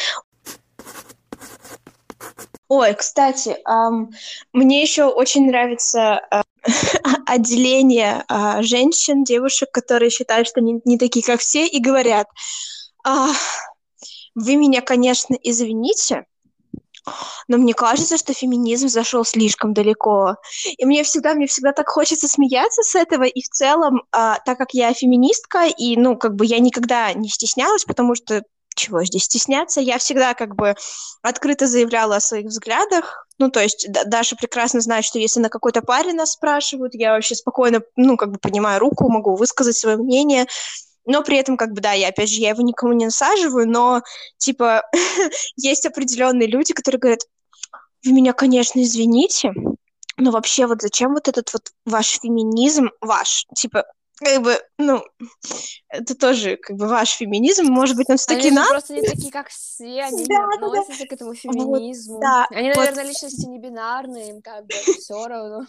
Ой, 2.69 2.95
кстати, 2.95 3.57
эм, 3.69 4.11
мне 4.53 4.83
еще 4.83 5.05
очень 5.05 5.47
нравится 5.47 6.21
э, 6.31 6.43
отделение 7.27 8.25
э, 8.29 8.63
женщин, 8.63 9.23
девушек, 9.23 9.71
которые 9.71 10.11
считают, 10.11 10.49
что 10.49 10.61
не, 10.61 10.81
не 10.85 10.99
такие, 10.99 11.25
как 11.25 11.41
все, 11.41 11.67
и 11.67 11.81
говорят, 11.81 12.27
э, 13.07 13.11
вы 14.35 14.57
меня, 14.57 14.81
конечно, 14.81 15.37
извините, 15.41 16.27
но 17.49 17.59
мне 17.59 17.75
кажется, 17.75 18.17
что 18.17 18.33
феминизм 18.33 18.89
зашел 18.89 19.25
слишком 19.25 19.75
далеко. 19.75 20.37
И 20.79 20.85
мне 20.85 21.03
всегда, 21.05 21.35
мне 21.35 21.47
всегда 21.47 21.73
так 21.73 21.89
хочется 21.89 22.29
смеяться 22.29 22.83
с 22.83 22.95
этого, 22.95 23.25
и 23.25 23.43
в 23.43 23.49
целом, 23.49 24.03
а, 24.13 24.39
так 24.45 24.59
как 24.59 24.73
я 24.73 24.93
феминистка, 24.93 25.67
и, 25.67 25.97
ну, 25.97 26.17
как 26.17 26.35
бы 26.35 26.47
я 26.47 26.59
никогда 26.59 27.13
не 27.13 27.29
стеснялась, 27.29 27.85
потому 27.85 28.15
что 28.15 28.43
чего 28.75 29.05
здесь 29.05 29.25
стесняться? 29.25 29.81
Я 29.81 29.99
всегда 29.99 30.35
как 30.35 30.57
бы 30.57 30.75
открыто 31.23 31.67
заявляла 31.67 32.17
о 32.17 32.21
своих 32.21 32.47
взглядах. 32.47 33.27
Ну, 33.39 33.51
то 33.51 33.61
есть 33.61 33.87
Даша 34.07 34.37
прекрасно 34.37 34.81
знает, 34.81 35.05
что 35.05 35.19
если 35.19 35.41
на 35.41 35.49
какой-то 35.49 35.81
паре 35.81 36.13
нас 36.13 36.33
спрашивают, 36.33 36.95
я 36.95 37.13
вообще 37.13 37.35
спокойно, 37.35 37.83
ну, 37.97 38.17
как 38.17 38.31
бы 38.31 38.39
поднимаю 38.39 38.81
руку, 38.81 39.09
могу 39.09 39.37
высказать 39.37 39.77
свое 39.77 39.97
мнение 39.97 40.47
но 41.07 41.23
при 41.23 41.37
этом, 41.37 41.57
как 41.57 41.73
бы, 41.73 41.81
да, 41.81 41.93
я, 41.93 42.09
опять 42.09 42.31
же, 42.31 42.41
я 42.41 42.51
его 42.51 42.63
никому 42.63 42.93
не 42.93 43.07
насаживаю, 43.07 43.69
но, 43.69 44.03
типа, 44.39 44.83
есть 45.57 45.87
определенные 45.87 46.49
люди, 46.49 46.73
которые 46.73 47.01
говорят, 47.01 47.21
вы 48.05 48.13
меня, 48.13 48.33
конечно, 48.33 48.83
извините, 48.83 49.53
но 50.17 50.31
вообще 50.31 50.67
вот 50.67 50.83
зачем 50.83 51.15
вот 51.15 51.29
этот 51.29 51.53
вот 51.53 51.73
ваш 51.85 52.19
феминизм, 52.21 52.91
ваш, 53.01 53.47
типа, 53.55 53.85
как 54.17 54.43
бы, 54.43 54.59
ну, 54.79 55.05
это 55.95 56.15
тоже 56.15 56.57
как 56.57 56.77
бы 56.77 56.87
ваш 56.87 57.11
феминизм, 57.11 57.67
может 57.67 57.97
быть, 57.97 58.09
нам 58.09 58.19
все-таки 58.19 58.51
надо. 58.51 58.71
просто 58.71 58.95
не 58.95 59.03
такие, 59.03 59.33
как 59.33 59.49
все, 59.49 60.03
они 60.03 60.27
да, 60.27 60.35
не 60.35 60.55
относятся 60.57 61.03
да, 61.03 61.07
к 61.07 61.13
этому 61.13 61.35
феминизму. 61.35 62.15
Вот, 62.15 62.23
да, 62.23 62.47
они, 62.51 62.69
наверное, 62.69 63.05
вот. 63.05 63.11
личности 63.11 63.47
не 63.47 63.59
бинарные, 63.59 64.31
им 64.31 64.43
как 64.43 64.67
бы 64.67 64.75
все 64.75 65.27
равно. 65.27 65.65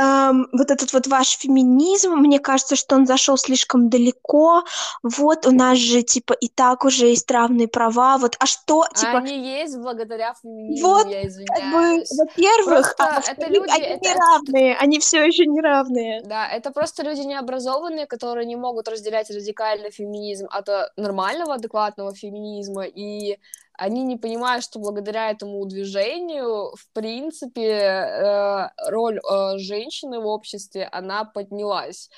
Um, 0.00 0.46
вот 0.52 0.70
этот 0.70 0.92
вот 0.92 1.06
ваш 1.06 1.36
феминизм, 1.36 2.12
мне 2.12 2.38
кажется, 2.38 2.76
что 2.76 2.96
он 2.96 3.06
зашел 3.06 3.36
слишком 3.36 3.88
далеко. 3.88 4.64
Вот 5.02 5.46
у 5.46 5.50
нас 5.50 5.78
же, 5.78 6.02
типа, 6.02 6.32
и 6.32 6.48
так 6.48 6.84
уже 6.84 7.06
есть 7.06 7.30
равные 7.30 7.68
права, 7.68 8.18
вот, 8.18 8.36
а 8.38 8.46
что, 8.46 8.86
типа... 8.94 9.18
Они 9.18 9.60
есть 9.60 9.76
благодаря 9.76 10.34
феминизму, 10.42 10.88
вот, 10.88 11.08
я 11.08 11.26
извиняюсь. 11.26 12.08
Как 12.08 12.18
бы, 12.18 12.24
во-первых, 12.24 12.94
а 12.98 13.20
это 13.20 13.46
люди... 13.48 13.70
Они 13.70 13.84
это, 13.84 14.08
не 14.08 14.14
равные, 14.14 14.76
они 14.76 14.98
все 14.98 15.24
еще 15.24 15.46
не 15.46 15.60
равные. 15.60 16.22
Да, 16.24 16.48
это 16.48 16.70
просто 16.70 17.02
люди 17.02 17.20
необразованные 17.20 17.60
образованные, 17.60 18.06
которые 18.06 18.46
не 18.46 18.56
могут 18.56 18.88
разделять 18.88 19.30
радикальный 19.50 19.90
феминизм 19.90 20.46
от 20.50 20.68
нормального, 20.96 21.54
адекватного 21.54 22.14
феминизма, 22.14 22.84
и 22.84 23.38
они 23.80 24.04
не 24.04 24.16
понимают, 24.16 24.64
что 24.64 24.78
благодаря 24.78 25.30
этому 25.30 25.64
движению, 25.64 26.74
в 26.76 26.86
принципе, 26.92 27.62
э, 27.62 28.68
роль 28.90 29.18
э, 29.18 29.58
женщины 29.58 30.20
в 30.20 30.26
обществе, 30.26 30.88
она 30.92 31.24
поднялась. 31.24 32.10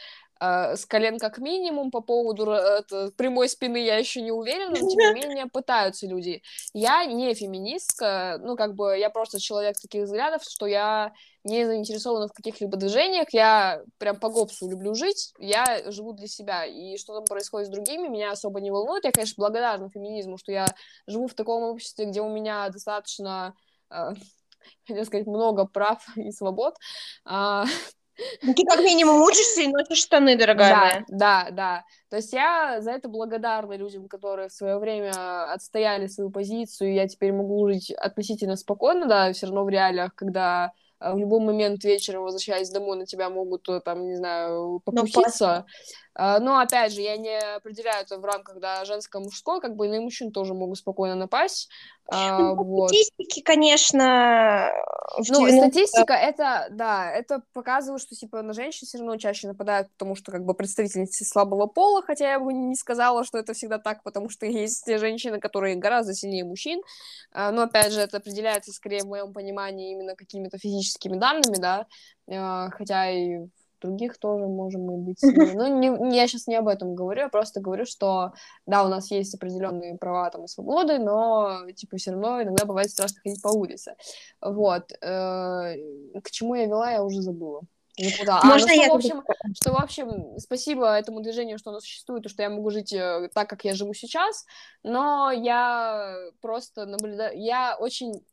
Э, 0.42 0.76
с 0.76 0.84
колен 0.86 1.18
как 1.18 1.38
минимум, 1.38 1.90
по 1.90 2.00
поводу 2.00 2.50
это, 2.50 3.12
прямой 3.16 3.48
спины 3.48 3.84
я 3.84 3.96
еще 3.96 4.20
не 4.20 4.32
уверена, 4.32 4.70
но 4.70 4.76
тем 4.76 4.98
не 4.98 5.12
менее 5.14 5.46
пытаются 5.46 6.06
люди. 6.06 6.42
Я 6.72 7.04
не 7.04 7.32
феминистка, 7.34 8.38
ну, 8.42 8.56
как 8.56 8.74
бы, 8.74 8.98
я 8.98 9.10
просто 9.10 9.40
человек 9.40 9.78
таких 9.80 10.04
взглядов, 10.04 10.42
что 10.42 10.66
я 10.66 11.12
не 11.44 11.64
заинтересована 11.64 12.28
в 12.28 12.32
каких-либо 12.32 12.76
движениях, 12.76 13.28
я 13.32 13.82
прям 13.98 14.18
по 14.18 14.28
гопсу 14.28 14.68
люблю 14.68 14.94
жить, 14.94 15.32
я 15.38 15.90
живу 15.90 16.12
для 16.12 16.28
себя, 16.28 16.64
и 16.64 16.96
что 16.96 17.14
там 17.14 17.24
происходит 17.24 17.68
с 17.68 17.70
другими, 17.70 18.08
меня 18.08 18.32
особо 18.32 18.60
не 18.60 18.70
волнует. 18.70 19.04
Я, 19.04 19.12
конечно, 19.12 19.34
благодарна 19.38 19.90
феминизму, 19.90 20.38
что 20.38 20.52
я 20.52 20.66
живу 21.06 21.26
в 21.28 21.34
таком 21.34 21.62
обществе, 21.64 22.06
где 22.06 22.20
у 22.20 22.28
меня 22.28 22.68
достаточно, 22.68 23.54
э, 23.90 24.10
хотел 24.86 25.04
сказать, 25.04 25.26
много 25.26 25.66
прав 25.66 26.04
и 26.16 26.30
свобод. 26.32 26.74
А... 27.24 27.64
Ну, 28.42 28.54
ты 28.54 28.64
как 28.64 28.80
минимум 28.80 29.22
учишься 29.22 29.62
и 29.62 29.68
носишь 29.68 29.98
штаны, 29.98 30.36
дорогая. 30.36 31.04
Да, 31.08 31.46
да, 31.46 31.50
да. 31.50 31.84
То 32.10 32.16
есть 32.16 32.32
я 32.32 32.80
за 32.80 32.90
это 32.92 33.08
благодарна 33.08 33.74
людям, 33.74 34.08
которые 34.08 34.48
в 34.48 34.52
свое 34.52 34.78
время 34.78 35.52
отстояли 35.52 36.06
свою 36.06 36.30
позицию, 36.30 36.90
и 36.90 36.94
я 36.94 37.08
теперь 37.08 37.32
могу 37.32 37.66
жить 37.68 37.90
относительно 37.90 38.56
спокойно, 38.56 39.06
да, 39.06 39.32
все 39.32 39.46
равно 39.46 39.64
в 39.64 39.68
реалиях, 39.68 40.14
когда 40.14 40.72
а, 41.02 41.14
в 41.14 41.18
любой 41.18 41.40
момент 41.40 41.82
вечером, 41.84 42.22
возвращаясь 42.22 42.70
домой, 42.70 42.96
на 42.96 43.06
тебя 43.06 43.28
могут, 43.28 43.68
э, 43.68 43.80
там, 43.80 44.06
не 44.06 44.14
знаю, 44.14 44.80
покуситься. 44.84 45.66
А, 46.14 46.38
но, 46.40 46.58
опять 46.58 46.92
же, 46.92 47.00
я 47.00 47.16
не 47.16 47.38
определяю 47.56 48.02
это 48.02 48.18
в 48.18 48.24
рамках, 48.24 48.60
да, 48.60 48.84
женско-мужской, 48.84 49.60
как 49.60 49.76
бы 49.76 49.86
и 49.86 49.88
на 49.90 50.00
мужчин 50.00 50.30
тоже 50.30 50.52
могут 50.52 50.78
спокойно 50.78 51.14
напасть. 51.14 51.70
А, 52.06 52.38
ну, 52.38 52.54
вот. 52.56 52.88
Статистики, 52.88 53.40
конечно, 53.40 54.70
Ну, 55.16 55.46
90... 55.46 55.58
статистика, 55.58 56.12
это, 56.12 56.66
да, 56.70 57.10
это 57.10 57.42
показывает, 57.54 58.02
что, 58.02 58.14
типа, 58.14 58.42
на 58.42 58.52
женщин 58.52 58.86
все 58.86 58.98
равно 58.98 59.16
чаще 59.16 59.48
нападают, 59.48 59.90
потому 59.92 60.14
что, 60.14 60.32
как 60.32 60.44
бы, 60.44 60.52
представительницы 60.52 61.24
слабого 61.24 61.66
пола, 61.66 62.02
хотя 62.02 62.32
я 62.32 62.40
бы 62.40 62.52
не 62.52 62.74
сказала, 62.74 63.24
что 63.24 63.38
это 63.38 63.54
всегда 63.54 63.78
так, 63.78 64.02
потому 64.02 64.28
что 64.28 64.44
есть 64.46 64.86
женщины, 64.86 65.40
которые 65.40 65.76
гораздо 65.76 66.12
сильнее 66.12 66.44
мужчин, 66.44 66.82
а, 67.32 67.50
но, 67.52 67.62
опять 67.62 67.92
же, 67.92 68.00
это 68.00 68.18
определяется, 68.18 68.72
скорее, 68.72 69.02
в 69.02 69.06
моем 69.06 69.32
понимании, 69.32 69.92
именно 69.92 70.14
какими-то 70.14 70.58
физическими 70.58 71.16
данными, 71.16 71.56
да, 71.56 71.86
хотя 72.70 73.10
и 73.10 73.46
других 73.82 74.18
тоже 74.18 74.46
можем 74.46 74.82
мы 74.82 74.96
быть. 74.96 75.20
Ну, 75.54 75.78
не, 75.78 75.88
не, 75.88 76.16
я 76.16 76.26
сейчас 76.26 76.46
не 76.46 76.56
об 76.56 76.68
этом 76.68 76.94
говорю, 76.94 77.22
я 77.22 77.28
просто 77.28 77.60
говорю, 77.60 77.84
что 77.84 78.32
да, 78.66 78.84
у 78.84 78.88
нас 78.88 79.10
есть 79.10 79.34
определенные 79.34 79.98
права 79.98 80.30
там 80.30 80.44
и 80.44 80.48
свободы, 80.48 80.98
но 80.98 81.70
типа 81.74 81.96
все 81.96 82.12
равно 82.12 82.42
иногда 82.42 82.64
бывает 82.64 82.90
страшно 82.90 83.20
ходить 83.22 83.42
по 83.42 83.48
улице. 83.48 83.96
Вот. 84.40 84.92
Э, 85.02 85.74
к 86.22 86.30
чему 86.30 86.54
я 86.54 86.66
вела, 86.66 86.90
я 86.90 87.02
уже 87.02 87.20
забыла. 87.20 87.62
Никуда. 87.98 88.40
А, 88.42 88.46
Можно 88.46 88.68
ну, 88.68 88.72
что, 88.72 88.82
я... 88.82 88.88
в 88.88 88.94
общем, 88.94 89.22
что, 89.54 89.72
в 89.72 89.76
общем, 89.76 90.38
спасибо 90.38 90.96
этому 90.96 91.20
движению, 91.20 91.58
что 91.58 91.70
оно 91.70 91.80
существует, 91.80 92.24
и 92.24 92.28
что 92.30 92.42
я 92.42 92.48
могу 92.48 92.70
жить 92.70 92.92
э, 92.92 93.28
так, 93.34 93.50
как 93.50 93.64
я 93.64 93.74
живу 93.74 93.92
сейчас, 93.92 94.46
но 94.82 95.30
я 95.30 96.16
просто 96.40 96.86
наблюдаю, 96.86 97.38
я 97.38 97.76
очень 97.78 98.24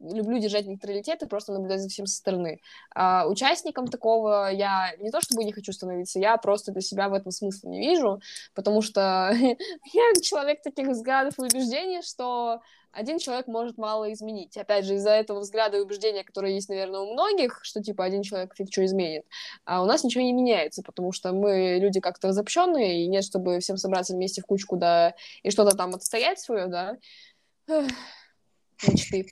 люблю 0.00 0.38
держать 0.38 0.66
нейтралитет 0.66 1.22
и 1.22 1.26
просто 1.26 1.52
наблюдать 1.52 1.80
за 1.80 1.88
всем 1.88 2.06
со 2.06 2.16
стороны. 2.16 2.60
А, 2.94 3.26
участником 3.28 3.88
такого 3.88 4.50
я 4.50 4.94
не 4.98 5.10
то 5.10 5.20
чтобы 5.20 5.44
не 5.44 5.52
хочу 5.52 5.72
становиться, 5.72 6.18
я 6.18 6.36
просто 6.36 6.72
для 6.72 6.80
себя 6.80 7.08
в 7.08 7.14
этом 7.14 7.32
смысла 7.32 7.68
не 7.68 7.80
вижу, 7.80 8.20
потому 8.54 8.82
что 8.82 9.30
я 9.32 10.20
человек 10.22 10.62
таких 10.62 10.88
взглядов 10.88 11.38
и 11.38 11.42
убеждений, 11.42 12.02
что 12.02 12.60
один 12.92 13.18
человек 13.18 13.46
может 13.46 13.76
мало 13.76 14.12
изменить. 14.12 14.56
Опять 14.56 14.84
же, 14.84 14.94
из-за 14.94 15.10
этого 15.10 15.40
взгляда 15.40 15.76
и 15.76 15.80
убеждения, 15.80 16.24
которые 16.24 16.54
есть, 16.54 16.68
наверное, 16.68 17.00
у 17.00 17.12
многих, 17.12 17.60
что, 17.62 17.82
типа, 17.82 18.04
один 18.04 18.22
человек 18.22 18.54
фиг 18.56 18.68
что 18.70 18.84
изменит, 18.84 19.24
а 19.64 19.82
у 19.82 19.86
нас 19.86 20.04
ничего 20.04 20.24
не 20.24 20.32
меняется, 20.32 20.82
потому 20.82 21.12
что 21.12 21.32
мы 21.32 21.78
люди 21.80 22.00
как-то 22.00 22.28
разобщенные, 22.28 23.04
и 23.04 23.08
нет, 23.08 23.24
чтобы 23.24 23.60
всем 23.60 23.76
собраться 23.76 24.14
вместе 24.14 24.40
в 24.40 24.46
кучку, 24.46 24.76
да, 24.76 25.14
и 25.42 25.50
что-то 25.50 25.76
там 25.76 25.94
отстоять 25.94 26.40
свое, 26.40 26.66
да, 26.66 26.96
мечты. 28.86 29.30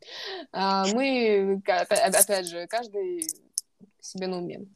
А, 0.53 0.87
мы, 0.87 1.63
опять 1.67 2.47
же, 2.47 2.67
каждый 2.67 3.27
себе 4.01 4.27
на 4.27 4.39
уме. 4.39 4.67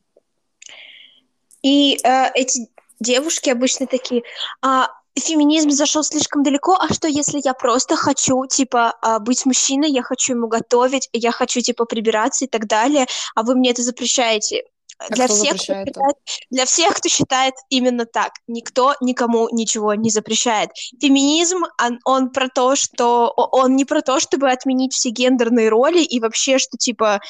И 1.62 1.98
э, 2.02 2.30
эти 2.34 2.68
девушки 3.00 3.50
обычно 3.50 3.86
такие, 3.86 4.22
а, 4.62 4.88
феминизм 5.18 5.70
зашел 5.70 6.02
слишком 6.02 6.42
далеко, 6.42 6.76
а 6.80 6.92
что 6.92 7.08
если 7.08 7.40
я 7.44 7.54
просто 7.54 7.96
хочу, 7.96 8.46
типа, 8.46 8.94
а, 9.02 9.18
быть 9.18 9.44
мужчиной, 9.46 9.90
я 9.90 10.02
хочу 10.02 10.34
ему 10.34 10.48
готовить, 10.48 11.08
я 11.12 11.32
хочу, 11.32 11.60
типа, 11.60 11.84
прибираться 11.84 12.44
и 12.44 12.48
так 12.48 12.66
далее, 12.66 13.06
а 13.34 13.42
вы 13.42 13.54
мне 13.54 13.70
это 13.70 13.82
запрещаете? 13.82 14.64
А 15.08 15.14
для, 15.14 15.28
всех, 15.28 15.54
кто 15.54 15.64
считает, 15.64 16.16
для 16.50 16.66
всех, 16.66 16.94
кто 16.94 17.08
считает 17.08 17.54
именно 17.70 18.04
так. 18.04 18.32
Никто 18.46 18.94
никому 19.00 19.48
ничего 19.50 19.94
не 19.94 20.10
запрещает. 20.10 20.70
Феминизм, 21.00 21.64
он, 21.82 21.98
он 22.04 22.30
про 22.30 22.48
то, 22.48 22.76
что... 22.76 23.32
Он 23.36 23.76
не 23.76 23.84
про 23.84 24.02
то, 24.02 24.20
чтобы 24.20 24.50
отменить 24.50 24.92
все 24.92 25.10
гендерные 25.10 25.68
роли 25.68 26.02
и 26.02 26.20
вообще, 26.20 26.58
что, 26.58 26.76
типа, 26.76 27.20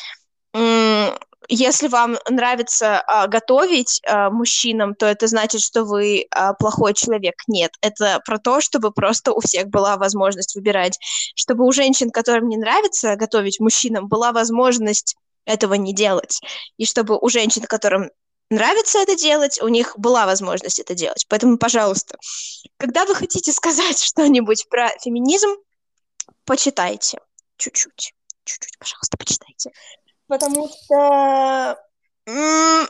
если 1.48 1.88
вам 1.88 2.16
нравится 2.28 3.00
а, 3.00 3.26
готовить 3.26 4.00
а, 4.06 4.30
мужчинам, 4.30 4.94
то 4.94 5.06
это 5.06 5.26
значит, 5.26 5.60
что 5.62 5.84
вы 5.84 6.26
а, 6.30 6.54
плохой 6.54 6.94
человек. 6.94 7.34
Нет, 7.48 7.72
это 7.80 8.20
про 8.24 8.38
то, 8.38 8.60
чтобы 8.60 8.92
просто 8.92 9.32
у 9.32 9.40
всех 9.40 9.68
была 9.68 9.96
возможность 9.96 10.54
выбирать, 10.54 10.98
чтобы 11.34 11.66
у 11.66 11.72
женщин, 11.72 12.10
которым 12.10 12.48
не 12.48 12.56
нравится 12.56 13.16
готовить 13.16 13.58
мужчинам, 13.58 14.06
была 14.06 14.32
возможность 14.32 15.16
этого 15.44 15.74
не 15.74 15.94
делать. 15.94 16.40
И 16.76 16.84
чтобы 16.84 17.18
у 17.18 17.28
женщин, 17.28 17.62
которым 17.62 18.10
нравится 18.50 18.98
это 18.98 19.16
делать, 19.16 19.60
у 19.62 19.68
них 19.68 19.98
была 19.98 20.26
возможность 20.26 20.78
это 20.78 20.94
делать. 20.94 21.26
Поэтому, 21.28 21.56
пожалуйста, 21.56 22.18
когда 22.76 23.04
вы 23.06 23.14
хотите 23.14 23.52
сказать 23.52 23.98
что-нибудь 24.02 24.68
про 24.68 24.88
феминизм, 25.02 25.50
почитайте. 26.44 27.20
Чуть-чуть. 27.56 28.14
Чуть-чуть, 28.44 28.78
пожалуйста, 28.78 29.16
почитайте. 29.16 29.70
Потому 30.26 30.68
что 30.68 31.78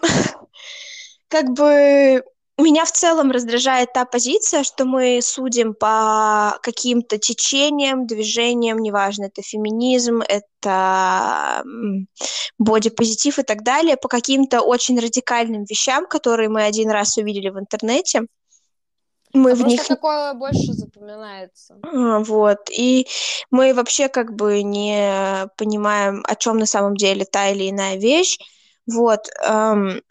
как 1.28 1.50
бы 1.50 2.22
меня 2.62 2.84
в 2.84 2.92
целом 2.92 3.30
раздражает 3.30 3.92
та 3.92 4.04
позиция, 4.04 4.64
что 4.64 4.84
мы 4.84 5.20
судим 5.22 5.74
по 5.74 6.58
каким-то 6.62 7.18
течениям, 7.18 8.06
движениям, 8.06 8.78
неважно, 8.78 9.24
это 9.24 9.42
феминизм, 9.42 10.22
это 10.26 11.62
бодипозитив 12.58 13.38
и 13.38 13.42
так 13.42 13.62
далее, 13.62 13.96
по 13.96 14.08
каким-то 14.08 14.60
очень 14.60 14.98
радикальным 14.98 15.64
вещам, 15.64 16.06
которые 16.06 16.48
мы 16.48 16.64
один 16.64 16.90
раз 16.90 17.16
увидели 17.16 17.48
в 17.48 17.58
интернете. 17.58 18.22
Мы 19.32 19.52
а 19.52 19.54
в 19.54 19.66
них 19.66 19.86
такое 19.86 20.34
больше 20.34 20.72
запоминается. 20.72 21.78
А, 21.82 22.18
вот. 22.18 22.58
И 22.70 23.06
мы 23.50 23.74
вообще 23.74 24.08
как 24.08 24.34
бы 24.34 24.62
не 24.62 25.48
понимаем, 25.56 26.24
о 26.26 26.34
чем 26.34 26.58
на 26.58 26.66
самом 26.66 26.96
деле 26.96 27.24
та 27.24 27.50
или 27.50 27.70
иная 27.70 27.96
вещь. 27.96 28.38
Вот. 28.86 29.28
Эм, 29.44 30.02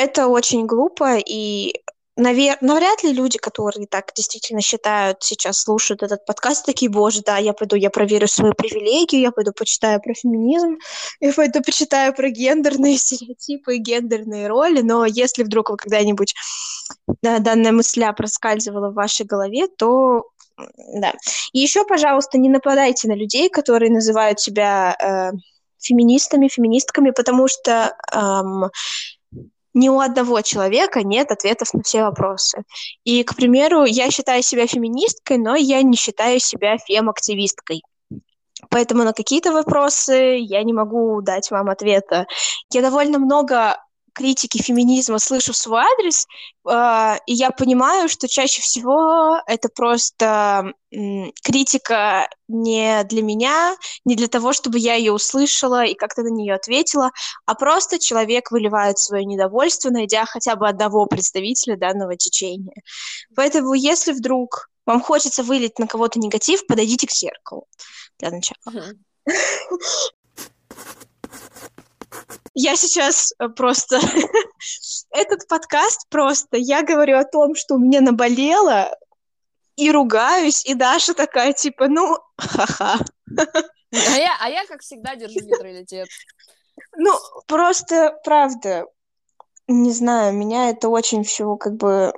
это 0.00 0.28
очень 0.28 0.66
глупо, 0.66 1.16
и 1.18 1.74
навер... 2.16 2.56
навряд 2.60 3.02
ли 3.02 3.12
люди, 3.12 3.38
которые 3.38 3.86
так 3.86 4.12
действительно 4.14 4.60
считают, 4.60 5.22
сейчас 5.22 5.60
слушают 5.60 6.02
этот 6.02 6.24
подкаст, 6.24 6.64
такие, 6.66 6.90
боже, 6.90 7.22
да, 7.24 7.38
я 7.38 7.52
пойду, 7.52 7.76
я 7.76 7.90
проверю 7.90 8.28
свою 8.28 8.54
привилегию, 8.54 9.22
я 9.22 9.30
пойду 9.30 9.52
почитаю 9.52 10.00
про 10.00 10.14
феминизм, 10.14 10.78
я 11.20 11.32
пойду 11.32 11.60
почитаю 11.62 12.14
про 12.14 12.30
гендерные 12.30 12.96
стереотипы 12.98 13.76
и 13.76 13.78
гендерные 13.78 14.48
роли, 14.48 14.80
но 14.80 15.04
если 15.04 15.42
вдруг 15.42 15.70
вы 15.70 15.76
когда-нибудь 15.76 16.34
да, 17.22 17.38
данная 17.38 17.72
мысля 17.72 18.12
проскальзывала 18.12 18.90
в 18.90 18.94
вашей 18.94 19.26
голове, 19.26 19.68
то 19.68 20.24
да. 20.94 21.14
И 21.52 21.60
еще, 21.60 21.84
пожалуйста, 21.86 22.36
не 22.36 22.50
нападайте 22.50 23.08
на 23.08 23.14
людей, 23.14 23.48
которые 23.48 23.90
называют 23.90 24.40
себя 24.40 24.94
э, 25.00 25.30
феминистами, 25.78 26.48
феминистками, 26.48 27.10
потому 27.10 27.48
что 27.48 27.96
эм, 28.12 28.70
ни 29.74 29.88
у 29.88 30.00
одного 30.00 30.40
человека 30.42 31.02
нет 31.02 31.30
ответов 31.30 31.72
на 31.74 31.82
все 31.82 32.02
вопросы. 32.02 32.62
И, 33.04 33.22
к 33.22 33.34
примеру, 33.36 33.84
я 33.84 34.10
считаю 34.10 34.42
себя 34.42 34.66
феминисткой, 34.66 35.38
но 35.38 35.54
я 35.54 35.82
не 35.82 35.96
считаю 35.96 36.40
себя 36.40 36.78
фем-активисткой. 36.78 37.82
Поэтому 38.68 39.04
на 39.04 39.12
какие-то 39.12 39.52
вопросы 39.52 40.38
я 40.38 40.62
не 40.62 40.72
могу 40.72 41.22
дать 41.22 41.50
вам 41.50 41.70
ответа. 41.70 42.26
Я 42.72 42.82
довольно 42.82 43.18
много 43.18 43.76
критики 44.12 44.62
феминизма 44.62 45.18
слышу 45.18 45.52
в 45.52 45.56
свой 45.56 45.82
адрес, 45.82 46.26
э, 46.68 47.18
и 47.26 47.34
я 47.34 47.50
понимаю, 47.50 48.08
что 48.08 48.28
чаще 48.28 48.62
всего 48.62 49.40
это 49.46 49.68
просто 49.68 50.72
э, 50.90 50.96
критика 51.42 52.28
не 52.48 53.04
для 53.04 53.22
меня, 53.22 53.76
не 54.04 54.16
для 54.16 54.28
того, 54.28 54.52
чтобы 54.52 54.78
я 54.78 54.94
ее 54.94 55.12
услышала 55.12 55.84
и 55.84 55.94
как-то 55.94 56.22
на 56.22 56.28
нее 56.28 56.54
ответила, 56.54 57.10
а 57.46 57.54
просто 57.54 57.98
человек 57.98 58.50
выливает 58.50 58.98
свое 58.98 59.24
недовольство, 59.24 59.90
найдя 59.90 60.24
хотя 60.26 60.56
бы 60.56 60.68
одного 60.68 61.06
представителя 61.06 61.76
данного 61.76 62.16
течения. 62.16 62.82
Поэтому, 63.34 63.74
если 63.74 64.12
вдруг 64.12 64.68
вам 64.86 65.00
хочется 65.00 65.42
вылить 65.42 65.78
на 65.78 65.86
кого-то 65.86 66.18
негатив, 66.18 66.66
подойдите 66.66 67.06
к 67.06 67.12
зеркалу 67.12 67.66
для 68.18 68.30
начала. 68.30 68.94
Я 72.54 72.76
сейчас 72.76 73.32
э, 73.38 73.48
просто... 73.48 74.00
Этот 75.10 75.46
подкаст 75.48 76.08
просто... 76.08 76.56
Я 76.56 76.82
говорю 76.82 77.18
о 77.18 77.24
том, 77.24 77.54
что 77.54 77.74
у 77.74 77.78
меня 77.78 78.00
наболело, 78.00 78.96
и 79.76 79.90
ругаюсь, 79.90 80.64
и 80.66 80.74
Даша 80.74 81.14
такая, 81.14 81.52
типа, 81.52 81.88
ну, 81.88 82.18
ха-ха. 82.36 82.98
А 83.38 84.16
я, 84.16 84.36
а 84.40 84.48
я, 84.48 84.66
как 84.66 84.82
всегда, 84.82 85.16
держу 85.16 85.40
нейтралитет. 85.40 86.08
Ну, 86.96 87.12
просто, 87.46 88.18
правда, 88.24 88.84
не 89.68 89.92
знаю, 89.92 90.34
меня 90.34 90.70
это 90.70 90.88
очень 90.88 91.24
все 91.24 91.56
как 91.56 91.76
бы 91.76 92.12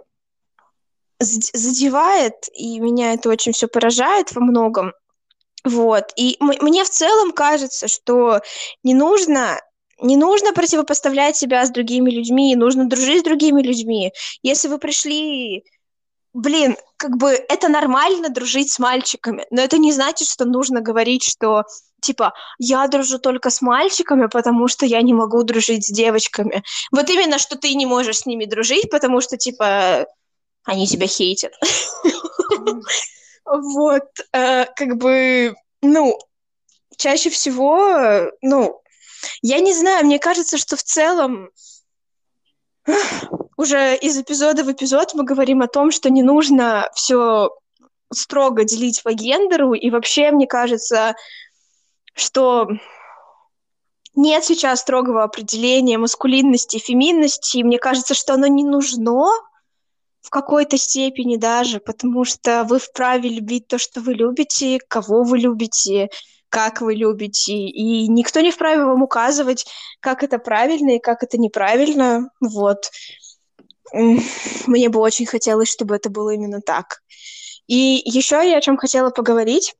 задевает, 1.20 2.34
и 2.52 2.80
меня 2.80 3.12
это 3.12 3.28
очень 3.28 3.52
все 3.52 3.68
поражает 3.68 4.32
во 4.32 4.40
многом. 4.40 4.92
Вот. 5.64 6.12
И 6.16 6.36
мне 6.40 6.82
в 6.82 6.90
целом 6.90 7.30
кажется, 7.32 7.86
что 7.86 8.40
не 8.82 8.94
нужно 8.94 9.60
не 10.00 10.16
нужно 10.16 10.52
противопоставлять 10.52 11.36
себя 11.36 11.64
с 11.64 11.70
другими 11.70 12.10
людьми, 12.10 12.56
нужно 12.56 12.86
дружить 12.86 13.20
с 13.20 13.24
другими 13.24 13.62
людьми. 13.62 14.12
Если 14.42 14.68
вы 14.68 14.78
пришли 14.78 15.64
блин, 16.34 16.76
как 16.96 17.16
бы 17.16 17.30
это 17.30 17.68
нормально 17.68 18.30
дружить 18.30 18.72
с 18.72 18.78
мальчиками, 18.78 19.46
но 19.50 19.60
это 19.60 19.78
не 19.78 19.92
значит, 19.92 20.28
что 20.28 20.44
нужно 20.44 20.80
говорить, 20.80 21.24
что 21.24 21.64
типа 22.00 22.32
я 22.58 22.86
дружу 22.88 23.18
только 23.18 23.50
с 23.50 23.60
мальчиками, 23.60 24.26
потому 24.26 24.68
что 24.68 24.86
я 24.86 25.02
не 25.02 25.14
могу 25.14 25.42
дружить 25.42 25.86
с 25.86 25.90
девочками. 25.90 26.62
Вот 26.90 27.08
именно, 27.10 27.38
что 27.38 27.56
ты 27.56 27.74
не 27.74 27.86
можешь 27.86 28.20
с 28.20 28.26
ними 28.26 28.44
дружить, 28.44 28.90
потому 28.90 29.20
что 29.20 29.36
типа 29.36 30.06
они 30.64 30.86
тебя 30.86 31.06
хейтят. 31.06 31.52
Вот, 33.44 34.04
э, 34.32 34.66
как 34.76 34.98
бы, 34.98 35.56
ну, 35.82 36.16
чаще 36.96 37.28
всего, 37.28 38.30
ну, 38.40 38.81
я 39.42 39.60
не 39.60 39.72
знаю, 39.72 40.04
мне 40.04 40.18
кажется, 40.18 40.58
что 40.58 40.76
в 40.76 40.82
целом 40.82 41.50
уже 43.56 43.96
из 43.96 44.18
эпизода 44.18 44.64
в 44.64 44.72
эпизод 44.72 45.14
мы 45.14 45.24
говорим 45.24 45.62
о 45.62 45.68
том, 45.68 45.90
что 45.90 46.10
не 46.10 46.22
нужно 46.22 46.90
все 46.94 47.50
строго 48.12 48.64
делить 48.64 49.02
по 49.02 49.12
гендеру, 49.12 49.74
и 49.74 49.90
вообще, 49.90 50.30
мне 50.30 50.46
кажется, 50.46 51.14
что 52.14 52.68
нет 54.14 54.44
сейчас 54.44 54.80
строгого 54.80 55.22
определения 55.22 55.98
маскулинности 55.98 56.76
и 56.76 56.80
феминности, 56.80 57.58
и 57.58 57.64
мне 57.64 57.78
кажется, 57.78 58.14
что 58.14 58.34
оно 58.34 58.46
не 58.46 58.64
нужно 58.64 59.28
в 60.20 60.30
какой-то 60.30 60.76
степени 60.76 61.36
даже, 61.36 61.80
потому 61.80 62.24
что 62.24 62.64
вы 62.64 62.78
вправе 62.78 63.28
любить 63.28 63.66
то, 63.66 63.78
что 63.78 64.00
вы 64.00 64.14
любите, 64.14 64.78
кого 64.86 65.24
вы 65.24 65.38
любите, 65.38 66.10
как 66.52 66.82
вы 66.82 66.94
любите, 66.94 67.54
и 67.54 68.06
никто 68.08 68.40
не 68.40 68.50
вправе 68.50 68.84
вам 68.84 69.02
указывать, 69.02 69.64
как 70.00 70.22
это 70.22 70.38
правильно 70.38 70.96
и 70.96 71.00
как 71.00 71.22
это 71.22 71.38
неправильно, 71.38 72.28
вот. 72.40 72.90
Мне 73.94 74.90
бы 74.90 75.00
очень 75.00 75.24
хотелось, 75.24 75.72
чтобы 75.72 75.96
это 75.96 76.10
было 76.10 76.28
именно 76.28 76.60
так. 76.60 77.00
И 77.68 78.02
еще 78.04 78.36
я 78.46 78.58
о 78.58 78.60
чем 78.60 78.76
хотела 78.76 79.08
поговорить. 79.08 79.74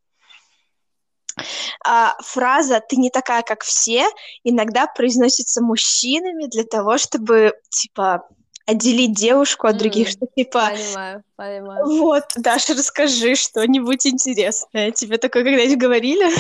А, 1.85 2.17
фраза 2.23 2.81
«ты 2.81 2.97
не 2.97 3.11
такая, 3.11 3.43
как 3.43 3.65
все» 3.65 4.07
иногда 4.43 4.87
произносится 4.87 5.63
мужчинами 5.63 6.47
для 6.47 6.65
того, 6.65 6.97
чтобы, 6.97 7.53
типа, 7.69 8.27
отделить 8.67 9.15
девушку 9.15 9.67
от 9.67 9.77
других, 9.77 10.09
что 10.09 10.27
типа... 10.27 10.71
Понимаю, 10.71 11.25
понимаю. 11.37 11.87
Вот, 11.87 12.25
Даша, 12.37 12.75
расскажи 12.75 13.35
что-нибудь 13.35 14.07
интересное. 14.07 14.93
Тебе 14.93 15.19
такое 15.19 15.45
когда-нибудь 15.45 15.79
говорили? 15.79 16.33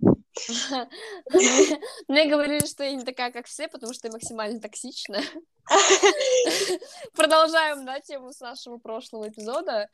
Мне 2.08 2.26
говорили, 2.26 2.64
что 2.66 2.84
я 2.84 2.92
не 2.92 3.04
такая, 3.04 3.32
как 3.32 3.46
все, 3.46 3.68
потому 3.68 3.92
что 3.92 4.08
я 4.08 4.12
максимально 4.12 4.60
токсичная. 4.60 5.24
Продолжаем, 7.14 7.84
да, 7.84 8.00
тему 8.00 8.32
с 8.32 8.40
нашего 8.40 8.78
прошлого 8.78 9.28
эпизода. 9.28 9.88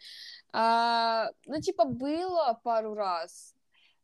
А, 0.53 1.31
ну, 1.47 1.61
типа, 1.61 1.85
было 1.85 2.59
пару 2.63 2.95
раз, 2.95 3.55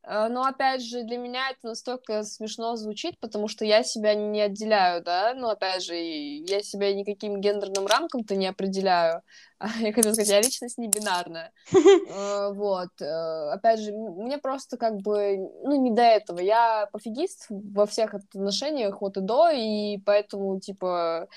но 0.04 0.44
опять 0.44 0.82
же, 0.82 1.04
для 1.04 1.16
меня 1.16 1.50
это 1.50 1.68
настолько 1.68 2.24
смешно 2.24 2.74
звучит, 2.76 3.18
потому 3.20 3.46
что 3.46 3.64
я 3.64 3.84
себя 3.84 4.14
не 4.14 4.40
отделяю, 4.40 5.02
да, 5.02 5.32
но 5.34 5.50
опять 5.50 5.84
же, 5.84 5.94
я 5.94 6.60
себя 6.62 6.92
никаким 6.92 7.40
гендерным 7.40 7.86
рамкам-то 7.86 8.34
не 8.34 8.46
определяю. 8.48 9.22
Я 9.80 9.92
хотела 9.92 10.12
сказать, 10.12 10.30
я 10.30 10.40
личность 10.40 10.78
не 10.78 10.88
бинарная. 10.88 11.52
Э, 11.72 12.52
вот. 12.52 12.90
Э, 13.00 13.52
опять 13.52 13.80
же, 13.80 13.92
мне 13.92 14.38
просто 14.38 14.76
как 14.76 14.96
бы, 14.96 15.36
ну, 15.62 15.80
не 15.80 15.92
до 15.92 16.02
этого. 16.02 16.40
Я 16.40 16.88
пофигист 16.92 17.46
во 17.48 17.86
всех 17.86 18.14
отношениях 18.14 19.00
от 19.02 19.16
и 19.16 19.20
до, 19.20 19.50
и 19.50 19.98
поэтому, 19.98 20.58
типа, 20.60 21.28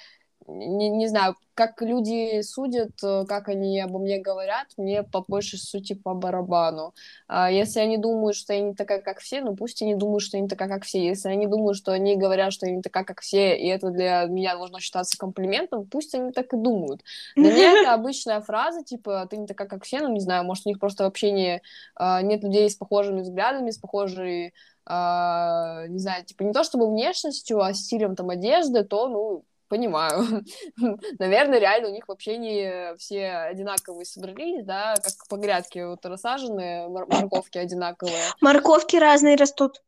не, 0.48 0.89
не 0.89 1.08
знаю, 1.08 1.36
как 1.56 1.82
люди 1.82 2.41
судят, 2.41 2.91
э, 3.04 3.26
как 3.28 3.48
они 3.48 3.80
обо 3.80 3.98
мне 3.98 4.20
говорят, 4.20 4.68
мне 4.78 5.04
по 5.04 5.24
большей 5.28 5.58
сути 5.58 5.93
по 5.93 6.14
барабану. 6.14 6.93
А 7.28 7.50
если 7.50 7.80
они 7.80 7.98
думают, 7.98 8.36
что 8.36 8.54
я 8.54 8.60
не 8.60 8.76
такая, 8.76 9.02
как 9.02 9.20
все, 9.20 9.41
ну 9.41 9.56
пусть 9.56 9.82
они 9.82 9.96
думают, 9.96 10.22
что 10.22 10.38
я 10.38 10.43
не 10.43 10.50
такая, 10.50 10.70
как 10.70 10.84
все. 10.84 11.04
Если 11.04 11.30
они 11.30 11.48
думают, 11.48 11.78
что 11.78 11.93
они 11.93 12.16
говорят, 12.16 12.54
что 12.54 12.68
я 12.68 12.76
не 12.76 12.82
такая, 12.82 13.06
как 13.06 13.22
все, 13.22 13.58
и 13.58 13.68
это 13.68 13.89
для 13.89 14.26
меня 14.26 14.56
должно 14.56 14.80
считаться 14.80 15.18
комплиментом, 15.18 15.86
пусть 15.88 16.14
они 16.14 16.32
так 16.32 16.54
и 16.54 16.58
думают. 16.58 17.02
Для 17.36 17.52
меня 17.52 17.82
это 17.82 17.93
обычная 17.96 18.41
фраза, 18.41 18.84
типа, 18.84 19.28
ты 19.30 19.38
не 19.38 19.48
такая, 19.48 19.68
как 19.68 19.84
все, 19.84 20.02
ну 20.02 20.10
не 20.10 20.20
знаю, 20.20 20.43
может, 20.43 20.66
у 20.66 20.70
них 20.70 20.80
просто 20.80 21.06
вообще 21.06 21.32
не, 21.32 21.62
а, 21.96 22.22
нет 22.22 22.43
людей 22.43 22.70
с 22.70 22.76
похожими 22.76 23.22
взглядами, 23.22 23.72
с 23.72 23.78
похожей 23.78 24.54
Uh, 24.88 25.88
не 25.88 25.98
знаю, 25.98 26.24
типа 26.26 26.43
не 26.43 26.54
то 26.54 26.64
чтобы 26.64 26.88
внешностью, 26.88 27.60
а 27.60 27.74
стилем 27.74 28.16
там 28.16 28.30
одежды, 28.30 28.84
то, 28.84 29.08
ну, 29.08 29.43
понимаю. 29.68 30.43
Наверное, 31.20 31.59
реально 31.59 31.89
у 31.89 31.91
них 31.91 32.07
вообще 32.07 32.38
не 32.38 32.95
все 32.97 33.30
одинаковые 33.32 34.05
собрались, 34.05 34.66
да, 34.66 34.95
как 34.95 35.28
по 35.30 35.38
грядке 35.38 35.86
вот 35.88 36.05
рассаженные, 36.05 36.88
морковки 36.88 37.57
одинаковые. 37.57 38.16
Морковки 38.41 38.97
разные 38.97 39.36
растут. 39.36 39.82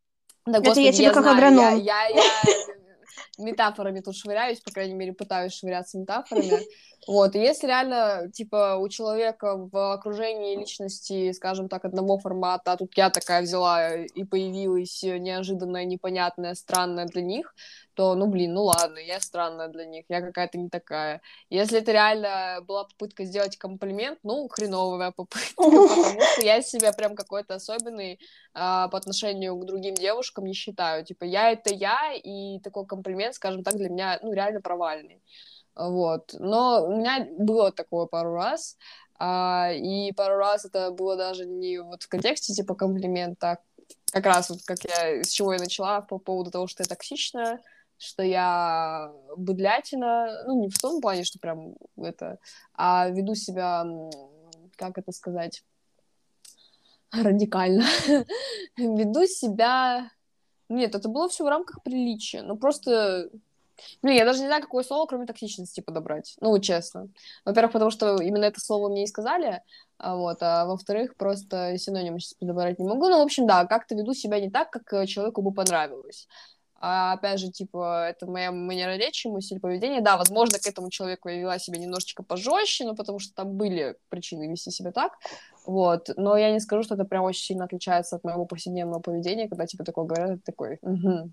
Да, 0.45 0.59
Это 0.59 0.79
я 0.79 0.93
тебе 0.93 1.11
как 1.11 1.23
знаю, 1.23 1.37
агроном. 1.37 1.77
Я, 1.79 2.05
я, 2.05 2.21
я 2.21 2.23
метафорами 3.37 3.99
тут 3.99 4.15
швыряюсь, 4.15 4.59
по 4.61 4.71
крайней 4.71 4.93
мере, 4.93 5.13
пытаюсь 5.13 5.53
швыряться 5.53 5.97
метафорами. 5.97 6.61
Вот, 7.07 7.35
и 7.35 7.39
если 7.39 7.67
реально, 7.67 8.29
типа, 8.33 8.75
у 8.75 8.89
человека 8.89 9.55
в 9.55 9.93
окружении 9.93 10.57
личности, 10.57 11.31
скажем 11.31 11.69
так, 11.69 11.85
одного 11.85 12.19
формата, 12.19 12.73
а 12.73 12.77
тут 12.77 12.97
я 12.97 13.09
такая 13.09 13.41
взяла 13.43 13.95
и 13.95 14.25
появилась 14.25 15.01
неожиданная, 15.03 15.85
непонятная, 15.85 16.53
странная 16.53 17.05
для 17.05 17.21
них, 17.21 17.55
то, 17.93 18.13
ну, 18.15 18.27
блин, 18.27 18.53
ну 18.53 18.65
ладно, 18.65 18.97
я 18.99 19.21
странная 19.21 19.69
для 19.69 19.85
них, 19.85 20.05
я 20.09 20.19
какая-то 20.19 20.57
не 20.57 20.69
такая. 20.69 21.21
Если 21.49 21.79
это 21.79 21.93
реально 21.93 22.59
была 22.67 22.83
попытка 22.83 23.23
сделать 23.23 23.57
комплимент, 23.57 24.19
ну, 24.23 24.47
хреновая 24.49 25.11
попытка, 25.11 25.53
потому 25.55 26.21
что 26.21 26.41
я 26.41 26.61
себя 26.61 26.91
прям 26.91 27.15
какой-то 27.15 27.55
особенный 27.55 28.19
а, 28.53 28.89
по 28.89 28.97
отношению 28.97 29.55
к 29.55 29.65
другим 29.65 29.95
девушкам 29.95 30.45
не 30.45 30.53
считаю. 30.53 31.05
Типа, 31.05 31.23
я— 31.23 31.51
это 31.53 31.73
я, 31.73 32.13
и 32.13 32.59
такой 32.59 32.85
комплимент, 32.85 33.35
скажем 33.35 33.63
так, 33.63 33.77
для 33.77 33.89
меня, 33.89 34.19
ну, 34.21 34.33
реально 34.33 34.59
провальный. 34.59 35.21
Вот. 35.77 36.33
Но 36.39 36.85
у 36.87 36.97
меня 36.97 37.27
было 37.37 37.71
такое 37.71 38.07
пару 38.07 38.33
раз, 38.33 38.77
а, 39.19 39.71
и 39.73 40.11
пару 40.11 40.37
раз 40.37 40.65
это 40.65 40.91
было 40.91 41.15
даже 41.15 41.45
не 41.45 41.79
вот 41.79 42.03
в 42.03 42.09
контексте 42.09 42.53
типа 42.53 42.75
комплимента, 42.75 43.59
а 44.13 44.21
как 44.21 44.25
раз 44.25 44.49
вот 44.49 44.59
как 44.65 44.83
я, 44.83 45.23
с 45.23 45.29
чего 45.29 45.53
я 45.53 45.59
начала 45.59 46.01
по 46.01 46.17
поводу 46.17 46.51
того, 46.51 46.67
что 46.67 46.83
я 46.83 46.87
токсичная, 46.87 47.61
что 47.97 48.23
я 48.23 49.11
быдлятина, 49.35 50.43
ну, 50.45 50.61
не 50.61 50.69
в 50.69 50.77
том 50.77 51.01
плане, 51.01 51.23
что 51.23 51.39
прям 51.39 51.75
это, 51.97 52.39
а 52.73 53.09
веду 53.09 53.35
себя, 53.35 53.85
как 54.75 54.97
это 54.97 55.11
сказать, 55.11 55.63
радикально. 57.11 57.85
веду 58.77 59.25
себя... 59.25 60.11
Нет, 60.69 60.95
это 60.95 61.07
было 61.07 61.29
все 61.29 61.45
в 61.45 61.49
рамках 61.49 61.81
приличия, 61.83 62.41
ну, 62.41 62.57
просто... 62.57 63.29
Ну, 64.01 64.09
я 64.09 64.25
даже 64.25 64.39
не 64.39 64.47
знаю, 64.47 64.61
какое 64.61 64.83
слово, 64.83 65.05
кроме 65.07 65.25
токсичности, 65.25 65.81
подобрать. 65.81 66.35
Ну, 66.41 66.57
честно. 66.59 67.09
Во-первых, 67.45 67.73
потому 67.73 67.91
что 67.91 68.21
именно 68.21 68.45
это 68.45 68.59
слово 68.59 68.89
мне 68.89 69.03
и 69.03 69.07
сказали, 69.07 69.61
а 69.97 70.15
вот, 70.15 70.37
а 70.41 70.65
во-вторых, 70.65 71.15
просто 71.15 71.77
синонимы 71.77 72.19
сейчас 72.19 72.33
подобрать 72.35 72.79
не 72.79 72.87
могу. 72.87 73.09
Ну, 73.09 73.19
в 73.19 73.23
общем, 73.23 73.47
да, 73.47 73.65
как-то 73.65 73.95
веду 73.95 74.13
себя 74.13 74.39
не 74.39 74.49
так, 74.49 74.69
как 74.69 74.93
э, 74.93 75.05
человеку 75.07 75.41
бы 75.41 75.51
понравилось. 75.51 76.27
А, 76.79 77.13
опять 77.13 77.39
же, 77.39 77.49
типа, 77.49 78.07
это 78.09 78.27
моя 78.27 78.51
манера 78.51 78.97
речи, 78.97 79.27
мой 79.27 79.41
стиль 79.41 79.59
поведения. 79.59 80.01
Да, 80.01 80.17
возможно, 80.17 80.59
к 80.59 80.67
этому 80.67 80.89
человеку 80.91 81.29
я 81.29 81.37
вела 81.37 81.57
себя 81.57 81.79
немножечко 81.79 82.23
пожестче, 82.23 82.85
но 82.85 82.95
потому 82.95 83.19
что 83.19 83.33
там 83.33 83.53
были 83.53 83.97
причины 84.09 84.47
вести 84.47 84.69
себя 84.69 84.91
так. 84.91 85.13
Вот. 85.65 86.09
Но 86.15 86.37
я 86.37 86.51
не 86.51 86.59
скажу, 86.59 86.83
что 86.83 86.93
это 86.93 87.05
прям 87.05 87.23
очень 87.23 87.43
сильно 87.43 87.65
отличается 87.65 88.17
от 88.17 88.23
моего 88.23 88.45
повседневного 88.45 88.99
поведения, 88.99 89.49
когда 89.49 89.65
тебе 89.65 89.83
такое 89.85 90.05
говорят, 90.05 90.43
ты 90.43 90.51
такой, 90.51 90.77
угу. 90.81 91.31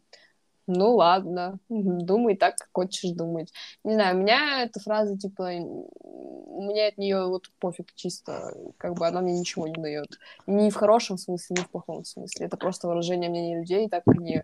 Ну 0.67 0.95
ладно, 0.95 1.59
думай 1.69 2.37
так, 2.37 2.57
как 2.57 2.69
хочешь 2.73 3.11
думать. 3.11 3.53
Не 3.85 3.95
знаю, 3.95 4.17
у 4.17 4.21
меня 4.21 4.63
эта 4.63 4.81
фраза, 4.81 5.19
типа, 5.19 5.43
у 5.43 6.63
меня 6.63 6.89
от 6.89 6.99
нее 6.99 7.27
вот 7.27 7.51
пофиг 7.59 7.95
чисто, 7.95 8.55
как 8.79 8.95
бы 8.95 9.07
она 9.07 9.21
мне 9.21 9.39
ничего 9.39 9.67
не 9.67 9.75
дает. 9.75 10.19
Ни 10.47 10.71
в 10.71 10.75
хорошем 10.75 11.19
смысле, 11.19 11.57
ни 11.59 11.65
в 11.65 11.71
плохом 11.71 12.05
смысле. 12.05 12.47
Это 12.47 12.57
просто 12.57 12.89
выражение 12.89 13.29
мнения 13.29 13.61
людей, 13.61 13.89
так 13.89 14.05
они 14.07 14.43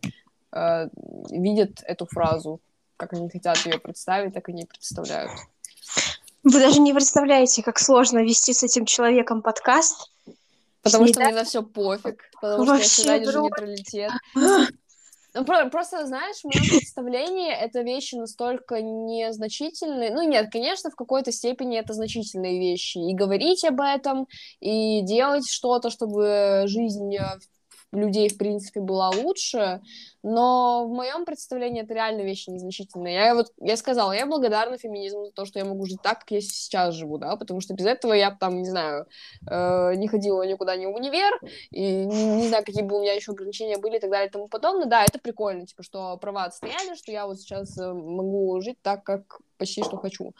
э, 0.52 0.88
видят 1.30 1.82
эту 1.84 2.06
фразу, 2.06 2.60
как 2.96 3.14
они 3.14 3.30
хотят 3.30 3.58
ее 3.64 3.78
представить, 3.78 4.34
так 4.34 4.48
и 4.48 4.52
не 4.52 4.64
представляют. 4.64 5.32
Вы 6.42 6.58
даже 6.58 6.80
не 6.80 6.92
представляете, 6.92 7.62
как 7.62 7.78
сложно 7.78 8.18
вести 8.18 8.52
с 8.52 8.62
этим 8.62 8.84
человеком 8.86 9.42
подкаст. 9.42 10.10
Потому 10.82 11.06
что 11.06 11.20
мне 11.20 11.34
на 11.34 11.44
все 11.44 11.62
пофиг, 11.62 12.24
потому 12.40 12.64
что 12.64 12.74
я 12.76 12.80
всегда 12.80 13.18
держу 13.18 13.42
нейтралитет. 13.42 14.12
Ну, 15.34 15.44
просто, 15.44 16.06
знаешь, 16.06 16.38
в 16.38 16.44
моем 16.44 16.68
представлении 16.68 17.52
это 17.52 17.82
вещи 17.82 18.16
настолько 18.16 18.82
незначительные. 18.82 20.10
Ну, 20.12 20.28
нет, 20.28 20.50
конечно, 20.50 20.90
в 20.90 20.96
какой-то 20.96 21.30
степени 21.30 21.78
это 21.78 21.92
значительные 21.92 22.58
вещи. 22.58 22.98
И 22.98 23.14
говорить 23.14 23.64
об 23.64 23.80
этом, 23.80 24.26
и 24.60 25.02
делать 25.02 25.48
что-то, 25.48 25.90
чтобы 25.90 26.64
жизнь 26.66 27.14
э, 27.16 27.38
людей, 27.92 28.28
в 28.28 28.38
принципе, 28.38 28.80
была 28.80 29.10
лучше, 29.10 29.80
но 30.22 30.86
в 30.86 30.90
моем 30.90 31.24
представлении 31.24 31.82
это 31.82 31.94
реально 31.94 32.22
вещи 32.22 32.50
незначительные. 32.50 33.14
Я 33.14 33.34
вот, 33.34 33.52
я 33.60 33.76
сказала, 33.76 34.12
я 34.12 34.26
благодарна 34.26 34.78
феминизму 34.78 35.26
за 35.26 35.32
то, 35.32 35.44
что 35.44 35.58
я 35.58 35.64
могу 35.64 35.86
жить 35.86 36.02
так, 36.02 36.20
как 36.20 36.30
я 36.30 36.40
сейчас 36.40 36.94
живу, 36.94 37.18
да, 37.18 37.36
потому 37.36 37.60
что 37.60 37.74
без 37.74 37.86
этого 37.86 38.12
я 38.12 38.30
там, 38.30 38.58
не 38.58 38.68
знаю, 38.68 39.06
э, 39.48 39.94
не 39.96 40.08
ходила 40.08 40.42
никуда 40.42 40.76
ни 40.76 40.86
в 40.86 40.94
универ, 40.94 41.40
и 41.70 42.04
не, 42.04 42.24
не 42.36 42.48
знаю, 42.48 42.64
какие 42.64 42.82
бы 42.82 42.96
у 42.96 43.00
меня 43.00 43.14
еще 43.14 43.32
ограничения 43.32 43.78
были 43.78 43.96
и 43.96 44.00
так 44.00 44.10
далее 44.10 44.28
и 44.28 44.32
тому 44.32 44.48
подобное. 44.48 44.86
Да, 44.86 45.04
это 45.04 45.18
прикольно, 45.18 45.66
типа, 45.66 45.82
что 45.82 46.16
права 46.18 46.44
отстояли, 46.44 46.94
что 46.94 47.10
я 47.10 47.26
вот 47.26 47.38
сейчас 47.38 47.76
э, 47.78 47.92
могу 47.92 48.60
жить 48.60 48.78
так, 48.82 49.02
как 49.02 49.40
почти 49.58 49.82
что 49.82 49.96
хочу. 49.96 50.34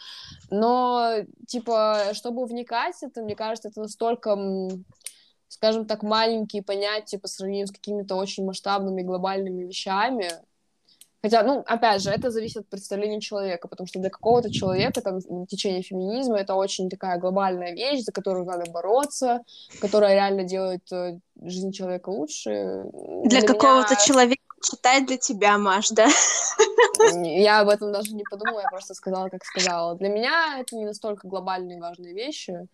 Но, 0.50 1.16
типа, 1.46 2.12
чтобы 2.12 2.46
вникать, 2.46 3.02
это, 3.02 3.22
мне 3.22 3.34
кажется, 3.36 3.68
это 3.68 3.80
настолько 3.80 4.36
скажем 5.50 5.84
так, 5.84 6.02
маленькие 6.02 6.62
понятия 6.62 7.18
по 7.18 7.26
сравнению 7.28 7.66
с 7.66 7.72
какими-то 7.72 8.14
очень 8.14 8.44
масштабными 8.44 9.02
глобальными 9.02 9.64
вещами. 9.64 10.30
Хотя, 11.22 11.42
ну, 11.42 11.62
опять 11.66 12.00
же, 12.00 12.10
это 12.10 12.30
зависит 12.30 12.58
от 12.58 12.68
представления 12.68 13.20
человека, 13.20 13.68
потому 13.68 13.86
что 13.86 13.98
для 13.98 14.08
какого-то 14.08 14.50
человека 14.50 15.02
там 15.02 15.46
течение 15.46 15.82
феминизма 15.82 16.38
это 16.38 16.54
очень 16.54 16.88
такая 16.88 17.18
глобальная 17.18 17.74
вещь, 17.74 18.04
за 18.04 18.12
которую 18.12 18.46
надо 18.46 18.70
бороться, 18.70 19.40
которая 19.80 20.14
реально 20.14 20.44
делает 20.44 20.90
э, 20.92 21.18
жизнь 21.42 21.72
человека 21.72 22.08
лучше. 22.08 22.84
Для, 23.24 23.40
для 23.40 23.42
какого-то 23.42 23.94
меня... 23.94 24.04
человека 24.06 24.42
читать 24.62 25.06
для 25.06 25.18
тебя, 25.18 25.58
Маш, 25.58 25.90
да? 25.90 26.08
Я 27.12 27.60
об 27.60 27.68
этом 27.68 27.92
даже 27.92 28.14
не 28.14 28.24
подумала, 28.30 28.60
я 28.60 28.68
просто 28.68 28.94
сказала, 28.94 29.28
как 29.28 29.44
сказала. 29.44 29.96
Для 29.96 30.08
меня 30.08 30.58
это 30.60 30.76
не 30.76 30.86
настолько 30.86 31.26
глобальные 31.26 31.80
важные 31.80 32.14
вещи. 32.14 32.66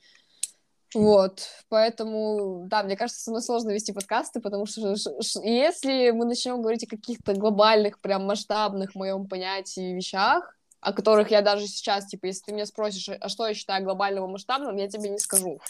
Вот, 0.96 1.42
поэтому, 1.68 2.64
да, 2.68 2.82
мне 2.82 2.96
кажется, 2.96 3.22
самое 3.22 3.42
сложно 3.42 3.70
вести 3.70 3.92
подкасты, 3.92 4.40
потому 4.40 4.64
что 4.64 4.94
если 5.42 6.10
мы 6.10 6.24
начнем 6.24 6.62
говорить 6.62 6.84
о 6.84 6.88
каких-то 6.88 7.34
глобальных, 7.34 8.00
прям 8.00 8.24
масштабных, 8.24 8.92
в 8.92 8.94
моем 8.96 9.28
понятии, 9.28 9.94
вещах, 9.94 10.56
о 10.80 10.92
которых 10.92 11.30
я 11.30 11.42
даже 11.42 11.66
сейчас, 11.66 12.06
типа, 12.06 12.26
если 12.26 12.44
ты 12.44 12.52
меня 12.52 12.64
спросишь, 12.64 13.08
а 13.08 13.28
что 13.28 13.46
я 13.46 13.54
считаю 13.54 13.84
глобальным 13.84 14.24
и 14.24 14.28
масштабным, 14.28 14.76
я 14.76 14.88
тебе 14.88 15.10
не 15.10 15.18
скажу. 15.18 15.60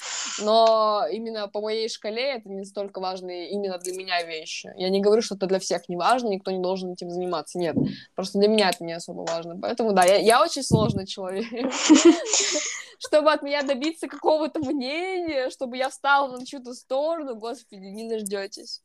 Но 0.42 1.06
именно 1.10 1.48
по 1.48 1.60
моей 1.60 1.88
шкале 1.88 2.34
это 2.34 2.48
не 2.48 2.64
столько 2.64 3.00
важные 3.00 3.50
именно 3.50 3.78
для 3.78 3.94
меня 3.94 4.22
вещи. 4.24 4.72
Я 4.76 4.90
не 4.90 5.00
говорю, 5.00 5.22
что 5.22 5.34
это 5.34 5.46
для 5.46 5.58
всех 5.58 5.88
не 5.88 5.96
важно, 5.96 6.28
никто 6.28 6.50
не 6.50 6.60
должен 6.60 6.92
этим 6.92 7.10
заниматься. 7.10 7.58
Нет, 7.58 7.76
просто 8.14 8.38
для 8.38 8.48
меня 8.48 8.70
это 8.70 8.84
не 8.84 8.92
особо 8.92 9.22
важно. 9.22 9.58
Поэтому, 9.58 9.92
да, 9.92 10.04
я, 10.04 10.16
я 10.16 10.42
очень 10.42 10.62
сложный 10.62 11.06
человек. 11.06 11.46
чтобы 12.98 13.32
от 13.32 13.42
меня 13.42 13.62
добиться 13.62 14.08
какого-то 14.08 14.60
мнения, 14.60 15.50
чтобы 15.50 15.76
я 15.76 15.88
встала 15.88 16.36
на 16.36 16.44
чью-то 16.44 16.74
сторону, 16.74 17.36
господи, 17.36 17.84
не 17.84 18.08
дождетесь. 18.08 18.82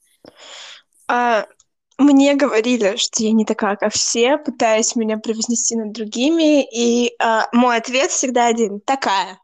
А, 1.07 1.47
мне 1.97 2.35
говорили, 2.35 2.95
что 2.97 3.23
я 3.23 3.31
не 3.31 3.45
такая, 3.45 3.75
как 3.75 3.93
все, 3.93 4.37
пытаясь 4.37 4.95
меня 4.95 5.17
превознести 5.17 5.75
над 5.75 5.91
другими, 5.91 6.63
и 6.63 7.13
а, 7.19 7.47
мой 7.51 7.77
ответ 7.77 8.11
всегда 8.11 8.47
один— 8.47 8.79
такая. 8.85 9.39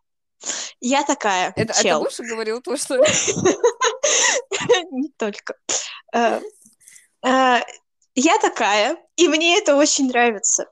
Я 0.80 1.04
такая, 1.04 1.52
Это, 1.56 1.74
чел. 1.74 2.02
это 2.02 2.10
Буша 2.10 2.24
говорил 2.24 2.62
то, 2.62 2.78
что... 2.78 2.98
Не 4.92 5.10
только. 5.18 5.56
Я 8.20 8.40
такая, 8.40 8.98
и 9.16 9.28
мне 9.28 9.60
это 9.60 9.76
очень 9.76 10.08
нравится, 10.08 10.66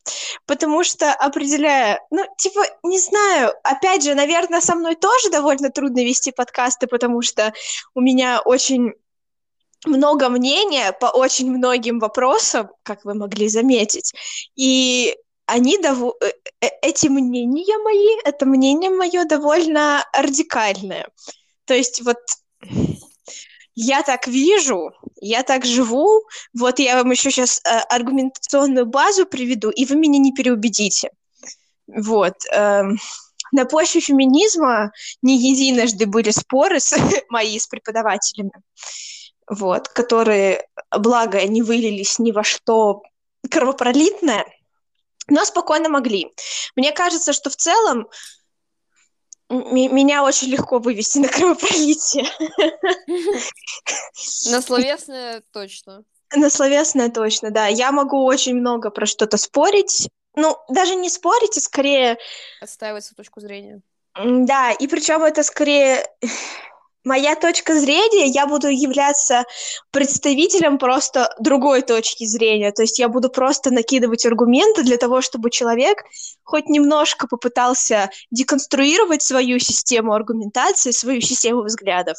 потому 0.48 0.84
что 0.84 1.14
определяя, 1.14 2.00
ну, 2.10 2.26
типа, 2.39 2.62
не 2.82 2.98
знаю, 2.98 3.54
опять 3.64 4.04
же, 4.04 4.16
наверное, 4.16 4.62
со 4.62 4.74
мной 4.74 4.96
тоже 4.96 5.30
довольно 5.30 5.70
трудно 5.70 6.04
вести 6.04 6.32
подкасты, 6.32 6.88
потому 6.88 7.22
что 7.22 7.54
у 7.93 8.02
меня 8.02 8.41
очень 8.43 8.93
много 9.86 10.30
мнения 10.30 10.91
по 10.91 11.06
очень 11.06 11.52
многим 11.52 12.00
вопросам, 12.00 12.70
как 12.82 13.06
вы 13.06 13.14
могли 13.14 13.48
заметить, 13.48 14.12
и 14.56 15.16
они 15.46 15.78
дов... 15.78 16.16
Э, 16.24 16.32
э, 16.62 16.70
эти 16.82 17.06
мнения 17.06 17.78
мои, 17.78 18.22
это 18.24 18.48
мнение 18.48 18.89
мое 18.89 19.24
довольно 19.26 20.04
радикальное. 20.14 21.10
То 21.66 21.76
есть 21.76 22.02
вот 22.02 22.18
я 23.76 24.03
так 24.03 24.28
вижу, 24.28 24.91
я 25.21 25.43
так 25.43 25.65
живу, 25.65 26.23
вот 26.53 26.80
я 26.80 26.95
вам 26.97 27.11
еще 27.11 27.30
сейчас 27.30 27.59
э, 27.59 27.80
аргументационную 27.89 28.86
базу 28.86 29.26
приведу, 29.26 29.69
и 29.69 29.86
вы 29.86 29.95
меня 29.95 30.17
не 30.19 30.34
переубедите. 30.34 31.11
Вот. 31.88 32.36
Э, 32.51 32.84
на 33.51 33.65
почве 33.65 34.01
феминизма 34.01 34.91
не 35.21 35.38
единожды 35.38 36.05
были 36.05 36.32
споры 36.32 36.80
с, 36.80 36.97
мои 37.30 37.59
с 37.59 37.67
преподавателями, 37.67 38.53
вот, 39.49 39.89
которые, 39.89 40.67
благо, 40.97 41.45
не 41.45 41.61
вылились 41.61 42.17
ни 42.17 42.32
во 42.32 42.43
что 42.43 43.03
кровопролитное, 43.51 44.45
но 45.28 45.43
спокойно 45.43 45.89
могли. 45.89 46.32
Мне 46.76 46.91
кажется, 46.91 47.34
что 47.34 47.49
в 47.49 47.55
целом 47.55 48.07
меня 49.50 50.24
очень 50.24 50.48
легко 50.48 50.80
вывести 50.80 51.20
на 51.20 51.28
кровопролитие. 51.28 52.26
На 54.52 54.62
словесное 54.62 55.43
точно. 55.52 56.04
На 56.36 56.50
словесное 56.50 57.10
точно, 57.10 57.52
да. 57.52 57.68
Я 57.68 57.91
могу 57.91 58.26
очень 58.26 58.56
много 58.56 58.89
про 58.89 59.06
что-то 59.06 59.38
спорить. 59.38 60.10
Ну, 60.36 60.58
даже 60.70 60.96
не 60.96 61.10
спорить, 61.10 61.58
а 61.58 61.62
скорее... 61.62 62.18
Отстаивать 62.60 63.06
свою 63.06 63.18
точку 63.18 63.39
зрения. 63.39 63.82
Да, 64.16 64.72
и 64.72 64.88
причем 64.88 65.24
это 65.24 65.43
скорее 65.43 66.06
моя 67.06 67.36
точка 67.36 67.80
зрения, 67.80 68.26
я 68.26 68.47
буду 68.47 68.68
являться 68.68 69.45
представителем 69.91 70.78
просто 70.78 71.34
другой 71.39 71.84
точки 71.84 72.26
зрения. 72.26 72.72
То 72.72 72.82
есть 72.82 72.99
я 72.99 73.08
буду 73.08 73.30
просто 73.30 73.72
накидывать 73.72 74.26
аргументы 74.26 74.84
для 74.84 74.97
того, 74.97 75.22
чтобы 75.22 75.51
человек 75.51 76.03
хоть 76.43 76.68
немножко 76.68 77.28
попытался 77.28 78.10
деконструировать 78.32 79.22
свою 79.22 79.60
систему 79.60 80.14
аргументации, 80.14 80.91
свою 80.91 81.22
систему 81.22 81.62
взглядов. 81.64 82.18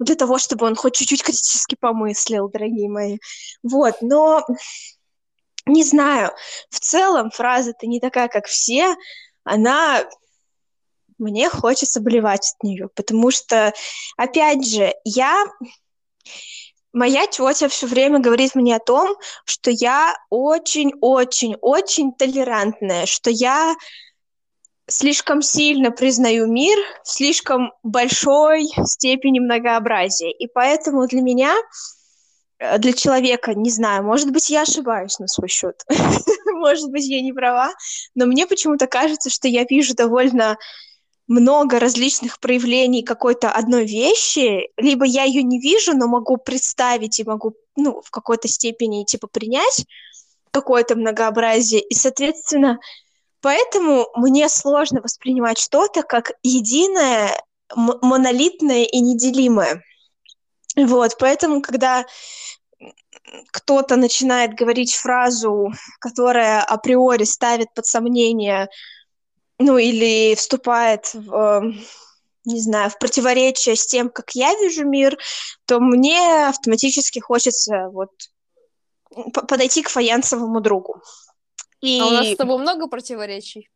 Для 0.00 0.14
того, 0.14 0.38
чтобы 0.38 0.66
он 0.66 0.76
хоть 0.76 0.96
чуть-чуть 0.96 1.22
критически 1.22 1.76
помыслил, 1.78 2.48
дорогие 2.48 2.88
мои. 2.88 3.18
Вот, 3.62 3.96
но 4.00 4.44
не 5.66 5.84
знаю, 5.84 6.32
в 6.70 6.80
целом 6.80 7.30
фраза-то 7.30 7.86
не 7.86 8.00
такая, 8.00 8.28
как 8.28 8.46
все, 8.46 8.96
она 9.44 10.04
мне 11.18 11.48
хочется 11.48 12.00
блевать 12.00 12.54
от 12.56 12.62
нее, 12.62 12.88
потому 12.94 13.30
что, 13.30 13.72
опять 14.16 14.66
же, 14.66 14.94
я 15.04 15.44
Моя 16.94 17.26
тетя 17.26 17.68
все 17.68 17.86
время 17.86 18.18
говорит 18.18 18.54
мне 18.54 18.74
о 18.74 18.80
том, 18.80 19.14
что 19.44 19.70
я 19.70 20.16
очень-очень-очень 20.30 22.12
толерантная, 22.14 23.04
что 23.04 23.30
я 23.30 23.76
слишком 24.88 25.42
сильно 25.42 25.90
признаю 25.90 26.46
мир 26.46 26.78
в 27.04 27.10
слишком 27.10 27.72
большой 27.82 28.68
степени 28.84 29.38
многообразия. 29.38 30.30
И 30.32 30.46
поэтому 30.46 31.06
для 31.06 31.20
меня, 31.20 31.54
э, 32.58 32.78
для 32.78 32.94
человека, 32.94 33.54
не 33.54 33.70
знаю, 33.70 34.02
может 34.02 34.32
быть, 34.32 34.48
я 34.48 34.62
ошибаюсь 34.62 35.18
на 35.18 35.28
свой 35.28 35.48
счет, 35.48 35.84
может 36.46 36.90
быть, 36.90 37.06
я 37.06 37.20
не 37.20 37.32
права, 37.34 37.70
но 38.14 38.24
мне 38.24 38.46
почему-то 38.46 38.86
кажется, 38.86 39.28
что 39.28 39.46
я 39.46 39.64
вижу 39.64 39.94
довольно 39.94 40.56
много 41.28 41.78
различных 41.78 42.40
проявлений 42.40 43.02
какой-то 43.02 43.50
одной 43.50 43.84
вещи, 43.84 44.70
либо 44.78 45.04
я 45.04 45.24
ее 45.24 45.42
не 45.42 45.60
вижу, 45.60 45.94
но 45.94 46.08
могу 46.08 46.38
представить 46.38 47.20
и 47.20 47.24
могу, 47.24 47.54
ну, 47.76 48.00
в 48.02 48.10
какой-то 48.10 48.48
степени, 48.48 49.04
типа, 49.04 49.28
принять 49.28 49.84
какое-то 50.50 50.96
многообразие, 50.96 51.82
и, 51.82 51.94
соответственно, 51.94 52.80
поэтому 53.42 54.08
мне 54.16 54.48
сложно 54.48 55.02
воспринимать 55.02 55.58
что-то 55.58 56.02
как 56.02 56.32
единое, 56.42 57.40
монолитное 57.74 58.84
и 58.84 59.00
неделимое. 59.00 59.82
Вот, 60.76 61.16
поэтому, 61.18 61.60
когда 61.60 62.06
кто-то 63.50 63.96
начинает 63.96 64.54
говорить 64.54 64.94
фразу, 64.94 65.70
которая 66.00 66.62
априори 66.62 67.24
ставит 67.24 67.72
под 67.74 67.84
сомнение 67.84 68.68
ну 69.58 69.78
или 69.78 70.34
вступает 70.34 71.12
в, 71.14 71.34
эм, 71.34 71.80
не 72.44 72.60
знаю, 72.60 72.90
в 72.90 72.98
противоречие 72.98 73.76
с 73.76 73.86
тем, 73.86 74.08
как 74.08 74.30
я 74.34 74.54
вижу 74.54 74.84
мир, 74.84 75.18
то 75.66 75.80
мне 75.80 76.46
автоматически 76.46 77.18
хочется 77.18 77.88
вот 77.92 78.10
подойти 79.32 79.82
к 79.82 79.88
фаянсовому 79.88 80.60
другу. 80.60 81.02
И... 81.80 82.00
А 82.00 82.06
у 82.06 82.10
нас 82.10 82.28
с 82.28 82.36
тобой 82.36 82.58
много 82.58 82.88
противоречий? 82.88 83.68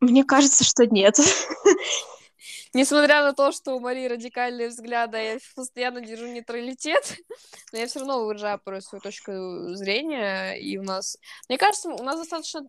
Мне 0.00 0.24
кажется, 0.24 0.64
что 0.64 0.86
нет. 0.86 1.16
Несмотря 2.72 3.22
на 3.22 3.32
то, 3.32 3.50
что 3.50 3.74
у 3.74 3.80
Марии 3.80 4.06
радикальные 4.06 4.68
взгляды, 4.68 5.18
я 5.18 5.38
постоянно 5.56 6.00
держу 6.00 6.26
нейтралитет, 6.26 7.16
но 7.72 7.78
я 7.78 7.86
все 7.86 7.98
равно 7.98 8.24
выражаю 8.24 8.60
порой 8.60 8.80
свою 8.80 9.02
точку 9.02 9.32
зрения, 9.74 10.52
и 10.52 10.78
у 10.78 10.82
нас... 10.82 11.16
Мне 11.48 11.58
кажется, 11.58 11.90
у 11.90 12.02
нас 12.02 12.16
достаточно 12.16 12.62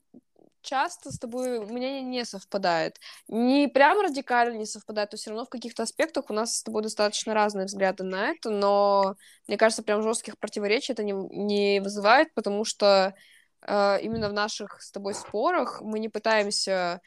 часто 0.62 1.12
с 1.12 1.20
тобой 1.20 1.66
мнение 1.66 2.02
не 2.02 2.26
совпадает. 2.26 3.00
Не 3.28 3.68
прям 3.68 4.00
радикально 4.00 4.58
не 4.58 4.66
совпадает, 4.66 5.10
то 5.10 5.18
все 5.18 5.32
равно 5.32 5.46
в 5.46 5.50
каких-то 5.50 5.84
аспектах 5.84 6.30
у 6.30 6.34
нас 6.34 6.58
с 6.58 6.64
тобой 6.64 6.84
достаточно 6.84 7.34
разные 7.34 7.66
взгляды 7.66 8.04
на 8.04 8.30
это, 8.30 8.50
но 8.50 9.16
мне 9.48 9.58
кажется, 9.58 9.84
прям 9.84 10.02
жестких 10.02 10.38
противоречий 10.38 10.94
это 10.94 11.04
не, 11.04 11.14
не 11.14 11.80
вызывает, 11.80 12.34
потому 12.34 12.66
что 12.66 13.14
э, 13.62 14.02
именно 14.02 14.30
в 14.30 14.34
наших 14.34 14.82
с 14.82 14.92
тобой 14.92 15.14
спорах 15.14 15.82
мы 15.82 16.00
не 16.00 16.10
пытаемся 16.10 17.02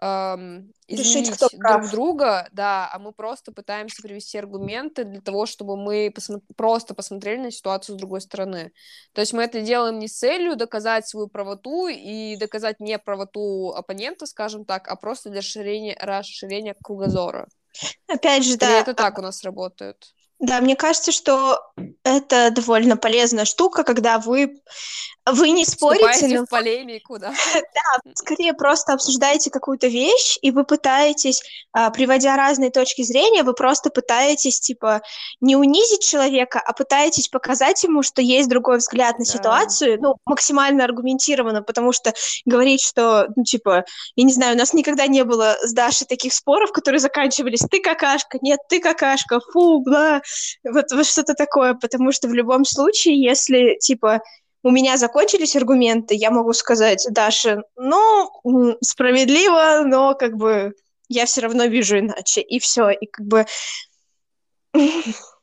эм, 0.00 0.72
изменить 0.88 1.30
Решить, 1.30 1.38
друг 1.38 1.60
прав. 1.60 1.90
друга, 1.90 2.48
да, 2.52 2.88
а 2.92 2.98
мы 2.98 3.12
просто 3.12 3.52
пытаемся 3.52 4.02
привести 4.02 4.38
аргументы 4.38 5.04
для 5.04 5.20
того, 5.20 5.46
чтобы 5.46 5.76
мы 5.76 6.08
посмо- 6.08 6.42
просто 6.56 6.94
посмотрели 6.94 7.40
на 7.40 7.50
ситуацию 7.50 7.96
с 7.96 7.98
другой 7.98 8.20
стороны. 8.20 8.72
То 9.12 9.20
есть 9.20 9.32
мы 9.32 9.42
это 9.42 9.60
делаем 9.60 9.98
не 9.98 10.08
с 10.08 10.18
целью 10.18 10.56
доказать 10.56 11.08
свою 11.08 11.28
правоту 11.28 11.88
и 11.88 12.36
доказать 12.36 12.80
не 12.80 12.98
правоту 12.98 13.70
оппонента, 13.70 14.26
скажем 14.26 14.64
так, 14.64 14.88
а 14.88 14.96
просто 14.96 15.30
для 15.30 15.40
расширения, 15.40 15.96
расширения 16.00 16.74
кругозора. 16.82 17.48
Опять 18.06 18.44
же, 18.44 18.56
да. 18.56 18.80
Это 18.80 18.94
так 18.94 19.18
у 19.18 19.22
нас 19.22 19.42
работает. 19.44 19.96
Да, 20.38 20.60
мне 20.60 20.76
кажется, 20.76 21.12
что 21.12 21.72
это 22.04 22.50
довольно 22.50 22.96
полезная 22.96 23.46
штука, 23.46 23.84
когда 23.84 24.18
вы 24.18 24.60
вы 25.26 25.50
не 25.50 25.64
спорите, 25.64 26.28
но... 26.28 26.46
в 26.46 26.48
полемику, 26.48 27.18
да. 27.18 27.32
да, 27.54 28.12
скорее 28.14 28.54
просто 28.54 28.92
обсуждаете 28.92 29.50
какую-то 29.50 29.88
вещь, 29.88 30.38
и 30.40 30.52
вы 30.52 30.64
пытаетесь, 30.64 31.42
а, 31.72 31.90
приводя 31.90 32.36
разные 32.36 32.70
точки 32.70 33.02
зрения, 33.02 33.42
вы 33.42 33.52
просто 33.52 33.90
пытаетесь, 33.90 34.60
типа, 34.60 35.02
не 35.40 35.56
унизить 35.56 36.02
человека, 36.02 36.62
а 36.64 36.72
пытаетесь 36.72 37.28
показать 37.28 37.82
ему, 37.82 38.02
что 38.02 38.22
есть 38.22 38.48
другой 38.48 38.78
взгляд 38.78 39.18
на 39.18 39.24
да. 39.24 39.30
ситуацию, 39.30 39.98
ну, 40.00 40.16
максимально 40.24 40.84
аргументированно, 40.84 41.62
потому 41.62 41.92
что 41.92 42.12
говорить, 42.44 42.82
что, 42.82 43.26
ну, 43.34 43.42
типа, 43.42 43.84
я 44.14 44.24
не 44.24 44.32
знаю, 44.32 44.54
у 44.54 44.58
нас 44.58 44.72
никогда 44.72 45.08
не 45.08 45.24
было 45.24 45.56
с 45.60 45.72
Дашей 45.72 46.06
таких 46.06 46.34
споров, 46.34 46.70
которые 46.70 47.00
заканчивались 47.00 47.62
«ты 47.68 47.80
какашка», 47.80 48.38
«нет, 48.42 48.60
ты 48.68 48.80
какашка», 48.80 49.40
«фу», 49.52 49.80
бла, 49.80 50.22
вот, 50.64 50.92
вот 50.92 51.06
что-то 51.06 51.34
такое, 51.34 51.74
потому 51.74 52.12
что 52.12 52.28
в 52.28 52.32
любом 52.32 52.64
случае, 52.64 53.20
если, 53.20 53.76
типа, 53.80 54.20
у 54.66 54.72
меня 54.72 54.96
закончились 54.96 55.54
аргументы, 55.54 56.16
я 56.16 56.32
могу 56.32 56.52
сказать, 56.52 57.06
Даша, 57.12 57.62
ну, 57.76 58.32
справедливо, 58.80 59.82
но 59.86 60.14
как 60.14 60.36
бы 60.36 60.74
я 61.08 61.24
все 61.26 61.42
равно 61.42 61.66
вижу 61.66 62.00
иначе, 62.00 62.40
и 62.40 62.58
все, 62.58 62.90
и 62.90 63.06
как 63.06 63.24
бы 63.24 63.46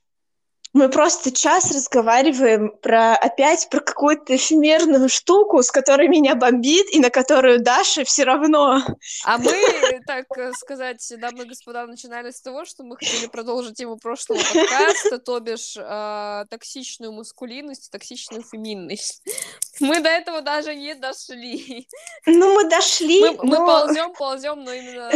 мы 0.73 0.89
просто 0.89 1.31
час 1.31 1.71
разговариваем 1.71 2.71
про 2.81 3.15
опять 3.15 3.69
про 3.69 3.79
какую-то 3.79 4.35
эфемерную 4.35 5.07
штуку, 5.07 5.61
с 5.61 5.69
которой 5.69 6.07
меня 6.07 6.35
бомбит, 6.35 6.87
и 6.91 6.99
на 6.99 7.11
которую 7.11 7.61
Даша 7.61 8.03
все 8.03 8.23
равно. 8.23 8.81
А 9.23 9.37
мы, 9.37 10.01
так 10.07 10.25
сказать, 10.55 11.13
дамы 11.17 11.43
и 11.43 11.47
господа, 11.47 11.85
начинали 11.85 12.31
с 12.31 12.41
того, 12.41 12.65
что 12.65 12.83
мы 12.83 12.97
хотели 12.97 13.27
продолжить 13.27 13.75
тему 13.75 13.97
прошлого 13.97 14.39
подкаста, 14.39 15.19
то 15.19 15.39
бишь 15.39 15.77
э, 15.77 16.45
токсичную 16.49 17.11
мускулинность, 17.11 17.91
токсичную 17.91 18.43
феминность. 18.43 19.23
Мы 19.79 19.99
до 19.99 20.09
этого 20.09 20.41
даже 20.41 20.75
не 20.75 20.95
дошли. 20.95 21.87
Ну, 22.25 22.55
мы 22.55 22.69
дошли. 22.69 23.21
Мы, 23.21 23.37
но... 23.43 23.43
мы 23.43 23.57
ползем, 23.57 24.13
ползем, 24.13 24.63
но 24.63 24.73
именно 24.73 25.11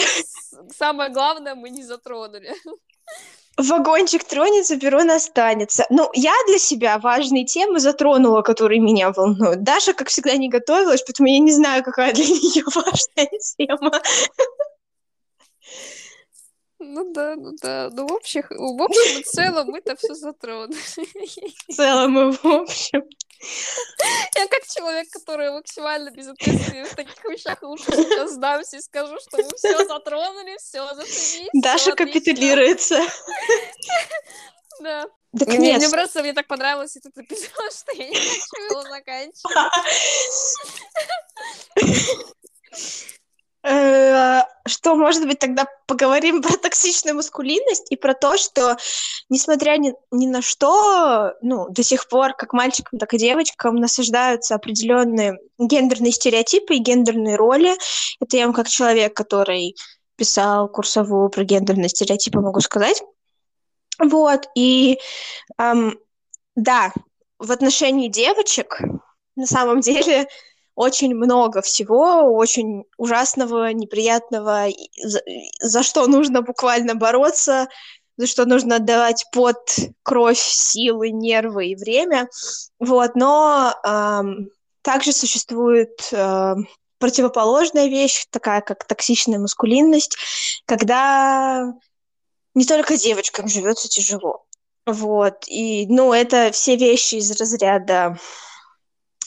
самое 0.77 1.09
главное 1.09 1.55
мы 1.55 1.69
не 1.69 1.83
затронули 1.83 2.53
вагончик 3.57 4.23
тронется, 4.23 4.77
перрон 4.77 5.09
останется. 5.11 5.85
Ну, 5.89 6.09
я 6.13 6.33
для 6.47 6.59
себя 6.59 6.99
важные 6.99 7.45
темы 7.45 7.79
затронула, 7.79 8.41
которые 8.41 8.79
меня 8.79 9.11
волнуют. 9.11 9.63
Даша, 9.63 9.93
как 9.93 10.09
всегда, 10.09 10.37
не 10.37 10.49
готовилась, 10.49 11.01
поэтому 11.01 11.27
я 11.27 11.39
не 11.39 11.51
знаю, 11.51 11.83
какая 11.83 12.13
для 12.13 12.25
нее 12.27 12.63
важная 12.73 13.29
тема. 13.57 13.91
Ну 16.79 17.11
да, 17.11 17.35
ну 17.35 17.53
да. 17.61 17.89
Ну, 17.91 18.07
в 18.07 18.13
общем, 18.13 18.43
в 18.49 18.81
общем 18.81 19.19
и 19.19 19.23
целом 19.23 19.67
мы-то 19.67 19.95
все 19.95 20.13
затронули. 20.13 20.75
В 21.67 21.73
целом 21.73 22.17
и 22.29 22.31
в 22.31 22.45
общем. 22.45 23.03
Я 24.35 24.47
как 24.47 24.67
человек, 24.67 25.09
который 25.09 25.51
максимально 25.51 26.11
безответственный 26.11 26.83
в 26.83 26.95
таких 26.95 27.23
вещах, 27.25 27.61
лучше 27.61 27.85
сейчас 27.91 28.33
сдамся 28.33 28.77
и 28.77 28.81
скажу, 28.81 29.17
что 29.19 29.37
мы 29.37 29.49
все 29.55 29.85
затронули, 29.85 30.57
все 30.59 30.93
зашибись. 30.95 31.49
Даша 31.53 31.93
капитулируется. 31.93 33.01
Да. 34.81 35.05
Так 35.37 35.47
мне, 35.49 35.57
нет. 35.57 35.77
мне 35.79 35.89
просто 35.89 36.21
мне 36.21 36.33
так 36.33 36.47
понравилось 36.47 36.95
этот 36.95 37.17
эпизод, 37.17 37.49
что 37.73 37.91
я 37.93 38.09
не 38.09 38.15
хочу 38.15 38.63
его 38.69 38.81
заканчивать. 38.83 39.55
Э, 43.69 44.43
что, 44.65 44.95
может 44.95 45.25
быть, 45.25 45.39
тогда 45.39 45.65
поговорим 45.87 46.41
про 46.41 46.55
токсичную 46.57 47.15
маскулинность 47.15 47.91
и 47.91 47.97
про 47.97 48.13
то, 48.13 48.37
что, 48.37 48.77
несмотря 49.29 49.77
ни, 49.77 49.93
ни 50.11 50.25
на 50.27 50.41
что, 50.41 51.33
ну, 51.41 51.67
до 51.69 51.83
сих 51.83 52.07
пор 52.07 52.33
как 52.33 52.53
мальчикам, 52.53 52.97
так 52.97 53.13
и 53.13 53.17
девочкам 53.17 53.75
насаждаются 53.75 54.55
определенные 54.55 55.37
гендерные 55.59 56.13
стереотипы 56.13 56.75
и 56.75 56.79
гендерные 56.79 57.35
роли. 57.35 57.75
Это 58.21 58.37
я 58.37 58.45
вам 58.45 58.53
как 58.53 58.69
человек, 58.69 59.13
который 59.13 59.75
писал 60.15 60.69
курсовую 60.69 61.29
про 61.29 61.43
гендерные 61.43 61.89
стереотипы, 61.89 62.39
могу 62.39 62.61
сказать. 62.61 63.03
Вот, 63.99 64.47
и 64.55 64.97
эм, 65.57 65.97
да, 66.55 66.93
в 67.37 67.51
отношении 67.51 68.07
девочек 68.07 68.79
на 69.35 69.45
самом 69.45 69.79
деле 69.81 70.27
очень 70.77 71.15
много 71.15 71.63
всего, 71.63 72.35
очень 72.35 72.83
ужасного, 72.97 73.73
неприятного, 73.73 74.67
за, 75.03 75.21
за 75.59 75.81
что 75.81 76.05
нужно 76.05 76.43
буквально 76.43 76.93
бороться, 76.93 77.67
за 78.15 78.27
что 78.27 78.45
нужно 78.45 78.75
отдавать 78.75 79.25
под 79.33 79.57
кровь, 80.03 80.37
силы, 80.37 81.09
нервы 81.09 81.69
и 81.69 81.75
время. 81.75 82.29
Вот, 82.79 83.15
но 83.15 83.73
эм, 83.83 84.51
также 84.83 85.13
существует 85.13 86.09
э, 86.11 86.53
противоположная 86.99 87.87
вещь, 87.87 88.27
такая 88.29 88.61
как 88.61 88.85
токсичная 88.85 89.39
маскулинность, 89.39 90.15
когда 90.67 91.73
не 92.53 92.65
только 92.65 92.97
девочкам 92.97 93.47
живется 93.47 93.87
тяжело. 93.87 94.45
Вот, 94.85 95.43
и, 95.47 95.87
ну, 95.87 96.13
это 96.13 96.51
все 96.51 96.75
вещи 96.75 97.15
из 97.15 97.31
разряда 97.31 98.19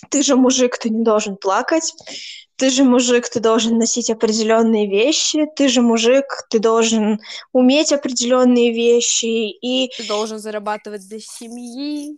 ты 0.09 0.23
же 0.23 0.37
мужик, 0.37 0.79
ты 0.79 0.91
не 0.91 1.05
должен 1.05 1.37
плакать, 1.37 1.95
ты 2.57 2.71
же 2.71 2.85
мужик, 2.85 3.29
ты 3.29 3.41
должен 3.41 3.79
носить 3.79 4.11
определенные 4.11 4.87
вещи, 4.87 5.47
ты 5.57 5.69
же 5.69 5.81
мужик, 5.81 6.25
ты 6.51 6.59
должен 6.59 7.21
уметь 7.53 7.93
определенные 7.93 8.73
вещи 8.73 9.25
и... 9.25 9.91
Ты 9.97 10.07
должен 10.07 10.39
зарабатывать 10.39 11.09
для 11.09 11.21
семьи, 11.21 12.17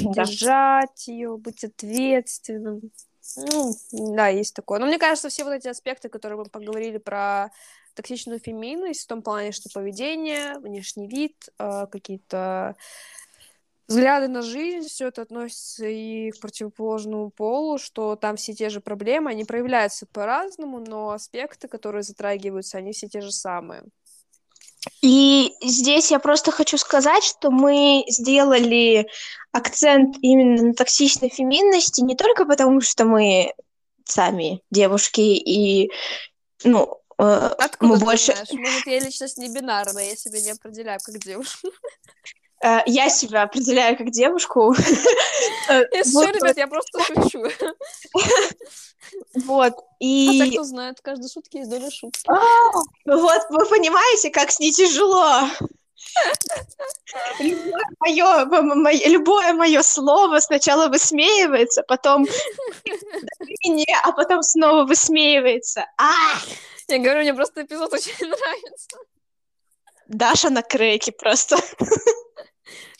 да. 0.00 0.24
держать 0.24 1.06
ее, 1.06 1.36
быть 1.36 1.62
ответственным. 1.62 2.90
Ну, 3.36 3.72
да, 3.92 4.28
есть 4.28 4.54
такое. 4.54 4.78
Но 4.78 4.86
мне 4.86 4.98
кажется, 4.98 5.28
все 5.28 5.44
вот 5.44 5.52
эти 5.52 5.68
аспекты, 5.68 6.08
которые 6.08 6.38
мы 6.38 6.44
поговорили 6.46 6.98
про 6.98 7.50
токсичную 7.94 8.40
феминность, 8.40 9.04
в 9.04 9.06
том 9.06 9.22
плане, 9.22 9.52
что 9.52 9.70
поведение, 9.72 10.58
внешний 10.58 11.06
вид, 11.06 11.48
э, 11.58 11.86
какие-то 11.90 12.74
взгляды 13.86 14.28
на 14.28 14.42
жизнь, 14.42 14.88
все 14.88 15.08
это 15.08 15.22
относится 15.22 15.86
и 15.86 16.30
к 16.30 16.40
противоположному 16.40 17.30
полу, 17.30 17.78
что 17.78 18.16
там 18.16 18.36
все 18.36 18.54
те 18.54 18.70
же 18.70 18.80
проблемы, 18.80 19.30
они 19.30 19.44
проявляются 19.44 20.06
по-разному, 20.06 20.80
но 20.80 21.10
аспекты, 21.10 21.68
которые 21.68 22.02
затрагиваются, 22.02 22.78
они 22.78 22.92
все 22.92 23.08
те 23.08 23.20
же 23.20 23.30
самые. 23.30 23.82
И 25.00 25.54
здесь 25.62 26.10
я 26.10 26.18
просто 26.18 26.50
хочу 26.50 26.76
сказать, 26.76 27.24
что 27.24 27.50
мы 27.50 28.04
сделали 28.08 29.06
акцент 29.52 30.16
именно 30.20 30.62
на 30.62 30.74
токсичной 30.74 31.30
феминности 31.30 32.02
не 32.02 32.16
только 32.16 32.44
потому, 32.44 32.80
что 32.80 33.04
мы 33.04 33.54
сами 34.04 34.60
девушки 34.70 35.20
и 35.20 35.90
ну 36.64 37.00
э, 37.18 37.22
Откуда 37.58 37.92
мы 37.92 37.98
больше. 37.98 38.32
Знаешь? 38.32 38.52
Может, 38.52 38.86
я 38.86 39.00
личность 39.00 39.38
не 39.38 39.48
бинарная, 39.48 40.10
я 40.10 40.16
себя 40.16 40.40
не 40.40 40.50
определяю 40.50 41.00
как 41.02 41.18
девушка. 41.18 41.68
Э, 42.64 42.80
я 42.86 43.10
себя 43.10 43.42
определяю 43.42 43.96
как 43.98 44.10
девушку. 44.10 44.74
Если 45.68 46.32
ребят, 46.32 46.56
я 46.56 46.66
просто 46.66 46.98
шучу. 47.04 47.44
Вот, 49.34 49.74
и... 50.00 50.40
А 50.40 50.44
так 50.44 50.52
кто 50.54 50.64
знает, 50.64 51.00
каждой 51.02 51.30
шутке 51.30 51.58
есть 51.58 51.70
доля 51.70 51.90
шутки. 51.90 52.26
Вот, 53.04 53.42
вы 53.50 53.66
понимаете, 53.66 54.30
как 54.30 54.50
с 54.50 54.58
ней 54.58 54.72
тяжело. 54.72 55.42
Любое 57.38 57.84
мое, 58.00 58.44
мое, 58.46 59.08
любое 59.08 59.52
мое 59.52 59.82
слово 59.82 60.40
сначала 60.40 60.88
высмеивается, 60.88 61.82
потом 61.82 62.26
а 64.02 64.12
потом 64.12 64.42
снова 64.42 64.84
высмеивается. 64.84 65.86
А! 65.98 66.12
Я 66.88 66.98
говорю, 66.98 67.20
мне 67.20 67.34
просто 67.34 67.62
эпизод 67.62 67.92
очень 67.92 68.14
нравится. 68.20 68.96
Даша 70.08 70.50
на 70.50 70.62
креке 70.62 71.12
просто. 71.12 71.56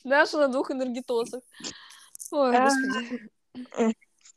Даша 0.04 0.36
на 0.38 0.48
двух 0.48 0.70
энергетосах. 0.70 1.40
Ой, 2.30 2.56
А. 2.56 2.68
господи. 2.68 3.96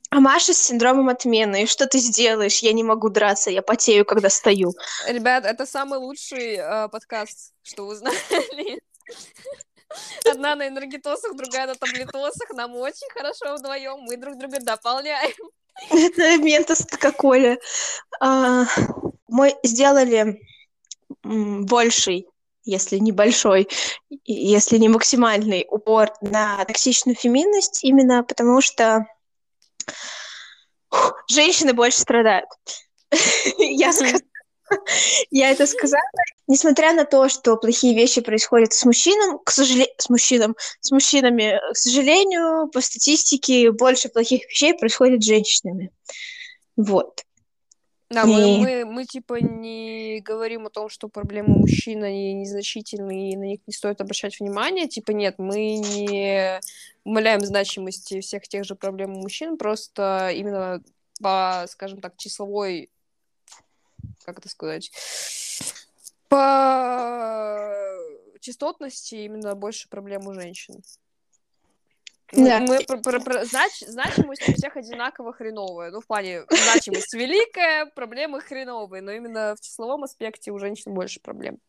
А 0.10 0.20
Маша 0.22 0.54
с 0.54 0.58
синдромом 0.58 1.10
отмены. 1.10 1.64
И 1.64 1.66
что 1.66 1.86
ты 1.86 2.00
сделаешь? 2.00 2.60
Я 2.60 2.72
не 2.72 2.84
могу 2.84 3.10
драться, 3.10 3.50
я 3.52 3.62
потею, 3.62 4.06
когда 4.06 4.30
стою. 4.30 4.74
Ребят, 5.08 5.44
это 5.46 5.66
самый 5.66 6.00
лучший 6.00 6.56
э, 6.56 6.88
подкаст, 6.88 7.54
что 7.62 7.86
вы 7.86 7.96
знали. 7.96 8.80
Одна 10.30 10.56
на 10.56 10.68
энергетосах, 10.68 11.36
другая 11.36 11.68
на 11.68 11.76
таблетосах. 11.76 12.50
Нам 12.54 12.76
очень 12.76 13.10
хорошо 13.14 13.56
вдвоем. 13.56 14.00
Мы 14.02 14.16
друг 14.18 14.38
друга 14.38 14.60
дополняем. 14.62 15.34
Это 15.92 16.38
ментос 16.38 16.86
Кока-Коле. 16.86 17.60
А, 18.22 18.66
Мы 19.28 19.56
сделали 19.64 20.40
больший, 21.24 22.28
если 22.68 22.98
не 22.98 23.12
большой, 23.12 23.68
и 24.10 24.34
если 24.34 24.78
не 24.78 24.90
максимальный 24.90 25.66
упор 25.70 26.12
на 26.22 26.64
токсичную 26.66 27.16
феминность, 27.16 27.84
именно 27.84 28.24
потому 28.24 28.62
что 28.62 29.06
женщины 31.30 31.74
больше 31.74 32.00
страдают. 32.00 32.50
Я 33.58 33.94
сказала. 33.94 34.22
Я 35.32 35.52
это 35.52 35.66
сказала, 35.66 36.02
несмотря 36.48 36.94
на 36.94 37.06
то, 37.06 37.30
что 37.30 37.56
плохие 37.58 37.96
вещи 37.96 38.22
происходят 38.22 38.74
с 38.74 38.84
мужчинам, 38.86 39.40
к 39.40 39.52
сожалению, 39.52 39.94
с 39.98 40.10
мужчинам, 40.10 40.56
с 40.82 40.92
мужчинами, 40.92 41.60
к 41.72 41.78
сожалению, 41.78 42.70
по 42.70 42.82
статистике 42.82 43.72
больше 43.72 44.10
плохих 44.10 44.44
вещей 44.50 44.78
происходит 44.78 45.24
с 45.24 45.28
женщинами. 45.28 45.92
Вот. 46.76 47.24
Да, 48.10 48.26
мы, 48.26 48.40
И- 48.40 48.58
мы, 48.58 48.86
мы 48.86 49.06
типа 49.06 49.36
не 49.42 50.22
говорим 50.22 50.66
о 50.66 50.70
том, 50.70 50.88
что 50.88 51.10
проблемы 51.10 51.60
мужчин, 51.60 52.04
они 52.04 52.34
незначительные, 52.34 53.34
и 53.34 53.38
на 53.38 53.44
них 53.44 53.60
не 53.68 53.74
стоит 53.74 54.00
обращать 54.00 54.40
внимание. 54.40 54.88
Типа 54.88 55.12
нет, 55.12 55.36
мы 55.38 55.78
не 55.78 56.62
умаляем 57.04 57.42
значимости 57.42 58.22
всех 58.22 58.48
тех 58.48 58.64
же 58.64 58.76
проблем 58.76 59.12
мужчин, 59.12 59.58
просто 59.58 60.30
именно 60.34 60.82
по, 61.22 61.66
скажем 61.68 62.00
так, 62.00 62.16
числовой, 62.18 62.90
как 64.24 64.40
это 64.40 64.48
сказать, 64.48 64.92
по 66.30 67.68
частотности 68.40 69.16
именно 69.16 69.56
больше 69.56 69.90
проблем 69.90 70.28
у 70.28 70.34
женщин. 70.34 70.82
Мы, 72.34 72.46
Да. 72.46 72.60
мы 72.60 72.84
про- 72.86 72.98
про- 72.98 73.20
про- 73.22 73.46
знач- 73.46 73.88
значимость 73.88 74.48
у 74.50 74.54
всех 74.54 74.76
одинаково 74.76 75.32
хреновая. 75.32 75.92
Ну, 75.92 76.02
в 76.02 76.08
плане 76.08 76.44
значимость 76.50 77.14
великая, 77.14 77.86
проблемы 77.86 78.42
хреновые, 78.42 79.02
но 79.02 79.12
именно 79.12 79.56
в 79.56 79.62
числовом 79.62 80.04
аспекте 80.04 80.52
у 80.52 80.60
женщин 80.60 80.94
больше 80.94 81.22
проблем. 81.22 81.60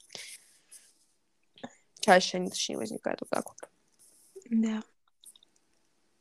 Чаще 2.00 2.38
они, 2.38 2.50
точнее, 2.50 2.76
возникают 2.76 3.20
вот 3.20 3.30
так 3.30 3.44
вот. 3.46 3.70
Да. 4.50 4.82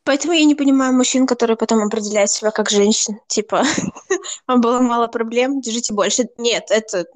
Поэтому 0.07 0.31
я 0.31 0.45
не 0.45 0.55
понимаю 0.55 0.93
мужчин, 0.93 1.27
которые 1.27 1.57
потом 1.57 1.83
определяют 1.83 2.31
себя 2.31 2.51
как 2.51 2.69
женщин. 2.69 3.19
Типа, 3.27 3.65
вам 4.47 4.61
было 4.61 4.79
мало 4.79 5.07
проблем, 5.07 5.59
держите 5.59 5.93
больше. 5.93 6.29
Нет, 6.37 6.67
это, 6.69 7.07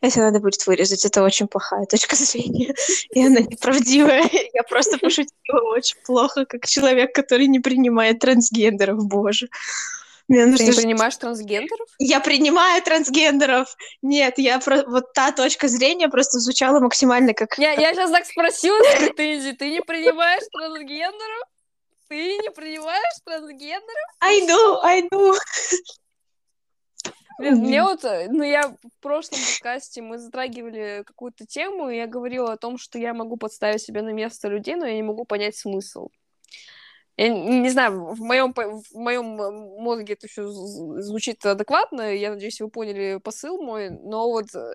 это 0.00 0.20
надо 0.20 0.40
будет 0.40 0.66
вырезать. 0.66 1.04
Это 1.04 1.22
очень 1.22 1.48
плохая 1.48 1.84
точка 1.84 2.16
зрения. 2.24 2.74
И 3.10 3.22
она 3.22 3.40
неправдивая. 3.40 4.24
Я 4.54 4.62
просто 4.62 4.96
пошутила 4.96 5.60
очень 5.76 5.98
плохо, 6.06 6.46
как 6.46 6.66
человек, 6.66 7.14
который 7.14 7.46
не 7.46 7.60
принимает 7.60 8.20
трансгендеров, 8.20 9.04
боже. 9.04 9.50
Мне 10.26 10.44
Ты 10.44 10.50
нужно 10.52 10.64
не 10.64 10.72
ж- 10.72 10.76
принимаешь 10.76 11.16
трансгендеров? 11.16 11.88
Я 11.98 12.20
принимаю 12.20 12.80
трансгендеров. 12.82 13.76
Нет, 14.00 14.38
я 14.38 14.60
про... 14.60 14.84
вот 14.86 15.12
та 15.12 15.32
точка 15.32 15.68
зрения 15.68 16.08
просто 16.08 16.38
звучала 16.38 16.80
максимально 16.80 17.34
как... 17.34 17.58
Я, 17.58 17.72
я 17.72 17.92
сейчас 17.92 18.10
так 18.10 18.24
спросила 18.24 18.78
с 18.78 18.96
претензией. 18.96 19.54
Ты 19.56 19.70
не 19.70 19.82
принимаешь 19.82 20.44
трансгендеров? 20.50 21.49
Ты 22.10 22.38
не 22.38 22.50
принимаешь 22.50 23.20
трансгендеров? 23.24 24.10
I 24.20 24.40
do, 24.44 24.78
I 24.82 25.08
do. 25.08 25.34
Блин, 27.38 27.58
мне 27.58 27.84
вот, 27.84 28.04
э, 28.04 28.26
ну, 28.28 28.42
я 28.42 28.68
в 28.68 29.00
прошлом 29.00 29.38
подкасте 29.38 30.02
мы 30.02 30.18
затрагивали 30.18 31.04
какую-то 31.06 31.46
тему, 31.46 31.88
и 31.88 31.98
я 31.98 32.08
говорила 32.08 32.52
о 32.52 32.56
том, 32.56 32.78
что 32.78 32.98
я 32.98 33.14
могу 33.14 33.36
подставить 33.36 33.82
себя 33.82 34.02
на 34.02 34.10
место 34.10 34.48
людей, 34.48 34.74
но 34.74 34.86
я 34.86 34.94
не 34.94 35.04
могу 35.04 35.24
понять 35.24 35.56
смысл. 35.56 36.08
Я 37.16 37.28
не 37.28 37.70
знаю, 37.70 38.12
в 38.12 38.20
моем, 38.20 38.52
в 38.54 38.94
моем 38.94 39.26
мозге 39.80 40.14
это 40.14 40.26
все 40.26 40.48
звучит 40.48 41.46
адекватно, 41.46 42.12
я 42.12 42.30
надеюсь, 42.30 42.60
вы 42.60 42.70
поняли 42.70 43.20
посыл 43.22 43.62
мой, 43.62 43.88
но 43.90 44.28
вот 44.28 44.52
э, 44.56 44.74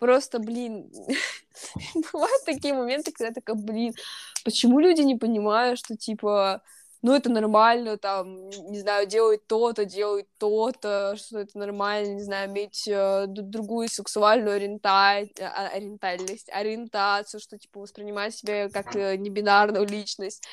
просто, 0.00 0.40
блин, 0.40 0.90
бывают 2.12 2.44
такие 2.44 2.74
моменты, 2.74 3.12
когда 3.12 3.28
я 3.28 3.34
такая, 3.34 3.54
блин, 3.54 3.94
почему 4.44 4.80
люди 4.80 5.02
не 5.02 5.14
понимают, 5.14 5.78
что, 5.78 5.96
типа, 5.96 6.62
ну, 7.02 7.14
это 7.14 7.30
нормально, 7.30 7.96
там, 7.96 8.48
не 8.48 8.80
знаю, 8.80 9.06
делать 9.06 9.46
то-то, 9.46 9.84
делать 9.84 10.26
то-то, 10.38 11.16
что 11.16 11.38
это 11.38 11.58
нормально, 11.58 12.14
не 12.14 12.22
знаю, 12.22 12.50
иметь 12.50 12.88
э, 12.88 13.26
другую 13.28 13.88
сексуальную 13.88 14.56
ориента... 14.56 14.90
а- 14.90 15.68
ориентальность, 15.68 16.50
ориентацию, 16.50 17.40
что, 17.40 17.58
типа, 17.58 17.80
воспринимать 17.80 18.34
себя 18.34 18.68
как 18.68 18.96
э, 18.96 19.16
небинарную 19.16 19.86
личность. 19.86 20.44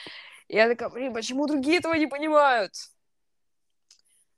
И 0.48 0.56
я 0.56 0.70
такая, 0.70 0.90
блин, 0.90 1.14
почему 1.14 1.48
другие 1.48 1.80
этого 1.80 1.96
не 1.96 2.08
понимают? 2.08 2.74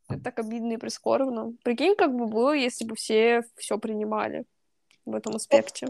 Это 0.08 0.24
так 0.24 0.40
обидно 0.40 0.74
и 0.74 0.78
прискорбно. 0.78 1.54
Прикинь, 1.64 1.96
как 1.96 2.16
бы 2.16 2.26
было, 2.26 2.54
если 2.54 2.86
бы 2.86 2.96
все 2.96 3.44
все 3.58 3.78
принимали 3.78 4.46
в 5.12 5.16
этом 5.16 5.36
аспекте. 5.36 5.88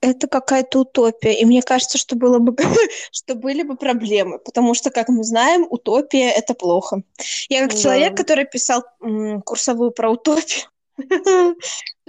Это 0.00 0.26
какая-то 0.26 0.80
утопия. 0.80 1.32
И 1.40 1.44
мне 1.44 1.62
кажется, 1.62 1.96
что 1.96 2.16
было 2.16 2.38
бы, 2.40 2.56
что 3.12 3.34
были 3.36 3.62
бы 3.62 3.76
проблемы. 3.76 4.38
Потому 4.38 4.74
что, 4.74 4.90
как 4.90 5.08
мы 5.08 5.22
знаем, 5.22 5.66
утопия— 5.70 6.30
это 6.36 6.54
плохо. 6.54 7.02
Я 7.48 7.60
как 7.62 7.70
Да. 7.70 7.76
человек, 7.78 8.16
который 8.16 8.44
писал 8.44 8.82
м, 9.00 9.40
курсовую 9.42 9.92
про 9.92 10.10
утопию. 10.10 10.64
Я 10.98 11.54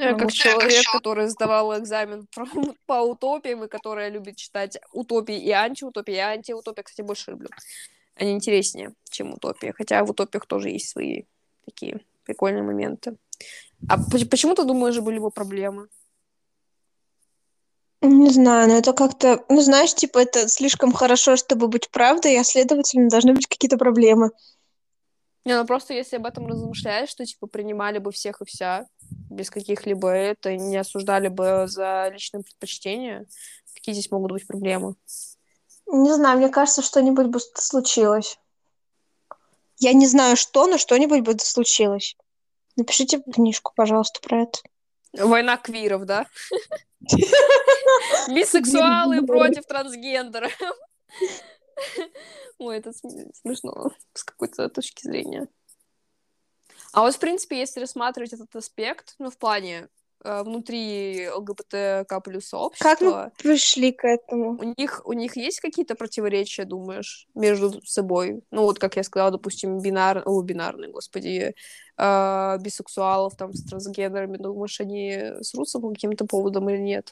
Ну, 0.14 0.18
как 0.18 0.32
человек, 0.32 0.84
который 0.92 1.28
сдавал 1.28 1.78
экзамен 1.80 2.28
про- 2.36 2.48
по 2.88 3.02
утопиям 3.02 3.64
и 3.64 3.68
которая 3.68 4.10
любит 4.10 4.38
читать 4.38 4.80
утопии 4.92 5.38
и 5.38 5.52
антиутопии. 5.52 6.16
Я 6.16 6.30
антиутопия, 6.30 6.84
кстати, 6.84 7.06
больше 7.06 7.32
люблю. 7.32 7.50
Они 8.16 8.32
интереснее, 8.32 8.94
чем 9.10 9.34
утопия. 9.34 9.72
Хотя 9.78 10.04
в 10.04 10.10
утопиях 10.10 10.46
тоже 10.48 10.70
есть 10.70 10.90
свои 10.90 11.24
такие 11.66 12.00
прикольные 12.26 12.64
моменты. 12.64 13.18
А 13.88 13.98
поч- 13.98 14.28
почему 14.30 14.56
ты 14.56 14.64
думаешь, 14.64 15.00
были 15.00 15.20
бы 15.20 15.30
проблемы? 15.30 15.88
Не 18.04 18.30
знаю, 18.30 18.68
но 18.68 18.76
это 18.76 18.92
как-то... 18.92 19.46
Ну, 19.48 19.62
знаешь, 19.62 19.96
типа, 19.96 20.20
это 20.20 20.50
слишком 20.50 20.92
хорошо, 20.92 21.38
чтобы 21.38 21.70
быть 21.70 21.90
правдой, 21.90 22.38
а, 22.38 22.44
следовательно, 22.44 23.10
должны 23.10 23.34
быть 23.34 23.48
какие-то 23.48 23.78
проблемы. 23.78 24.32
Не, 25.46 25.56
ну 25.58 25.66
просто 25.66 25.94
если 25.94 26.18
об 26.18 26.26
этом 26.26 26.48
размышляешь, 26.48 27.10
что 27.10 27.26
типа 27.26 27.48
принимали 27.48 27.98
бы 27.98 28.12
всех 28.12 28.42
и 28.42 28.46
вся 28.46 28.88
без 29.30 29.50
каких-либо 29.50 30.10
это, 30.10 30.56
не 30.56 30.78
осуждали 30.78 31.28
бы 31.28 31.66
за 31.68 32.10
личные 32.14 32.44
предпочтения, 32.44 33.26
какие 33.74 33.94
здесь 33.94 34.12
могут 34.12 34.32
быть 34.32 34.48
проблемы? 34.48 34.96
Не 35.88 36.14
знаю, 36.14 36.38
мне 36.38 36.50
кажется, 36.50 36.82
что-нибудь 36.82 37.28
бы 37.28 37.40
случилось. 37.56 38.40
Я 39.80 39.94
не 39.94 40.08
знаю, 40.08 40.38
что, 40.38 40.66
но 40.68 40.78
что-нибудь 40.78 41.22
бы 41.22 41.38
случилось. 41.40 42.16
Напишите 42.78 43.22
книжку, 43.22 43.74
пожалуйста, 43.76 44.22
про 44.22 44.44
это. 44.44 44.60
Война 45.14 45.58
квиров, 45.58 46.06
да? 46.06 46.26
Бисексуалы 48.30 49.26
против 49.26 49.66
трансгендеров. 49.66 50.52
Ой, 52.58 52.78
это 52.78 52.94
см- 52.94 53.32
смешно 53.34 53.92
с 54.14 54.24
какой-то 54.24 54.70
точки 54.70 55.04
зрения. 55.04 55.48
А 56.94 57.02
вот, 57.02 57.16
в 57.16 57.20
принципе, 57.20 57.60
если 57.60 57.80
рассматривать 57.80 58.34
этот 58.34 58.56
аспект, 58.56 59.16
ну, 59.18 59.32
в 59.32 59.38
плане 59.38 59.90
э, 60.24 60.44
внутри 60.44 61.28
ЛГБТК 61.28 62.22
плюс 62.24 62.44
Как 62.44 62.50
сообщества, 62.50 63.24
мы 63.26 63.32
пришли 63.38 63.92
к 63.92 64.08
этому? 64.08 64.60
у 64.60 64.74
них, 64.78 65.02
у 65.04 65.14
них 65.14 65.36
есть 65.36 65.60
какие-то 65.60 65.96
противоречия, 65.96 66.66
думаешь, 66.66 67.28
между 67.34 67.82
собой? 67.84 68.44
Ну, 68.52 68.62
вот, 68.62 68.78
как 68.78 68.96
я 68.96 69.04
сказала, 69.04 69.32
допустим, 69.32 69.80
бинар... 69.80 70.22
О, 70.24 70.40
бинарные, 70.44 70.92
господи, 70.92 71.56
э, 71.98 72.58
бисексуалов 72.60 73.36
там 73.36 73.54
с 73.54 73.64
трансгендерами, 73.64 74.38
думаешь, 74.38 74.80
они 74.80 75.42
срутся 75.42 75.80
по 75.80 75.90
каким-то 75.90 76.26
поводам 76.26 76.70
или 76.70 76.78
нет? 76.78 77.12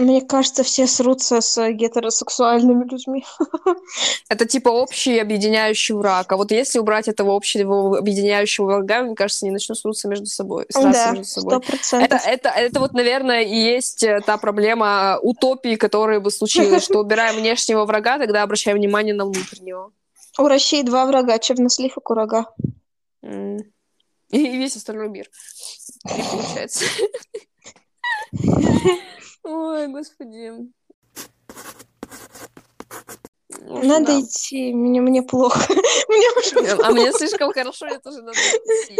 Мне 0.00 0.22
кажется, 0.22 0.62
все 0.62 0.86
срутся 0.86 1.42
с 1.42 1.72
гетеросексуальными 1.72 2.84
людьми. 2.88 3.22
Это 4.30 4.46
типа 4.46 4.70
общий 4.70 5.18
объединяющий 5.18 5.94
враг. 5.94 6.32
А 6.32 6.38
вот 6.38 6.50
если 6.52 6.78
убрать 6.78 7.06
этого 7.06 7.36
общего 7.36 7.98
объединяющего 7.98 8.64
врага, 8.64 9.02
мне 9.02 9.14
кажется, 9.14 9.44
они 9.44 9.52
начнут 9.52 9.78
срутся 9.78 10.08
между 10.08 10.24
собой. 10.24 10.64
Да, 10.72 11.10
между 11.10 11.24
собой. 11.24 11.58
100%. 11.58 12.00
Это, 12.00 12.16
это, 12.16 12.48
это 12.48 12.80
вот, 12.80 12.94
наверное, 12.94 13.42
и 13.42 13.54
есть 13.54 14.02
э, 14.02 14.20
та 14.24 14.38
проблема 14.38 15.18
утопии, 15.20 15.76
которая 15.76 16.18
бы 16.20 16.30
случилась, 16.30 16.84
что 16.84 17.00
убираем 17.00 17.36
внешнего 17.36 17.84
врага, 17.84 18.18
тогда 18.18 18.42
обращаем 18.42 18.78
внимание 18.78 19.12
на 19.12 19.26
внутреннего. 19.26 19.92
У 20.38 20.48
России 20.48 20.80
два 20.80 21.04
врага, 21.04 21.38
чернослив 21.38 21.94
и 21.94 22.00
курага. 22.00 22.46
И 23.22 23.58
весь 24.30 24.76
остальной 24.76 25.10
мир. 25.10 25.28
Получается. 26.04 26.86
Ой, 29.42 29.88
господи. 29.88 30.70
Общем, 33.68 33.88
Надо 33.88 34.06
да. 34.06 34.20
идти, 34.20 34.72
мне, 34.74 35.00
мне 35.00 35.22
плохо. 35.22 35.60
Мне 36.08 36.30
уже 36.38 36.82
А 36.82 36.90
мне 36.90 37.10
плохо. 37.10 37.18
слишком 37.18 37.52
хорошо, 37.52 37.86
мне 37.86 37.98
тоже 38.00 38.22
надо 38.22 38.38
идти. 38.38 38.96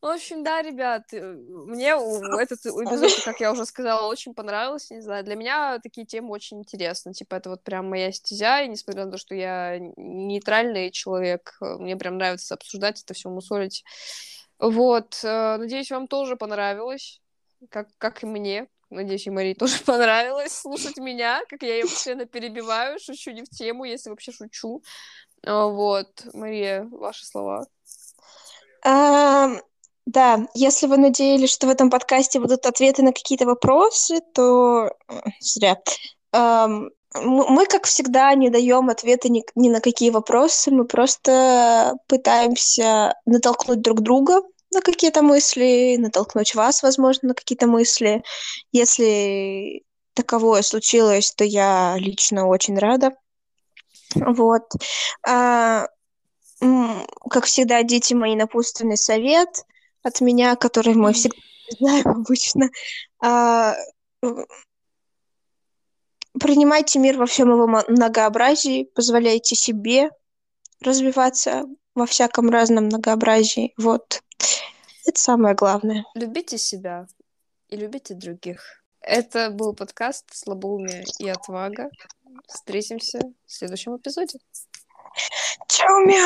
В 0.00 0.06
общем, 0.06 0.44
да, 0.44 0.60
ребят, 0.60 1.04
э, 1.12 1.20
мне 1.22 1.92
этот 2.38 2.60
эпизод, 2.66 3.24
как 3.24 3.40
я 3.40 3.50
уже 3.50 3.64
сказала, 3.64 4.06
очень 4.06 4.34
понравился, 4.34 4.94
не 4.94 5.00
знаю, 5.00 5.24
для 5.24 5.34
меня 5.34 5.78
такие 5.82 6.06
темы 6.06 6.28
очень 6.30 6.58
интересны, 6.58 7.14
типа, 7.14 7.36
это 7.36 7.48
вот 7.48 7.64
прям 7.64 7.88
моя 7.88 8.12
стезя, 8.12 8.60
и 8.60 8.68
несмотря 8.68 9.06
на 9.06 9.12
то, 9.12 9.16
что 9.16 9.34
я 9.34 9.78
нейтральный 9.96 10.90
человек, 10.90 11.56
э, 11.62 11.76
мне 11.78 11.96
прям 11.96 12.18
нравится 12.18 12.52
обсуждать 12.52 13.02
это 13.02 13.14
все, 13.14 13.30
мусолить. 13.30 13.82
Вот, 14.58 15.18
э, 15.24 15.56
надеюсь, 15.56 15.90
вам 15.90 16.06
тоже 16.06 16.36
понравилось, 16.36 17.22
как, 17.70 17.88
как 17.96 18.22
и 18.22 18.26
мне. 18.26 18.68
Надеюсь, 18.90 19.26
и 19.26 19.30
Марии 19.30 19.54
тоже 19.54 19.78
понравилось 19.86 20.52
слушать 20.52 20.96
меня, 20.98 21.42
как 21.48 21.62
я 21.62 21.76
ее 21.76 21.84
постоянно 21.84 22.26
перебиваю, 22.26 22.98
шучу 22.98 23.30
не 23.30 23.42
в 23.42 23.48
тему, 23.48 23.84
если 23.84 24.10
вообще 24.10 24.32
шучу. 24.32 24.82
А, 25.46 25.66
Вот, 25.66 26.08
Мария, 26.32 26.88
ваши 26.90 27.26
слова. 27.26 27.66
Да, 30.06 30.46
если 30.52 30.86
вы 30.86 30.98
надеялись, 30.98 31.50
что 31.50 31.66
в 31.66 31.70
этом 31.70 31.88
подкасте 31.88 32.38
будут 32.38 32.66
ответы 32.66 33.02
на 33.02 33.12
какие-то 33.12 33.46
вопросы, 33.46 34.20
то 34.34 34.90
э, 35.08 35.20
зря. 35.40 35.80
Мы, 36.34 37.66
как 37.66 37.84
всегда, 37.84 38.34
не 38.34 38.50
даем 38.50 38.90
ответы 38.90 39.28
ни, 39.28 39.44
ни 39.54 39.68
на 39.68 39.80
какие 39.80 40.10
вопросы, 40.10 40.72
мы 40.72 40.84
просто 40.84 41.94
пытаемся 42.08 43.14
натолкнуть 43.24 43.80
друг 43.80 44.00
друга 44.00 44.42
на 44.74 44.80
какие-то 44.80 45.22
мысли, 45.22 45.96
натолкнуть 45.98 46.54
вас, 46.54 46.82
возможно, 46.82 47.28
на 47.28 47.34
какие-то 47.34 47.66
мысли. 47.66 48.22
Если 48.72 49.84
таковое 50.14 50.62
случилось, 50.62 51.32
то 51.32 51.44
я 51.44 51.96
лично 51.98 52.46
очень 52.46 52.78
рада. 52.78 53.12
Вот. 54.14 54.70
А, 55.26 55.88
как 57.30 57.44
всегда, 57.44 57.82
дети 57.82 58.14
мои, 58.14 58.36
напутственный 58.36 58.96
совет 58.96 59.64
от 60.02 60.20
меня, 60.20 60.56
который 60.56 60.94
мы 60.94 61.12
всегда 61.12 61.36
знаем 61.78 62.08
обычно. 62.08 62.70
А, 63.22 63.74
принимайте 66.40 66.98
мир 66.98 67.18
во 67.18 67.26
всем 67.26 67.50
его 67.50 67.66
многообразии, 67.88 68.90
позволяйте 68.94 69.54
себе 69.54 70.10
развиваться 70.80 71.64
во 71.94 72.06
всяком 72.06 72.50
разном 72.50 72.86
многообразии. 72.86 73.72
Вот. 73.76 74.22
Это 75.06 75.20
самое 75.20 75.54
главное. 75.54 76.04
Любите 76.14 76.58
себя 76.58 77.06
и 77.68 77.76
любите 77.76 78.14
других. 78.14 78.84
Это 79.00 79.50
был 79.50 79.74
подкаст 79.74 80.24
«Слабоумие 80.32 81.04
и 81.18 81.28
отвага». 81.28 81.90
Встретимся 82.48 83.20
в 83.46 83.52
следующем 83.52 83.96
эпизоде. 83.96 84.38
Чао, 85.68 86.00
мяу! 86.00 86.22